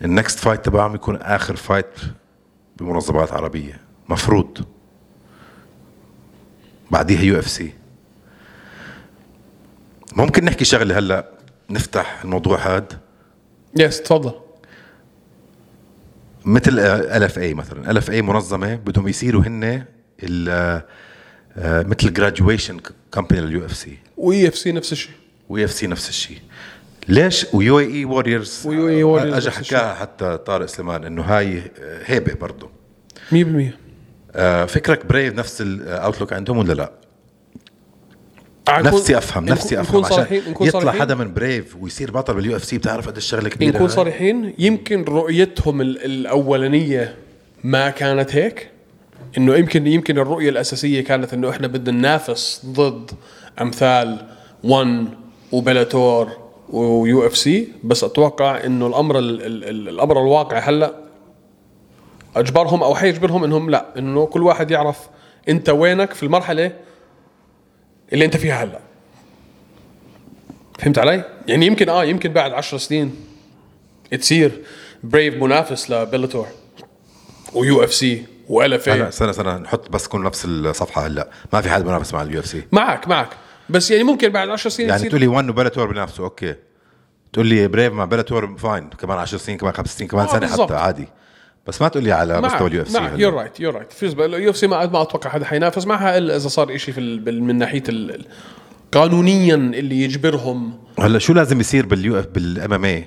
ال 0.01 0.09
next 0.09 0.39
fight 0.39 0.65
تبعهم 0.65 0.95
يكون 0.95 1.15
آخر 1.15 1.55
fight 1.55 1.99
بمنظمات 2.77 3.33
عربية. 3.33 3.81
مفروض. 4.09 4.57
بعديها 6.91 7.21
UFC 7.21 7.73
ممكن 10.15 10.45
نحكي 10.45 10.65
شغلة 10.65 10.97
هلا 10.97 11.29
نفتح 11.69 12.21
الموضوع 12.23 12.57
هاد. 12.57 12.93
yes 13.75 14.01
تفضل. 14.01 14.33
مثل 16.45 16.79
ال 16.79 17.23
اف 17.23 17.39
اي 17.39 17.53
مثلا. 17.53 17.91
ال 17.91 17.97
اف 17.97 18.09
اي 18.11 18.21
منظمة 18.21 18.75
بدهم 18.75 19.07
يصيروا 19.07 19.41
هن 19.43 19.83
ال- 20.23 20.81
آه، 21.57 21.83
مثل 21.83 22.13
graduation 22.13 22.77
company 23.11 23.41
لل 23.41 23.65
UFC 23.65 23.97
و 24.17 24.47
EFC 24.47 24.71
نفس 24.71 24.91
الشيء. 24.91 25.11
و 25.49 25.65
UFC 25.65 25.87
نفس 25.87 26.09
الشيء. 26.09 26.37
ليش؟ 27.07 27.45
و 27.53 27.79
UAE 27.79 29.21
Warriors 29.21 29.27
و 29.27 29.27
UAE 29.27 29.29
Warriors 29.29 29.35
اجى. 29.35 29.51
حكاها 29.51 29.93
حتى 29.95 30.37
طارق 30.37 30.65
سليمان 30.65 31.03
إنه 31.03 31.21
هاي 31.21 31.57
آه، 31.79 32.01
هيبه 32.05 32.33
برضه 32.33 32.69
100% 33.31 33.35
آه، 34.35 34.65
فكرك 34.65 35.05
Brave 35.05 35.33
نفس 35.33 35.61
ال 35.61 35.70
outlook 35.70 36.33
عندهم 36.33 36.57
ولا 36.57 36.73
لا؟ 36.73 36.91
نكون- 38.77 38.99
نفسي 38.99 39.17
أفهم 39.17 39.43
نكون- 39.43 39.55
نفسي 39.55 39.75
نكون 39.75 39.85
أفهم 40.01 40.03
صريحين 40.03 40.39
عشان 40.41 40.51
نكون 40.51 40.67
يطلع 40.67 40.79
صريحين. 40.81 41.01
حدا 41.01 41.15
من 41.15 41.33
Brave 41.33 41.75
ويصير 41.81 42.11
بطل 42.11 42.33
بال 42.33 42.55
UFC 42.55 42.77
بتعرف 42.77 43.07
قد 43.07 43.15
الشغله 43.15 43.49
كبيرة 43.49 43.75
نكون؟ 43.75 43.87
صريحين 43.87 44.53
يمكن 44.59 45.03
رؤيتهم 45.03 45.81
ال- 45.81 46.05
الأولانية 46.05 47.15
ما 47.63 47.89
كانت 47.89 48.35
هيك 48.35 48.69
إنه 49.37 49.55
يمكن 49.55 49.87
يمكن 49.87 50.17
الرؤية 50.19 50.49
الأساسية 50.49 51.01
كانت 51.03 51.33
إنه 51.33 51.49
إحنا 51.49 51.67
بدنا 51.67 51.97
ننافس 51.97 52.61
ضد 52.65 53.11
أمثال 53.61 54.25
ONE 54.63 55.05
و 55.51 56.29
Bellator 56.69 57.25
و 57.25 57.37
UFC 57.37 57.67
بس 57.83 58.03
أتوقع 58.03 58.65
إنه 58.65 58.87
الأمر 58.87 59.19
ال 59.19 59.41
ال 59.45 59.63
ال 59.63 59.89
الأمر 59.89 60.21
الواقع 60.21 60.57
هلأ 60.59 60.93
أجبرهم 62.35 62.83
أو 62.83 62.95
حيجبرهم 62.95 63.43
إنهم 63.43 63.69
لأ 63.69 63.85
إنه 63.97 64.25
كل 64.25 64.43
واحد 64.43 64.71
يعرف 64.71 64.99
أنت 65.49 65.69
وينك 65.69 66.13
في 66.13 66.23
المرحلة 66.23 66.71
اللي 68.13 68.25
انت 68.25 68.37
فيها 68.37 68.63
هلا. 68.63 68.79
فهمت 70.79 70.99
علي؟ 70.99 71.23
يعني 71.47 71.65
يمكن 71.65 71.89
آه 71.89 72.03
يمكن 72.05 72.33
بعد 72.33 72.51
10 72.53 72.77
سنين 72.77 73.15
تصير 74.19 74.61
Brave 75.03 75.43
منافس 75.43 75.89
ل 75.91 76.47
Bellator 77.53 77.83
و 77.83 77.93
UFC 77.93 78.25
وال 78.47 78.73
اف 78.73 78.89
هلا 78.89 79.05
اي 79.05 79.11
سنه 79.11 79.31
سنه 79.31 79.57
نحط 79.57 79.89
بس 79.89 80.07
كون 80.07 80.23
نفس 80.23 80.45
الصفحة 80.45 81.05
هلا. 81.07 81.29
ما 81.53 81.61
في 81.61 81.69
حد 81.69 81.83
بينافس 81.83 82.13
مع 82.13 82.21
ال 82.21 82.39
UFC 82.39 82.63
معك 82.71 83.07
معك. 83.07 83.29
بس 83.69 83.91
يعني 83.91 84.03
ممكن 84.03 84.29
بعد 84.29 84.49
10 84.49 84.69
سنين 84.69 84.89
يعني 84.89 85.09
تقول 85.09 85.21
لي 85.21 85.27
ONE 85.27 85.49
و 85.49 85.54
Bellator 85.54 85.93
بنافسوا 85.93 86.25
okay. 86.25 86.55
تقول 87.33 87.47
لي 87.47 87.67
Brave 87.67 87.93
مع 87.93 88.05
Bellator 88.05 88.57
fine 88.57 88.89
كمان 88.89 89.17
10 89.17 89.37
سنين 89.37 89.57
كمان 89.57 89.73
5 89.73 89.97
سنين 89.97 90.09
كمان 90.09 90.25
آه، 90.25 90.31
سنة 90.31 90.39
بالضبط. 90.39 90.71
حتى 90.71 90.79
عادي. 90.81 91.07
بس 91.67 91.81
ما 91.81 91.87
تقول 91.87 92.03
لي 92.03 92.11
على 92.11 92.41
مستوى 92.41 92.67
ال 92.67 92.81
UFC 92.81 92.97
you're 93.15 93.33
right 93.33 93.59
you're 93.59 93.75
right 93.75 94.03
ال 94.03 94.49
UFC 94.49 94.67
ما 94.67 94.85
ما 94.85 95.01
أتوقع 95.01 95.29
حدا 95.29 95.45
حينافس. 95.45 95.87
معها 95.87 96.17
إلا 96.17 96.35
إذا 96.35 96.47
صار 96.47 96.77
شيء 96.77 96.93
في 96.93 96.99
ال- 96.99 97.43
من 97.43 97.57
ناحية 97.57 97.83
ال- 97.89 98.25
قانونيا 98.91 99.55
اللي 99.55 100.03
يجبرهم. 100.03 100.79
هلا 100.99 101.19
شو 101.19 101.33
لازم 101.33 101.59
يصير 101.59 101.85
بال 101.85 102.19
UF 102.19 102.27
بال 102.27 102.73
MMA 102.73 103.05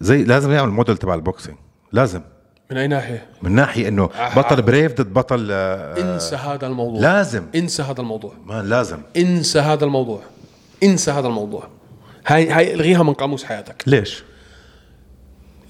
زي 0.00 0.24
لازم 0.24 0.52
يعمل 0.52 0.70
موديل 0.70 0.96
تبع 0.96 1.14
ال 1.14 1.20
boxing 1.20 1.56
لازم. 1.92 2.20
من 2.70 2.76
أي 2.78 2.86
ناحية؟ 2.86 3.26
من 3.42 3.52
ناحية 3.52 3.88
إنه 3.88 4.02
آه. 4.14 4.34
بطل 4.34 4.62
Brave 4.62 4.92
ضد 5.00 5.12
بطل 5.12 5.48
آه، 5.50 6.14
انسى 6.14 6.36
هذا 6.36 6.66
الموضوع. 6.66 7.00
لازم. 7.00 7.44
انسى 7.54 7.82
هذا 7.82 8.00
الموضوع. 8.00 8.32
ما 8.46 8.62
لازم. 8.62 8.98
انسى 9.16 9.58
هذا 9.58 9.84
الموضوع. 9.84 10.20
انسى 10.82 11.10
هذا 11.10 11.26
الموضوع. 11.26 11.68
هاي 12.26 12.50
هاي 12.50 12.74
الغيها 12.74 13.02
من 13.02 13.12
قاموس 13.12 13.44
حياتك. 13.44 13.82
ليش؟ 13.86 14.22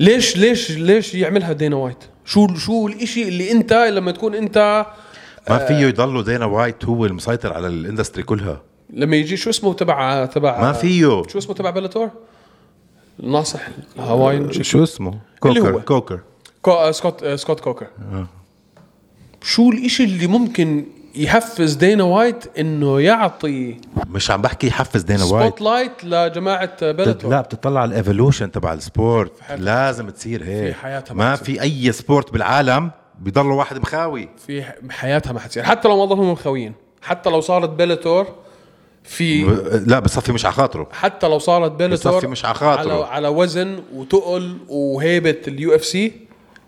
ليش 0.01 0.37
ليش 0.37 0.71
ليش 0.71 1.15
يعملها 1.15 1.53
دانا 1.53 1.77
وايت؟ 1.77 1.99
شو 2.25 2.55
شو 2.55 2.89
الإشي 2.89 3.29
اللي 3.29 3.53
أنت 3.53 3.73
لما 3.73 4.11
تكون 4.11 4.35
أنت 4.35 4.87
ما 5.51 5.59
فيه 5.59 5.75
يضلوا 5.75 6.23
دانا 6.23 6.45
وايت 6.45 6.85
هو 6.85 7.07
المسيطر 7.07 7.53
على 7.53 7.67
ال 7.67 7.73
industry 7.73 8.23
كلها. 8.23 8.63
لما 8.91 9.17
يجي 9.17 9.37
شو 9.37 9.51
اسمه 9.51 9.75
تبع 9.75 10.27
تبع 10.27 10.61
ما 10.61 10.73
فيه. 10.73 11.23
شو 11.29 11.39
اسمه 11.39 11.55
تبع 11.55 11.71
Bellator؟ 11.71 12.11
الناصح 13.21 13.69
الهواين 13.97 14.53
شو 14.53 14.63
شو 14.63 14.83
اسمه؟ 14.83 15.19
كوكر؟ 15.41 15.81
كوكر. 15.81 16.21
كو 16.63 16.71
آه، 16.71 16.91
سكوت 16.91 17.23
آه، 17.23 17.37
سكوت 17.37 17.61
كوكر. 17.61 17.87
شو 19.43 19.71
الإشي 19.71 20.05
اللي 20.05 20.27
ممكن 20.27 20.85
يحفز 21.15 21.75
دانا 21.75 22.05
وايت 22.05 22.59
إنه 22.59 23.01
يعطي 23.01 23.77
مش 24.07 24.31
عم 24.31 24.43
بحكي 24.43 24.67
يحفز 24.67 25.03
دانا 25.03 25.25
وايت. 25.25 25.47
spot 25.47 25.61
light 25.61 26.05
لجماعة 26.05 26.93
Bellator 26.93 27.31
لا 27.31 27.41
بتطلع 27.41 27.81
على 27.81 27.89
ال 27.89 27.95
evolution 27.95 28.51
تبع 28.51 28.73
ال 28.73 28.82
sport. 28.82 29.33
لازم 29.59 30.11
تصير 30.11 30.45
هيك. 30.45 30.75
في 30.75 30.81
حياتها 30.81 31.15
ما 31.15 31.35
بتصير. 31.35 31.55
في 31.55 31.63
أي 31.63 31.93
sport 31.93 32.33
بالعالم 32.33 32.91
بيضل 33.19 33.47
واحد 33.47 33.79
مخاوي. 33.79 34.29
في 34.47 34.65
حياتها 34.91 35.33
ما 35.33 35.41
حتصير. 35.41 35.63
حتى 35.63 35.89
لو 35.89 35.99
ما 35.99 36.05
ضلهم 36.05 36.33
مخاويين. 36.33 36.73
حتى 37.03 37.31
لو 37.31 37.41
صارت 37.41 37.71
Bellator 37.71 38.27
في 39.05 39.45
لا 39.87 39.99
بصفي 39.99 40.33
مش 40.33 40.47
على 40.47 40.55
خاطره. 40.55 40.89
حتى 40.93 41.29
لو 41.29 41.39
صارت 41.39 41.73
Bellator 41.73 42.13
بصفي 42.13 42.27
مش 42.27 42.45
على 42.45 42.55
خاطره. 42.55 42.93
على, 42.93 43.05
على 43.05 43.29
وزن 43.29 43.83
وتقل 43.95 44.59
وهيبة 44.69 45.41
ال 45.49 45.75
UFC 45.75 46.13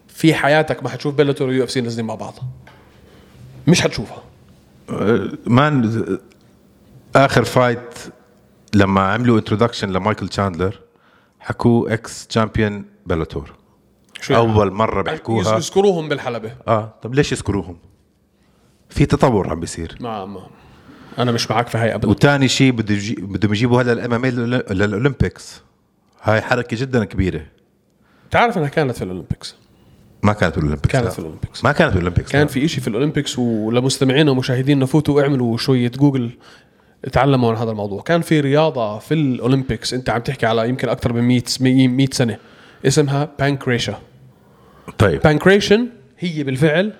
في 0.08 0.34
حياتك 0.34 0.82
ما 0.82 0.88
حتشوف 0.88 1.14
Bellator 1.14 1.48
و 1.48 1.64
UFC 1.64 1.80
نازلين 1.80 2.06
مع 2.06 2.14
بعض. 2.14 2.34
مش 3.66 3.80
حتشوفها. 3.80 4.22
man 5.46 6.18
آخر 7.16 7.44
fight 7.44 7.98
لما 8.74 9.00
عملوا 9.00 9.38
introduction 9.38 9.90
لمايكل 9.90 10.28
تشاندلر 10.28 10.80
حكوا 11.40 11.94
ex 11.94 12.26
champion 12.26 12.84
Bellator 13.06 13.52
شو 14.20 14.36
أول 14.36 14.72
مرة 14.72 15.02
بيحكوها. 15.02 15.56
يذكروهم 15.56 16.08
بالحلبة. 16.08 16.52
آه 16.68 16.94
طب 17.02 17.14
ليش 17.14 17.32
يذكروهم؟ 17.32 17.76
في 18.88 19.06
تطور 19.06 19.50
عم 19.50 19.60
بيصير. 19.60 19.96
ما 20.00 20.24
ما 20.24 20.46
أنا 21.18 21.32
مش 21.32 21.50
معك 21.50 21.68
في 21.68 21.78
هاي 21.78 21.94
ابدا. 21.94 22.08
وتاني 22.08 22.48
شيء 22.48 22.72
بده 22.72 22.94
يجي 22.94 23.14
بدهم 23.14 23.52
يجيبوا 23.52 23.82
هلا 23.82 23.92
ال 23.92 24.12
MM 24.14 24.26
لل 24.26 24.51
Olympics. 24.51 25.62
هاي 26.22 26.42
حركة 26.42 26.76
جدا 26.76 27.04
كبيرة. 27.04 27.46
تعرف 28.30 28.58
إنها 28.58 28.68
كانت 28.68 28.96
في 28.96 29.04
ال 29.04 29.09
Olympics. 29.09 29.56
ما 30.24 30.32
كانت 30.32 30.54
بال 30.54 30.62
Olympics 30.62 30.92
كانت. 30.92 31.08
في 31.08 31.18
ال 31.18 31.23
Olympics. 31.23 31.64
ما 31.64 31.72
كانت 31.72 31.92
بال 31.92 32.00
Olympics 32.00 32.32
كان. 32.32 32.46
في 32.46 32.64
إشي 32.64 32.80
في 32.80 32.88
ال 32.88 32.94
Olympics 32.94 33.38
ولمستمعينا 33.38 34.30
ومشاهدينا 34.30 34.86
فوتوا 34.86 35.22
اعملوا 35.22 35.56
شوية 35.56 35.88
جوجل 35.88 36.30
تعلموا 37.12 37.50
عن 37.50 37.56
هذا 37.56 37.70
الموضوع 37.70 38.02
كان 38.02 38.20
في 38.20 38.40
رياضة 38.40 38.98
في 38.98 39.14
ال 39.14 39.23
Olympics 39.23 39.94
أنت 39.94 40.10
عم 40.10 40.20
تحكي 40.20 40.46
على 40.46 40.68
يمكن 40.68 40.88
أكثر 40.88 41.12
من 41.12 41.22
100 41.22 41.42
100 41.88 42.06
سنة 42.12 42.38
اسمها 42.86 43.28
pankration 43.38 43.98
طيب 44.98 45.20
pankration 45.22 45.88
هي 46.18 46.42
بالفعل 46.42 46.92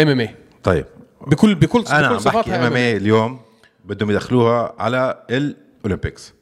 MMA 0.00 0.34
طيب 0.62 0.84
بكل 1.26 1.54
بكل 1.54 1.84
أنا 1.90 2.12
بكل 2.12 2.28
عم 2.28 2.34
بحكي 2.34 2.54
MM 2.54 2.72
MMA. 2.72 2.76
اليوم 2.76 3.40
بدهم 3.84 4.10
يدخلوها 4.10 4.74
على 4.78 5.22
ال 5.30 5.42
Olympics 5.42 6.34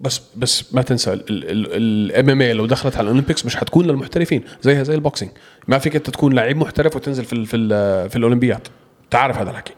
بس 0.00 0.20
بس 0.36 0.74
ما 0.74 0.82
تنسى 0.82 1.12
ال 1.30 2.30
MMA 2.30 2.52
لو 2.52 2.66
دخلت 2.66 2.96
على 2.96 3.04
ال 3.04 3.09
Olympics 3.09 3.46
مش 3.46 3.56
حتكون 3.56 3.86
للمحترفين 3.86 4.44
زيها 4.62 4.82
زي 4.82 4.94
ال 4.94 4.99
boxing 4.99 5.30
ما 5.68 5.78
فيك 5.78 5.96
أنت 5.96 6.10
تكون 6.10 6.32
لعيب 6.32 6.56
محترف 6.56 6.96
وتنزل 6.96 7.24
في 7.24 7.32
ال 7.32 7.46
في 7.46 7.56
ال 7.56 8.10
في 8.10 8.16
الأولمبياد. 8.16 8.68
تعرف 9.10 9.38
هذا 9.38 9.50
الحكي. 9.50 9.72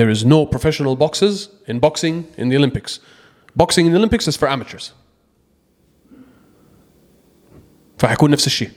There 0.00 0.16
is 0.16 0.24
no 0.24 0.46
professional 0.56 0.96
boxers 0.96 1.48
in 1.68 1.80
boxing 1.80 2.24
in 2.38 2.48
the 2.48 2.56
Olympics. 2.56 3.00
Boxing 3.62 3.86
in 3.86 3.92
the 3.92 3.98
Olympics 3.98 4.26
is 4.28 4.36
for 4.36 4.48
amateurs. 4.48 4.92
فحيكون 7.98 8.30
نفس 8.30 8.46
الشيء. 8.46 8.70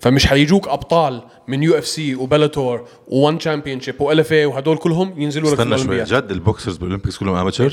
فمش 0.00 0.26
حيجوك 0.26 0.68
أبطال 0.68 1.22
من 1.48 1.62
UFC 1.62 2.14
و 2.14 2.22
Bellator 2.22 2.84
و 3.08 3.15
ONE 3.15 3.38
Championship 3.38 4.00
و 4.00 4.20
LFA 4.20 4.46
وهدول 4.46 4.76
كلهم 4.76 5.20
ينزلوا 5.22 5.50
لك 5.50 5.60
استنى 5.60 5.78
شوي 5.78 6.04
جد 6.04 6.30
ال 6.30 6.37
boxers 6.37 6.76
بال 6.76 6.84
Olympics 6.84 7.16
كلهم 7.18 7.34
amateur 7.34 7.66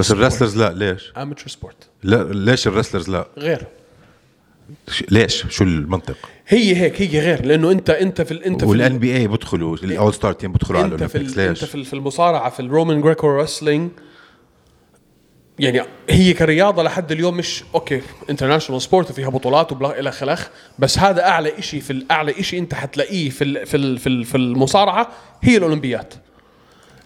بس 0.00 0.10
ال 0.10 0.15
wrestlers 0.15 0.56
لا 0.56 0.72
ليش؟ 0.72 1.12
amateur 1.16 1.48
sport 1.48 1.76
لا 2.02 2.22
ليش 2.32 2.66
ال 2.66 2.70
wrestlers 2.70 3.10
لا؟ 3.10 3.28
غير 3.38 3.66
ليش؟ 5.10 5.46
شو 5.48 5.64
المنطق؟ 5.64 6.16
هي 6.48 6.76
هيك 6.76 7.02
هي 7.02 7.20
غير 7.20 7.44
لأنه 7.46 7.70
أنت 7.70 7.90
أنت 7.90 8.22
في 8.22 8.32
ال- 8.32 8.44
أنت 8.44 8.60
في 8.60 8.66
وال 8.70 8.89
N 8.89 8.98
BA 8.98 9.28
بدخلوا 9.28 9.76
ال 9.76 9.86
all 9.86 10.14
star 10.14 10.32
team 10.32 10.52
بدخلوا 10.52 10.80
على 10.80 10.92
أنت 10.94 11.02
ال 11.02 11.06
Olympics 11.06 11.38
ال- 11.38 11.40
أنت 11.40 11.60
ليش؟ 11.62 11.74
ال- 11.74 11.84
في 11.84 11.92
المصارعة 11.94 12.50
في 12.50 12.60
ال 12.60 12.67
Roman 12.67 13.00
Greco 13.00 13.28
wrestling 13.30 13.90
يعني 15.60 15.82
هي 16.10 16.32
كرياضة 16.32 16.82
لحد 16.82 17.12
اليوم 17.12 17.36
مش 17.36 17.64
okay 17.74 18.02
international 18.30 18.82
sport 18.82 19.10
وفيها 19.10 19.28
بطولات 19.28 19.72
وبلا 19.72 20.00
إلى 20.00 20.12
بس 20.78 20.98
هذا 20.98 21.28
أعلى 21.28 21.52
شيء 21.62 21.80
في 21.80 21.90
الاعلى 21.92 22.42
شيء 22.42 22.60
أنت 22.60 22.74
حتلاقيه 22.74 23.30
في 23.30 23.44
ال- 23.44 23.66
في 23.66 23.76
ال- 23.76 23.98
في 23.98 24.06
ال- 24.08 24.24
في 24.24 24.36
المصارعة 24.36 25.08
هي 25.42 25.56
الأولمبيات. 25.56 26.14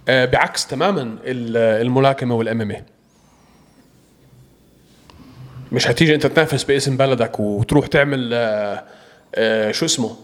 آه، 0.09 0.25
بعكس 0.25 0.67
تماما 0.67 1.03
ال- 1.03 1.83
الملاكمة 1.87 2.35
وال 2.35 2.61
MM 2.61 2.77
مش 5.73 5.89
هتيجي 5.89 6.15
أنت 6.15 6.27
تنافس 6.27 6.65
باسم 6.65 6.97
بلدك 6.97 7.41
وتروح 7.41 7.87
تعمل 7.87 8.31
آه، 8.35 8.85
آه، 9.35 9.71
شو 9.73 9.85
اسمه 9.87 10.17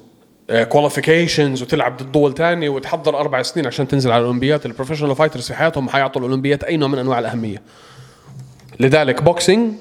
qualifications 0.69 1.63
وتلعب 1.63 1.97
ضد 1.97 2.13
دول 2.13 2.35
تانية 2.35 2.69
وتحضر 2.69 3.19
أربع 3.21 3.43
سنين 3.43 3.67
عشان 3.67 3.89
تنزل 3.89 4.11
على 4.13 4.21
الأولمبيات. 4.21 4.67
ال 4.67 4.70
professional 4.70 5.17
fighters 5.17 5.47
في 5.47 5.55
حياتهم 5.55 5.89
حيعطوا 5.89 6.23
الأولمبيات 6.23 6.65
أي 6.65 6.77
نوع 6.77 6.89
من 6.89 6.99
أنواع 6.99 7.19
الأهمية. 7.19 7.63
لذلك 8.81 9.23
boxing 9.23 9.75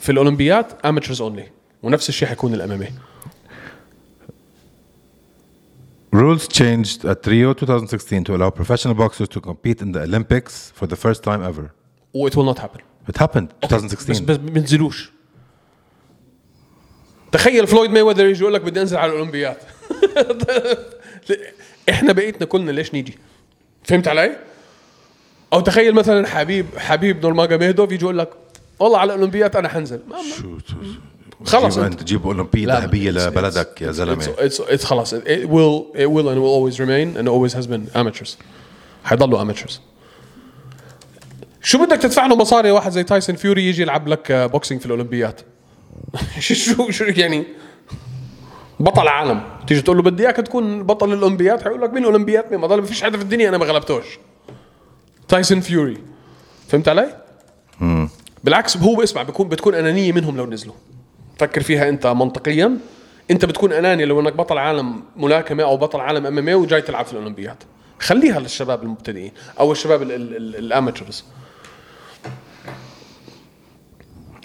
في 0.00 0.12
الاولمبيات 0.12 0.86
amateurs 0.86 1.20
only 1.20 1.46
ونفس 1.82 2.08
الشيء 2.08 2.28
حيكون 2.28 2.54
ال 2.54 2.70
M 2.70 2.86
Rules 6.12 6.48
changed 6.48 7.04
at 7.04 7.24
Rio 7.26 7.52
2016 7.54 8.24
to 8.24 8.34
allow 8.34 8.50
professional 8.50 8.94
boxers 8.94 9.28
to 9.28 9.40
compete 9.40 9.80
in 9.80 9.92
the 9.92 10.02
Olympics 10.02 10.72
for 10.74 10.86
the 10.88 10.96
first 10.96 11.22
time 11.22 11.42
ever. 11.42 11.70
و 12.14 12.28
it 12.28 12.32
will 12.32 12.54
not 12.54 12.58
happen 12.58 12.80
It 13.08 13.16
happened 13.22 13.48
بس 13.62 13.72
2016. 13.72 14.24
بس 14.24 14.36
بينزلوش 14.36 15.10
تخيل 17.32 17.66
فلويد 17.66 17.90
ماي 17.90 18.02
وذر 18.02 18.26
يجي 18.26 18.40
يقول 18.40 18.54
لك 18.54 18.60
بدي 18.60 18.80
أنزل 18.80 18.96
على 18.96 19.12
الاولمبيات 19.12 19.58
إحنا 21.90 22.12
بقيتنا 22.12 22.46
كلنا 22.46 22.70
ليش 22.70 22.94
نيجي 22.94 23.18
فهمت 23.84 24.08
علي؟ 24.08 24.36
أو 25.52 25.60
تخيل 25.60 25.94
مثلا 25.94 26.26
حبيب 26.26 26.66
حبيب 26.76 27.22
نورماجاميدوف 27.22 27.92
يجي 27.92 28.04
يقول 28.04 28.18
لك 28.18 28.30
والله 28.78 28.98
على 28.98 29.14
الأولمبيات 29.14 29.56
أنا 29.56 29.68
حنزل. 29.68 30.00
شو 30.38 30.58
خلص 31.44 31.78
أنت. 31.78 32.00
تجيب 32.00 32.26
أولمبية 32.26 32.66
ذهبية 32.66 33.10
لبلدك 33.10 33.82
يا 33.82 33.92
زلمة. 33.92 34.50
خلاص. 34.84 35.14
It, 35.14 35.46
will 35.46 35.96
it 35.96 36.10
will 36.10 36.28
and 36.28 36.38
will 36.42 36.54
always 36.56 36.78
remain 36.80 37.16
and 37.16 37.28
always 37.28 37.52
has 37.52 37.66
been 37.66 37.98
amateurs. 37.98 38.36
حيضلوا 39.04 39.44
amateurs. 39.44 39.80
شو 41.62 41.86
بدك 41.86 41.98
تدفع 41.98 42.26
له 42.26 42.36
مصاري 42.36 42.70
واحد 42.70 42.90
زي 42.92 43.02
تايسون 43.02 43.36
فيوري 43.36 43.68
يجي 43.68 43.82
يلعب 43.82 44.08
لك 44.08 44.32
boxing 44.32 44.80
في 44.80 44.86
الأولمبيات؟ 44.86 45.40
شو 46.38 46.90
شو 46.90 47.04
يعني؟ 47.04 47.44
بطل 48.80 49.08
عالم. 49.08 49.42
تيجي 49.66 49.82
تقول 49.82 49.96
له 49.96 50.02
بدي 50.02 50.22
إياك 50.22 50.36
تكون 50.36 50.82
بطل 50.82 51.12
الأولمبيات 51.12 51.62
حيقول 51.62 51.82
لك 51.82 51.90
مين 51.90 52.02
الأولمبيات؟ 52.02 52.50
مين؟ 52.50 52.60
ما 52.60 52.66
ضل 52.66 52.80
ما 52.80 52.86
فيش 52.86 53.02
حدا 53.02 53.16
في 53.16 53.22
الدنيا 53.22 53.48
أنا 53.48 53.58
ما 53.58 53.66
غلبتوش. 53.66 54.04
تايسون 55.30 55.60
فيوري 55.60 55.96
فهمت 56.68 56.88
علي؟ 56.88 57.16
بالعكس 58.44 58.76
هو 58.76 59.02
اسمع 59.02 59.22
بيكون 59.22 59.48
بتكون 59.48 59.74
أنانية 59.74 60.12
منهم 60.12 60.36
لو 60.36 60.46
نزلوا. 60.46 60.74
فكر 61.38 61.62
فيها 61.62 61.88
أنت 61.88 62.06
منطقيا. 62.06 62.78
أنت 63.30 63.44
بتكون 63.44 63.72
اناني 63.72 64.04
لو 64.04 64.20
إنك 64.20 64.32
بطل 64.32 64.58
عالم 64.58 65.02
ملاكمة 65.16 65.62
أو 65.62 65.76
بطل 65.76 66.00
عالم 66.00 66.26
MMA 66.26 66.54
وجاي 66.54 66.82
تلعب 66.82 67.04
في 67.04 67.12
الاولمبيات 67.12 67.56
خليها 68.00 68.40
للشباب 68.40 68.82
المبتدئين 68.82 69.32
أو 69.60 69.72
الشباب 69.72 70.02
ال- 70.02 70.12
ال- 70.12 70.36
ال- 70.36 70.56
ال 70.56 70.63
amateurs. 70.63 71.24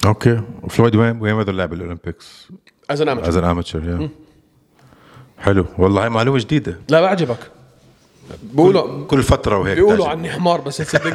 okay. 0.05 0.41
فلويد 0.69 0.95
وين 0.95 1.21
وين 1.21 1.37
بده 1.37 1.51
لعب 1.51 1.73
ال 1.73 1.80
Olympics؟ 1.80 2.47
as 2.89 3.01
an 3.01 3.09
as 3.09 3.37
an 3.37 3.43
amateur 3.43 4.09
حلو. 5.39 5.65
والله 5.77 6.01
هاي 6.03 6.09
معلومة 6.09 6.37
جديدة. 6.39 6.79
لا 6.89 7.01
بعجبك 7.01 7.51
بيقولوا 8.43 9.05
كل 9.07 9.23
فترة 9.23 9.57
وهيك 9.57 9.75
بيقولوا. 9.75 10.07
عني 10.07 10.29
حمار 10.31 10.61
بس 10.61 10.77
تصدق 10.77 11.13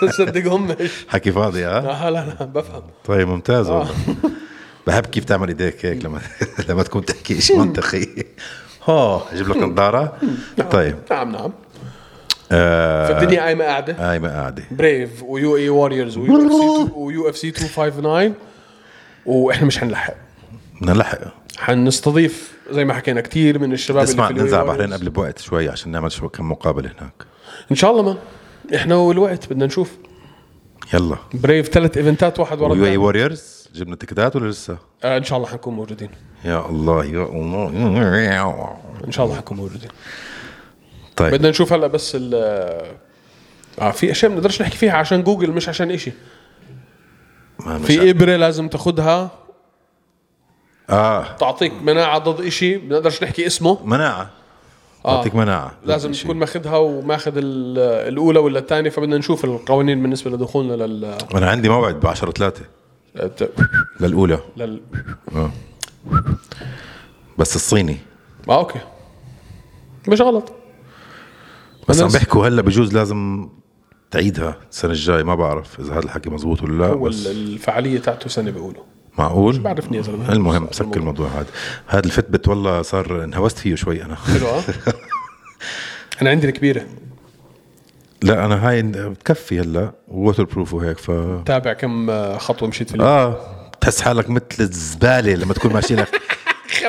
تصدقهم 0.00 0.66
مش 0.80 0.90
حكي 1.08 1.32
فاضي 1.32 1.64
ها؟ 1.64 2.06
آه 2.06 2.10
لا 2.10 2.26
لا 2.40 2.44
بفهم. 2.44 2.82
طيب 3.04 3.28
ممتاز 3.28 3.70
والله. 3.70 3.90
بحب 4.86 5.06
كيف 5.06 5.24
تعمل 5.24 5.48
إيديك 5.48 5.86
هيك 5.86 6.04
لما 6.04 6.20
لما 6.68 6.82
تكون 6.82 7.04
تحكي 7.04 7.40
شيء 7.40 7.58
منطقي. 7.58 8.06
ها 8.88 9.22
أجيب 9.32 9.48
لك 9.48 9.56
نظاره 9.56 10.16
طيب. 10.70 10.96
نعم 11.10 11.32
نعم. 11.32 11.52
آه 12.52 13.08
فالدنيا 13.08 13.42
قايمه 13.42 13.64
قاعدة. 13.64 13.96
هاي 14.10 14.18
ما 14.18 14.28
قاعدة. 14.28 14.62
بريف 14.70 15.22
ويو 15.22 15.56
اي 15.56 15.68
واريورز 15.68 16.16
ويو 16.16 17.28
اف 17.28 17.36
سي 17.36 17.46
259 17.46 18.34
وإحنا 19.26 19.66
مش 19.66 19.78
حنلحق 19.78 20.14
بدنا 20.80 20.92
نلحق. 20.92 21.18
حنستضيف 21.58 22.52
زي 22.70 22.84
ما 22.84 22.94
حكينا 22.94 23.20
كثير 23.20 23.58
من 23.58 23.72
الشباب 23.72 24.02
اسمع 24.02 24.28
اللي 24.28 24.38
في 24.38 24.44
ننزل 24.44 24.56
على 24.56 24.62
ال 24.64 24.74
UAE 24.74 24.90
Warriors. 24.90 25.00
قبل 25.00 25.10
بوقت 25.10 25.38
شوي 25.38 25.68
عشان 25.68 25.92
نعمل 25.92 26.12
شو 26.12 26.28
كم 26.28 26.50
مقابله 26.50 26.90
هناك. 26.98 27.12
إن 27.70 27.76
شاء 27.76 27.90
الله 27.90 28.02
ما. 28.02 28.16
إحنا 28.74 28.94
والوقت 28.94 29.52
بدنا 29.52 29.66
نشوف. 29.66 29.96
يلا. 30.94 31.16
Brave 31.34 31.68
ثلاث 31.68 31.96
إيفنتات 31.96 32.40
واحد 32.40 32.60
ورا 32.60 32.74
الثاني. 32.74 32.96
Warriors 32.96 33.68
جبنا 33.74 33.96
تكتات 33.96 34.36
ولا 34.36 34.48
لسه؟ 34.50 34.78
آه 35.04 35.18
إن 35.18 35.24
شاء 35.24 35.38
الله 35.38 35.48
حنكون 35.48 35.74
موجودين. 35.74 36.10
يا 36.44 36.66
الله 36.68 37.04
يا 37.04 37.24
الله. 37.24 38.76
إن 39.06 39.12
شاء 39.12 39.26
الله 39.26 39.36
حنكون 39.36 39.56
موجودين. 39.56 39.90
طيب. 41.16 41.34
بدنا 41.34 41.50
نشوف 41.50 41.72
هلا 41.72 41.86
بس 41.86 42.12
ال 42.14 42.34
آه 43.78 43.90
في 43.90 44.10
أشياء 44.10 44.30
ما 44.30 44.36
بنقدرش 44.36 44.62
نحكي 44.62 44.76
فيها 44.76 44.92
عشان 44.92 45.22
جوجل 45.22 45.50
مش 45.50 45.68
عشان 45.68 45.90
إشي. 45.90 46.12
ما 47.66 47.78
مش 47.78 47.86
في 47.86 48.10
ابره 48.10 48.36
لازم 48.36 48.68
تاخذها 48.68 49.30
آه. 50.92 51.36
تعطيك 51.36 51.72
مناعة 51.82 52.18
ضد 52.18 52.40
إشي 52.46 52.76
ما 52.76 52.88
بنقدرش 52.88 53.22
نحكي 53.22 53.46
اسمه. 53.46 53.78
مناعة. 53.86 54.30
تعطيك 55.04 55.34
مناعة 55.34 55.72
لازم 55.84 56.12
شيء. 56.12 56.24
تكون 56.24 56.36
ماخذها 56.36 56.76
وماخذ 56.76 57.32
ال- 57.36 57.78
الأولى 58.12 58.38
ولا 58.38 58.58
الثانية 58.58 58.90
فبدنا 58.90 59.18
نشوف 59.18 59.44
القوانين 59.44 60.02
بالنسبة 60.02 60.30
لدخولنا 60.30 60.72
لل 60.72 61.04
أنا 61.34 61.50
عندي 61.50 61.68
موعد 61.68 62.00
ب 62.00 62.06
10 62.06 62.30
3 62.30 62.60
للأولى. 64.00 64.38
لل 64.56 64.80
آه. 65.34 65.50
بس 67.38 67.56
الصيني. 67.56 67.96
آه 68.48 68.58
أوكي. 68.58 68.78
مش 70.08 70.20
غلط. 70.20 70.52
بس 71.88 72.02
عم 72.02 72.08
بيحكوا 72.08 72.46
هلأ 72.48 72.62
بجوز 72.62 72.94
لازم 72.94 73.48
تعيدها 74.10 74.56
السنة 74.70 74.90
الجاية 74.90 75.22
ما 75.22 75.34
بعرف 75.34 75.80
إذا 75.80 75.92
هذا 75.92 75.98
الحكي 76.04 76.30
مزبوط 76.30 76.62
ولا 76.62 76.78
لا 76.86 76.92
هو 76.92 76.98
بس 77.08 77.26
ال- 77.26 77.52
الفعالية 77.52 77.98
تاعته 77.98 78.28
سنة 78.28 78.50
بيقولوا. 78.50 78.82
معقول؟ 79.18 79.58
بعرفني 79.58 79.96
يا 79.96 80.02
زلمه 80.02 80.32
المهم 80.32 80.68
سك 80.70 80.96
الموضوع 80.96 81.28
هذا. 81.28 81.46
هذا 81.86 82.06
الفتبت 82.06 82.48
والله 82.48 82.82
صار 82.82 83.24
انهوست 83.24 83.58
فيه 83.58 83.74
شوي 83.74 84.02
أنا. 84.04 84.16
حلو 84.16 84.46
آه. 84.48 84.62
أنا 86.22 86.30
عندي 86.30 86.46
الكبيره 86.48 86.82
لا 88.22 88.44
أنا 88.44 88.68
هاي 88.68 88.82
بتكفي 88.82 89.60
هلأ 89.60 89.92
ووتر 90.08 90.44
بروف 90.44 90.74
وهيك 90.74 90.98
ف 90.98 91.10
تابع 91.46 91.72
كم 91.72 92.10
آه، 92.10 92.38
خطوة 92.38 92.68
مشيت 92.68 92.88
في 92.88 92.94
اليوم 92.94 93.08
آه 93.08 93.36
بتحس 93.78 94.00
حالك 94.00 94.30
مثل 94.30 94.44
الزبالة 94.60 95.34
لما 95.34 95.54
تكون 95.54 95.72
ماشي 95.72 95.94
لك. 95.96 96.08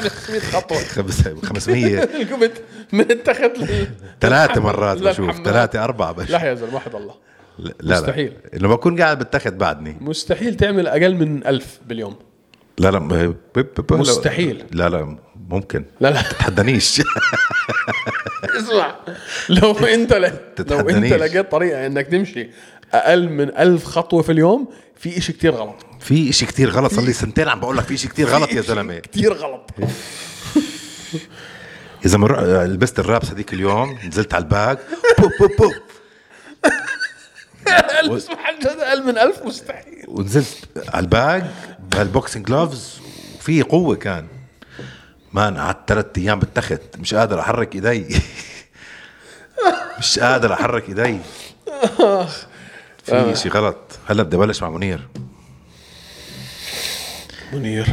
500 0.01 0.39
خطوة. 0.41 0.77
خمس- 0.95 1.27
500 1.45 1.99
قمت 2.31 2.61
من 2.93 3.11
التخت 3.11 3.51
لل 3.57 3.87
ثلاثة 4.21 4.61
مرات. 4.61 4.97
بشوف. 4.97 5.41
ثلاثة 5.41 5.83
أربعة 5.83 6.11
بشوف. 6.11 6.31
لا 6.31 6.43
يا 6.43 6.53
زلمة 6.55 6.73
واحد 6.75 6.95
الله. 6.95 7.13
لا 7.59 7.73
لا 7.79 7.99
مستحيل. 8.01 8.33
لما 8.53 8.75
بكون 8.75 9.01
قاعد 9.01 9.17
بالتخت 9.19 9.47
بعدني. 9.53 9.97
مستحيل 10.01 10.55
تعمل 10.55 10.87
أقل 10.87 11.15
من 11.15 11.47
ألف 11.47 11.79
باليوم. 11.87 12.15
لا 12.77 12.91
لا 12.91 12.99
ب- 12.99 13.35
ب- 13.55 13.81
ب- 13.81 13.93
مستحيل. 13.93 14.63
لا 14.71 14.89
لا 14.89 15.17
ممكن. 15.49 15.85
لا 16.01 16.07
لا. 16.11 16.21
تحدانيش 16.21 17.01
اسمع. 18.59 18.95
لو 19.49 19.71
أنت 19.71 20.13
ل... 20.13 20.21
لو 20.21 20.27
أنت 20.27 20.37
تتحدانيش. 20.55 21.13
لقيت 21.13 21.51
طريقة 21.51 21.85
إنك 21.85 22.07
تمشي 22.07 22.49
أقل 22.93 23.29
من 23.29 23.57
ألف 23.57 23.85
خطوة 23.85 24.21
في 24.21 24.31
اليوم 24.31 24.67
في 24.95 25.17
إشي 25.17 25.33
كتير 25.33 25.51
غلط. 25.53 25.75
في 25.99 26.29
إشي 26.29 26.45
كتير 26.45 26.69
غلط. 26.69 26.93
صار 26.93 27.03
لي 27.03 27.13
سنتين 27.13 27.47
عم 27.47 27.59
بقول 27.59 27.77
لك 27.77 27.83
في 27.83 27.93
إشي 27.93 28.07
كتير 28.07 28.27
غلط 28.27 28.51
يا 28.53 28.61
زلمة. 28.61 28.99
كتير 28.99 29.33
غلط. 29.33 29.69
إذا 32.05 32.17
ما 32.17 32.27
لبست 32.67 32.99
الرابس 32.99 33.31
هذيك 33.31 33.53
اليوم 33.53 33.97
نزلت 34.07 34.33
على 34.33 34.43
الباك 34.43 34.79
بوب 35.19 35.31
بوب 35.39 35.49
بوب 35.59 35.73
جد 38.61 38.67
أقل 38.79 39.03
من 39.03 39.17
ألف 39.17 39.43
مستحيل. 39.45 40.05
ونزلت 40.07 40.87
على 40.87 41.03
الباك 41.03 41.51
بهالبوكسينج 41.79 42.45
جلوفز 42.45 43.01
وفي 43.37 43.61
قوة 43.61 43.95
كان. 43.95 44.27
مان 45.33 45.57
قعدت 45.57 45.79
ثلاث 45.87 46.05
أيام 46.17 46.39
بالتخت 46.39 46.97
مش 46.97 47.13
قادر 47.13 47.39
أحرك 47.39 47.75
إيدي. 47.75 48.21
مش 49.99 50.19
قادر 50.19 50.53
أحرك 50.53 50.89
إيدي. 50.89 51.19
في 53.03 53.33
شيء 53.35 53.51
غلط. 53.51 53.77
هلا 54.09 54.23
بدي 54.23 54.35
أبلش 54.35 54.61
مع 54.61 54.69
منير. 54.69 55.07
منير. 57.53 57.87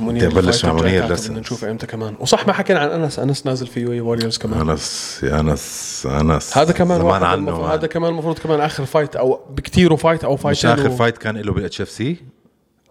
منير 0.00 0.26
أبلش 0.26 0.64
مع 0.64 0.72
منير 0.72 1.06
لسه. 1.12 1.28
بدنا 1.28 1.40
نشوفه 1.40 1.70
إمتى 1.70 1.86
كمان. 1.86 2.14
وصح 2.20 2.46
ما 2.46 2.52
حكينا 2.52 2.80
عن 2.80 2.88
أنس. 2.88 3.18
أنس 3.18 3.46
نازل 3.46 3.66
في 3.66 3.80
UAE 3.80 3.92
Warriors 3.92 4.38
كمان. 4.38 4.70
أنس 4.70 5.20
يا 5.22 5.40
أنس 5.40 6.06
أنس. 6.10 6.58
هذا 6.58 6.72
كمان 6.72 6.98
زمان 6.98 7.22
عنه 7.22 7.34
المفروض 7.34 7.60
man. 7.60 7.70
هذا 7.70 7.86
كمان 7.86 8.10
المفروض 8.12 8.38
كمان 8.38 8.60
آخر 8.60 8.84
fight 8.84 9.16
أو 9.16 9.40
بكتير 9.50 9.96
fight 9.96 10.24
أو 10.24 10.34
مش 10.34 10.40
fight 10.40 10.61
ين 10.61 10.70
آخر 10.70 10.88
و- 10.88 10.96
fight 10.96 11.18
كان 11.18 11.36
له 11.36 11.52
بال 11.52 11.80
HFC 11.80 12.16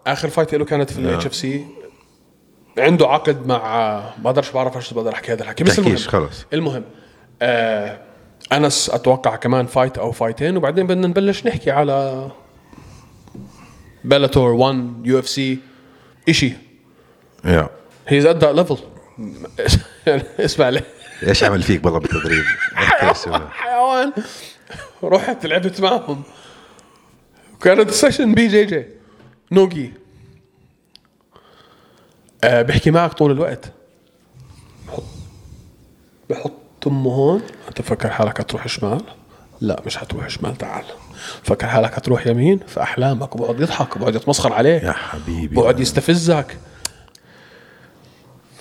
آخر 0.06 0.28
fight 0.28 0.54
له 0.54 0.64
كانت 0.64 0.90
في 0.90 0.98
ال 0.98 1.26
HFC 1.26 1.64
عنده 2.78 3.08
عقد 3.08 3.46
مع 3.46 3.58
ما 3.98 4.12
بقدرش 4.24 4.50
بعرف 4.50 4.76
إيش 4.76 4.94
بقدر 4.94 5.12
احكي 5.12 5.32
هذا 5.32 5.42
الحكي. 5.42 5.64
بس 5.64 5.78
المهم 5.78 5.96
خلص. 5.96 6.44
المهم 6.52 6.84
آه 7.42 7.98
أنس 8.52 8.90
أتوقع 8.90 9.36
كمان 9.36 9.66
fight 9.66 9.98
أو 9.98 10.12
fight 10.12 10.43
ين 10.43 10.56
وبعدين 10.56 10.86
بدنا 10.86 11.06
نبلش 11.06 11.46
نحكي 11.46 11.70
على 11.70 12.28
بلاتور 14.04 14.50
1 14.50 14.92
يو 15.04 15.18
اف 15.18 15.28
سي 15.28 15.58
إشي. 16.28 16.52
يا. 17.44 17.68
هيز 18.08 18.26
ات 18.26 18.44
ليفل 18.44 18.78
اسمع 20.40 20.68
لي. 20.68 20.82
إيش 21.26 21.44
عمل 21.44 21.62
فيك 21.62 21.80
بالله 21.80 21.98
بالتدريب. 21.98 22.44
حيوان. 23.50 24.12
رحت 25.04 25.46
لعبت 25.46 25.80
معهم. 25.80 26.22
كانت 27.60 27.90
سيشن 27.90 28.34
بي 28.34 28.48
جي 28.48 28.64
جي. 28.64 28.86
نوجي 29.52 29.92
آه 32.44 32.62
بحكي 32.62 32.90
معك 32.90 33.12
طول 33.12 33.30
الوقت. 33.30 33.72
بحط 34.88 35.02
بحط 36.30 36.52
أمه 36.86 37.10
هون. 37.10 37.42
أنت 37.68 37.82
فكر 37.82 38.10
حالك 38.10 38.40
هتروح 38.40 38.68
شمال؟ 38.68 39.00
لا 39.60 39.82
مش 39.86 39.98
هتروح 39.98 40.28
شمال 40.28 40.56
تعال. 40.58 40.84
فكر 41.42 41.66
حالك 41.66 41.94
هتروح 41.94 42.26
يمين 42.26 42.58
في 42.58 42.82
احلامك 42.82 43.36
وبقعد 43.36 43.60
يضحك 43.60 43.96
وبقعد 43.96 44.14
يتمسخر 44.14 44.52
عليك. 44.52 44.82
يا 44.82 44.92
حبيبي. 44.92 45.56
بقعد 45.56 45.80
يستفزك. 45.80 46.56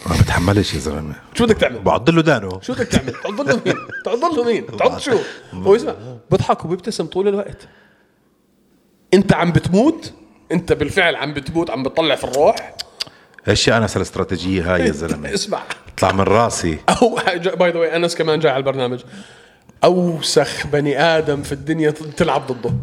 ما 0.07 0.15
بتحملش 0.21 0.73
يا 0.73 0.79
زلمة 0.79 1.15
شو 1.33 1.45
بدك 1.45 1.57
تعمل؟ 1.57 1.79
بعض 1.79 2.09
له 2.09 2.21
دانه 2.21 2.61
شو 2.61 2.73
بدك 2.73 2.87
تعمل؟ 2.87 3.13
تعض 3.13 3.41
له 3.41 3.61
مين؟ 3.65 3.75
تعض 4.05 4.25
له 4.25 4.43
مين؟ 4.43 4.77
تعض 4.77 4.99
شو؟ 4.99 5.17
هو 5.53 5.75
اسمع 5.75 5.95
بضحك 6.31 6.65
وبيبتسم 6.65 7.05
طول 7.05 7.27
الوقت 7.27 7.67
انت 9.13 9.33
عم 9.33 9.51
بتموت 9.51 10.13
انت 10.51 10.73
بالفعل 10.73 11.15
عم 11.15 11.33
بتموت 11.33 11.69
عم 11.69 11.83
بتطلع 11.83 12.15
في 12.15 12.23
الروح 12.23 12.75
إيش 13.47 13.67
يا 13.67 13.77
انس 13.77 13.97
الاستراتيجية 13.97 14.73
هاي 14.73 14.81
يا 14.81 14.91
زلمة 14.91 15.33
اسمع 15.33 15.63
اطلع 15.93 16.11
من 16.11 16.21
راسي 16.21 16.77
أو 16.89 17.19
by 17.55 17.71
the 17.71 17.79
way 17.79 17.95
أنس 17.95 18.15
كمان 18.15 18.39
جاي 18.39 18.51
على 18.51 18.59
البرنامج 18.59 18.99
أوسخ 19.83 20.67
بني 20.67 20.99
آدم 20.99 21.41
في 21.41 21.51
الدنيا 21.51 21.91
تلعب 21.91 22.47
ضده 22.47 22.73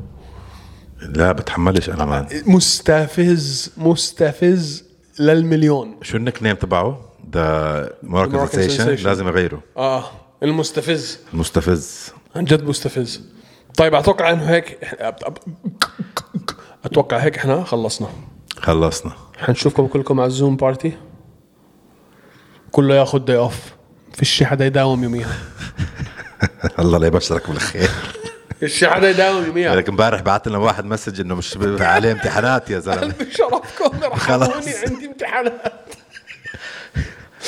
لا 1.02 1.32
بتحملش 1.32 1.90
أنا 1.90 2.04
man 2.04 2.26
مستفز 2.46 3.72
مستفز 3.76 4.84
للمليون 5.18 5.96
شو 6.02 6.16
ال 6.16 6.42
nickname 6.42 6.56
تبعه؟ 6.56 7.13
The 7.34 7.90
Sensation 8.04 8.80
Sensation. 8.80 9.04
لازم 9.04 9.28
يغيره 9.28 9.60
آه 9.76 10.04
المستفز. 10.42 11.18
مستفز 11.32 12.12
عن 12.36 12.44
جد 12.44 12.64
مستفز. 12.64 13.22
طيب 13.76 13.94
أتوقع 13.94 14.30
إنه 14.32 14.44
هيك 14.50 14.78
أتوقع 16.84 17.16
هيك 17.16 17.38
إحنا 17.38 17.64
خلصنا. 17.64 18.08
خلصنا. 18.58 19.12
حنشوفكم 19.38 19.86
كلكم 19.86 20.20
على 20.20 20.26
ال 20.26 20.32
Zoom 20.32 20.56
party 20.56 20.92
كله 22.72 22.94
ياخذ 22.94 23.18
day 23.18 23.36
off 23.36 23.56
فيش 24.14 24.42
حدا 24.42 24.66
يداوم 24.66 25.04
يوميها. 25.04 25.32
الله 26.78 26.98
لا 26.98 27.06
يبشرك 27.06 27.50
بالخير. 27.50 27.90
فيش 28.60 28.84
حدا 28.84 29.10
يداوم 29.10 29.44
يوميها. 29.44 29.76
لك 29.76 29.88
امبارح 29.88 30.20
بعت 30.22 30.48
لنا 30.48 30.58
واحد 30.58 30.84
message 30.84 31.20
إنه 31.20 31.34
مش 31.34 31.58
عليه 31.80 32.12
امتحانات 32.12 32.70
يا 32.70 32.78
زلمة. 32.78 33.14
بشرفكم 33.20 34.16
خلاص. 34.16 34.68
عندي 34.68 35.06
امتحانات. 35.06 35.83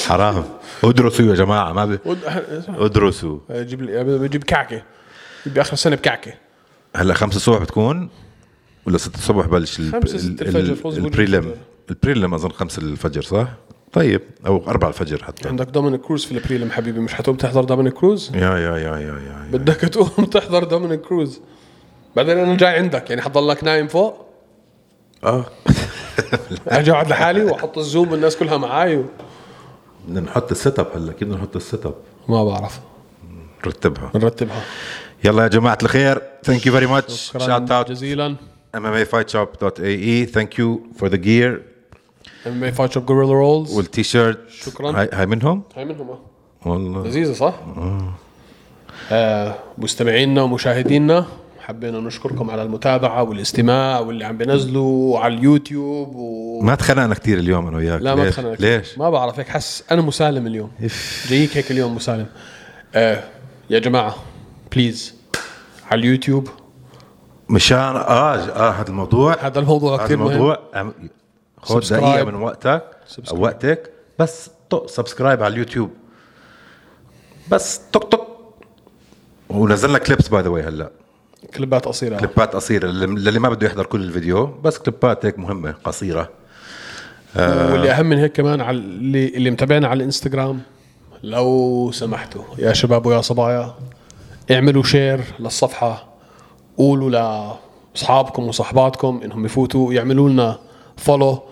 حرام. 0.06 0.44
ادرسوا 0.84 1.26
يا 1.26 1.34
جماعة 1.34 1.72
ما 1.72 1.84
ب... 1.84 1.98
ادرسوا. 2.68 3.38
جيب 3.50 3.82
لي 3.82 4.04
بجيب 4.04 4.44
كعكة. 4.44 4.82
باخر 5.46 5.72
السنة 5.72 5.96
بكعكة. 5.96 6.32
هلا 6.96 7.14
خمسة 7.14 7.36
الصبح 7.36 7.58
بتكون؟ 7.58 8.08
ولا 8.86 8.98
ستة 8.98 9.14
الصبح 9.14 9.46
بلش 9.46 9.80
خمسة، 9.80 10.18
ستة 10.18 10.42
الفجر، 10.42 10.88
ال 10.88 10.96
prelim. 10.96 11.54
ال 11.90 11.96
prelim 11.96 12.34
أظن 12.34 12.50
خمسة 12.50 12.82
الفجر 12.82 13.22
صح؟ 13.22 13.48
طيب 13.92 14.20
أو 14.46 14.68
أربعة 14.68 14.88
الفجر 14.88 15.24
حتى. 15.24 15.48
عندك 15.48 15.66
دومينيك 15.66 16.00
كروز 16.00 16.24
في 16.24 16.32
ال 16.32 16.38
prelim 16.38 16.70
حبيبي 16.70 17.00
مش 17.00 17.14
حتقوم 17.14 17.36
تحضر 17.36 17.64
دومينيك 17.64 17.92
كروز؟ 17.92 18.30
yeah 18.34 18.40
yeah 18.40 18.76
yeah 18.76 18.96
yeah 18.96 18.98
yeah. 18.98 19.48
بدك 19.52 19.76
تقوم 19.76 20.26
تحضر 20.26 20.64
دومينيك 20.64 21.00
كروز. 21.00 21.40
بعدين 22.16 22.38
أنا 22.38 22.56
جاي 22.56 22.76
عندك 22.76 23.10
يعني 23.10 23.22
حضلك 23.22 23.64
نايم 23.64 23.88
فوق. 23.88 24.26
آه. 25.24 25.46
أجي 26.68 26.92
أقعد 26.92 27.08
لحالي 27.08 27.44
وأحط 27.44 27.78
ال 27.78 27.85
Zoom 27.85 28.14
الناس 28.14 28.36
كلها 28.36 28.56
معاي 28.56 28.96
و... 28.96 29.04
بدنا 30.06 30.20
نحط 30.20 30.50
ال 30.50 30.78
setup 30.78 30.86
هلا 30.94 31.12
كيف 31.12 31.28
بدنا 31.28 31.36
نحط 31.36 31.56
ال 31.56 31.86
setup 31.86 31.94
ما 32.28 32.44
بعرف. 32.44 32.80
نرتبها. 33.66 34.10
نرتبها. 34.14 34.62
يلا 35.24 35.42
يا 35.42 35.48
جماعة 35.48 35.78
الخير 35.82 36.22
thank 36.44 36.66
you 36.66 36.72
very 36.72 36.86
much 36.86 37.32
shout 37.32 37.70
out 37.70 37.90
جزيلا. 37.90 38.36
MMAfightshop.ae 38.76 40.26
thank 40.36 40.58
you 40.58 40.68
for 40.98 41.08
the 41.08 41.18
gear. 41.18 41.60
MMA 42.46 42.64
Fight 42.64 42.92
Shop 42.92 43.06
Gorilla 43.06 43.32
Rules 43.32 43.76
وال 43.76 44.02
T-shirt 44.02 44.38
شكراً. 44.50 45.00
هاي, 45.00 45.08
هاي 45.12 45.26
منهم؟ 45.26 45.62
هاي 45.76 45.84
منهم 45.84 46.10
آه. 46.10 46.18
والله. 46.66 47.06
لذيذة 47.06 47.32
صح؟ 47.32 47.54
آه 49.12 49.54
مستمعينا 49.78 50.42
ومشاهدينا. 50.42 51.26
حبينا 51.66 52.00
نشكركم 52.00 52.50
على 52.50 52.62
المتابعة 52.62 53.22
والاستماع 53.22 54.00
واللي 54.00 54.24
عم 54.24 54.36
بينزلوا 54.36 55.18
على 55.18 55.34
اليوتيوب 55.34 56.16
و... 56.16 56.60
ما 56.62 56.74
تخانقنا 56.74 57.14
كثير 57.14 57.38
اليوم 57.38 57.66
أنا 57.66 57.76
وياك. 57.76 58.02
لا 58.02 58.14
ما؟ 58.14 58.30
تخنقك 58.30 58.60
ليش؟ 58.60 58.98
ما 58.98 59.10
بعرف 59.10 59.38
هيك 59.38 59.48
حس 59.48 59.84
أنا 59.90 60.02
مسالم 60.02 60.46
اليوم. 60.46 60.70
جايك 61.28 61.56
هيك 61.56 61.70
اليوم 61.70 61.94
مسالم. 61.94 62.26
آه 62.94 63.24
يا 63.70 63.78
جماعة 63.78 64.14
please 64.72 65.14
على 65.90 65.98
اليوتيوب. 65.98 66.48
مشان 67.48 67.78
آه 67.78 68.34
آه 68.34 68.70
هذا 68.70 68.88
الموضوع. 68.88 69.36
هذا 69.40 69.58
الموضوع 69.58 70.04
كثير 70.04 70.16
مهم. 70.16 70.30
الموضوع 70.30 70.58
خذ. 71.62 71.80
دقيقة 71.80 72.24
من 72.24 72.34
وقتك. 72.34 72.82
أو 73.30 73.40
وقتك 73.40 73.90
بس 74.18 74.50
طق 74.70 74.86
subscribe 74.86 75.42
على 75.42 75.54
اليوتيوب. 75.54 75.90
بس 77.50 77.80
طق 77.92 78.04
طق. 78.04 78.26
ونزلنا 79.48 79.98
clips 79.98 80.28
by 80.28 80.42
the 80.42 80.48
way 80.48 80.62
هلأ. 80.62 80.90
كليبات 81.56 81.84
قصيرة. 81.84 82.16
كليبات 82.16 82.54
قصيرة. 82.54 82.86
للي 82.86 83.38
ما 83.38 83.48
بده 83.48 83.66
يحضر 83.66 83.86
كل 83.86 84.02
الفيديو 84.02 84.46
بس 84.46 84.78
كليبات 84.78 85.26
هيك 85.26 85.38
مهمة 85.38 85.74
قصيرة. 85.84 86.28
واللي 87.36 87.90
أهم 87.90 88.06
من 88.06 88.18
هيك 88.18 88.32
كمان 88.32 88.60
على 88.60 88.76
اللي 88.78 89.28
اللي 89.28 89.50
متابعنا 89.50 89.88
على 89.88 89.96
الإنستغرام 89.96 90.60
لو 91.22 91.90
سمحتوا 91.92 92.42
يا 92.58 92.72
شباب 92.72 93.06
ويا 93.06 93.20
صبايا 93.20 93.74
اعملوا 94.50 94.82
share 94.82 95.20
للصفحة 95.38 96.06
قولوا 96.78 97.10
لأصحابكم 97.94 98.48
وصحباتكم 98.48 99.20
إنهم 99.24 99.44
يفوتوا 99.44 99.92
يعملوا 99.92 100.28
لنا 100.28 100.58
follow 100.96 101.42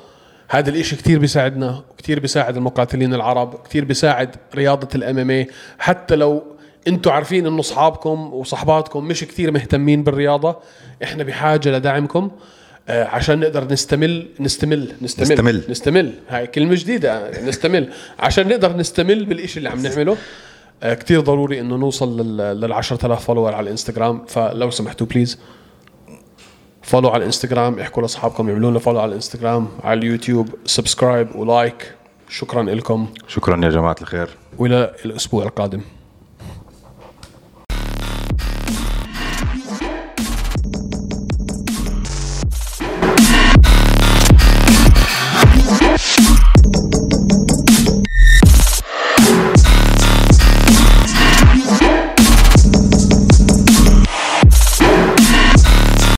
هذا 0.48 0.70
الإشي 0.70 0.96
كتير 0.96 1.18
بيساعدنا 1.18 1.82
كتير 1.98 2.20
بيساعد 2.20 2.56
المقاتلين 2.56 3.14
العرب 3.14 3.54
كتير 3.64 3.84
بيساعد 3.84 4.36
رياضة 4.54 4.88
ال 4.94 5.18
MMA 5.30 5.46
حتى 5.78 6.16
لو 6.16 6.42
أنتم 6.88 7.10
عارفين 7.10 7.46
انه 7.46 7.60
اصحابكم 7.60 8.34
وصحباتكم 8.34 9.04
مش 9.04 9.20
كتير 9.20 9.50
مهتمين 9.50 10.02
بالرياضة. 10.02 10.56
إحنا 11.02 11.24
بحاجة 11.24 11.68
لدعمكم 11.68 12.30
آه، 12.88 13.04
عشان 13.04 13.40
نقدر 13.40 13.72
نستمل 13.72 14.28
نستمل 14.40 14.92
نستمل. 15.02 15.32
نستمل. 15.32 15.62
نستمل. 15.68 16.12
هاي 16.28 16.46
كلمة 16.46 16.74
جديدة 16.74 17.40
نستمل. 17.40 17.92
عشان 18.18 18.48
نقدر 18.48 18.76
نستمل 18.76 19.24
بالإشي 19.24 19.58
اللي 19.58 19.68
عم 19.68 19.82
نعمله. 19.82 20.16
آه، 20.82 20.94
كتير 20.94 21.20
ضروري 21.20 21.60
إنه 21.60 21.76
نوصل 21.76 22.20
لل 22.20 22.60
لل 22.60 22.72
10000 22.72 23.24
follower 23.24 23.54
على 23.54 23.64
الإنستغرام. 23.64 24.24
فلو 24.26 24.70
سمحتوا 24.70 25.06
please 25.06 25.38
follow 26.82 27.08
على 27.08 27.16
الإنستغرام 27.20 27.78
احكوا 27.78 28.02
لأصحابكم 28.02 28.48
يعملوا 28.48 28.70
لنا 28.70 28.78
follow 28.78 29.00
على 29.00 29.08
الإنستغرام 29.08 29.68
على 29.84 29.98
اليوتيوب 29.98 30.48
subscribe 30.64 31.36
و 31.36 31.48
like 31.48 31.94
شكرا 32.28 32.62
لكم. 32.62 33.06
شكرا 33.28 33.64
يا 33.64 33.70
جماعة 33.70 33.96
الخير. 34.02 34.28
وإلى 34.58 34.94
الأسبوع 35.04 35.44
القادم. 35.44 35.80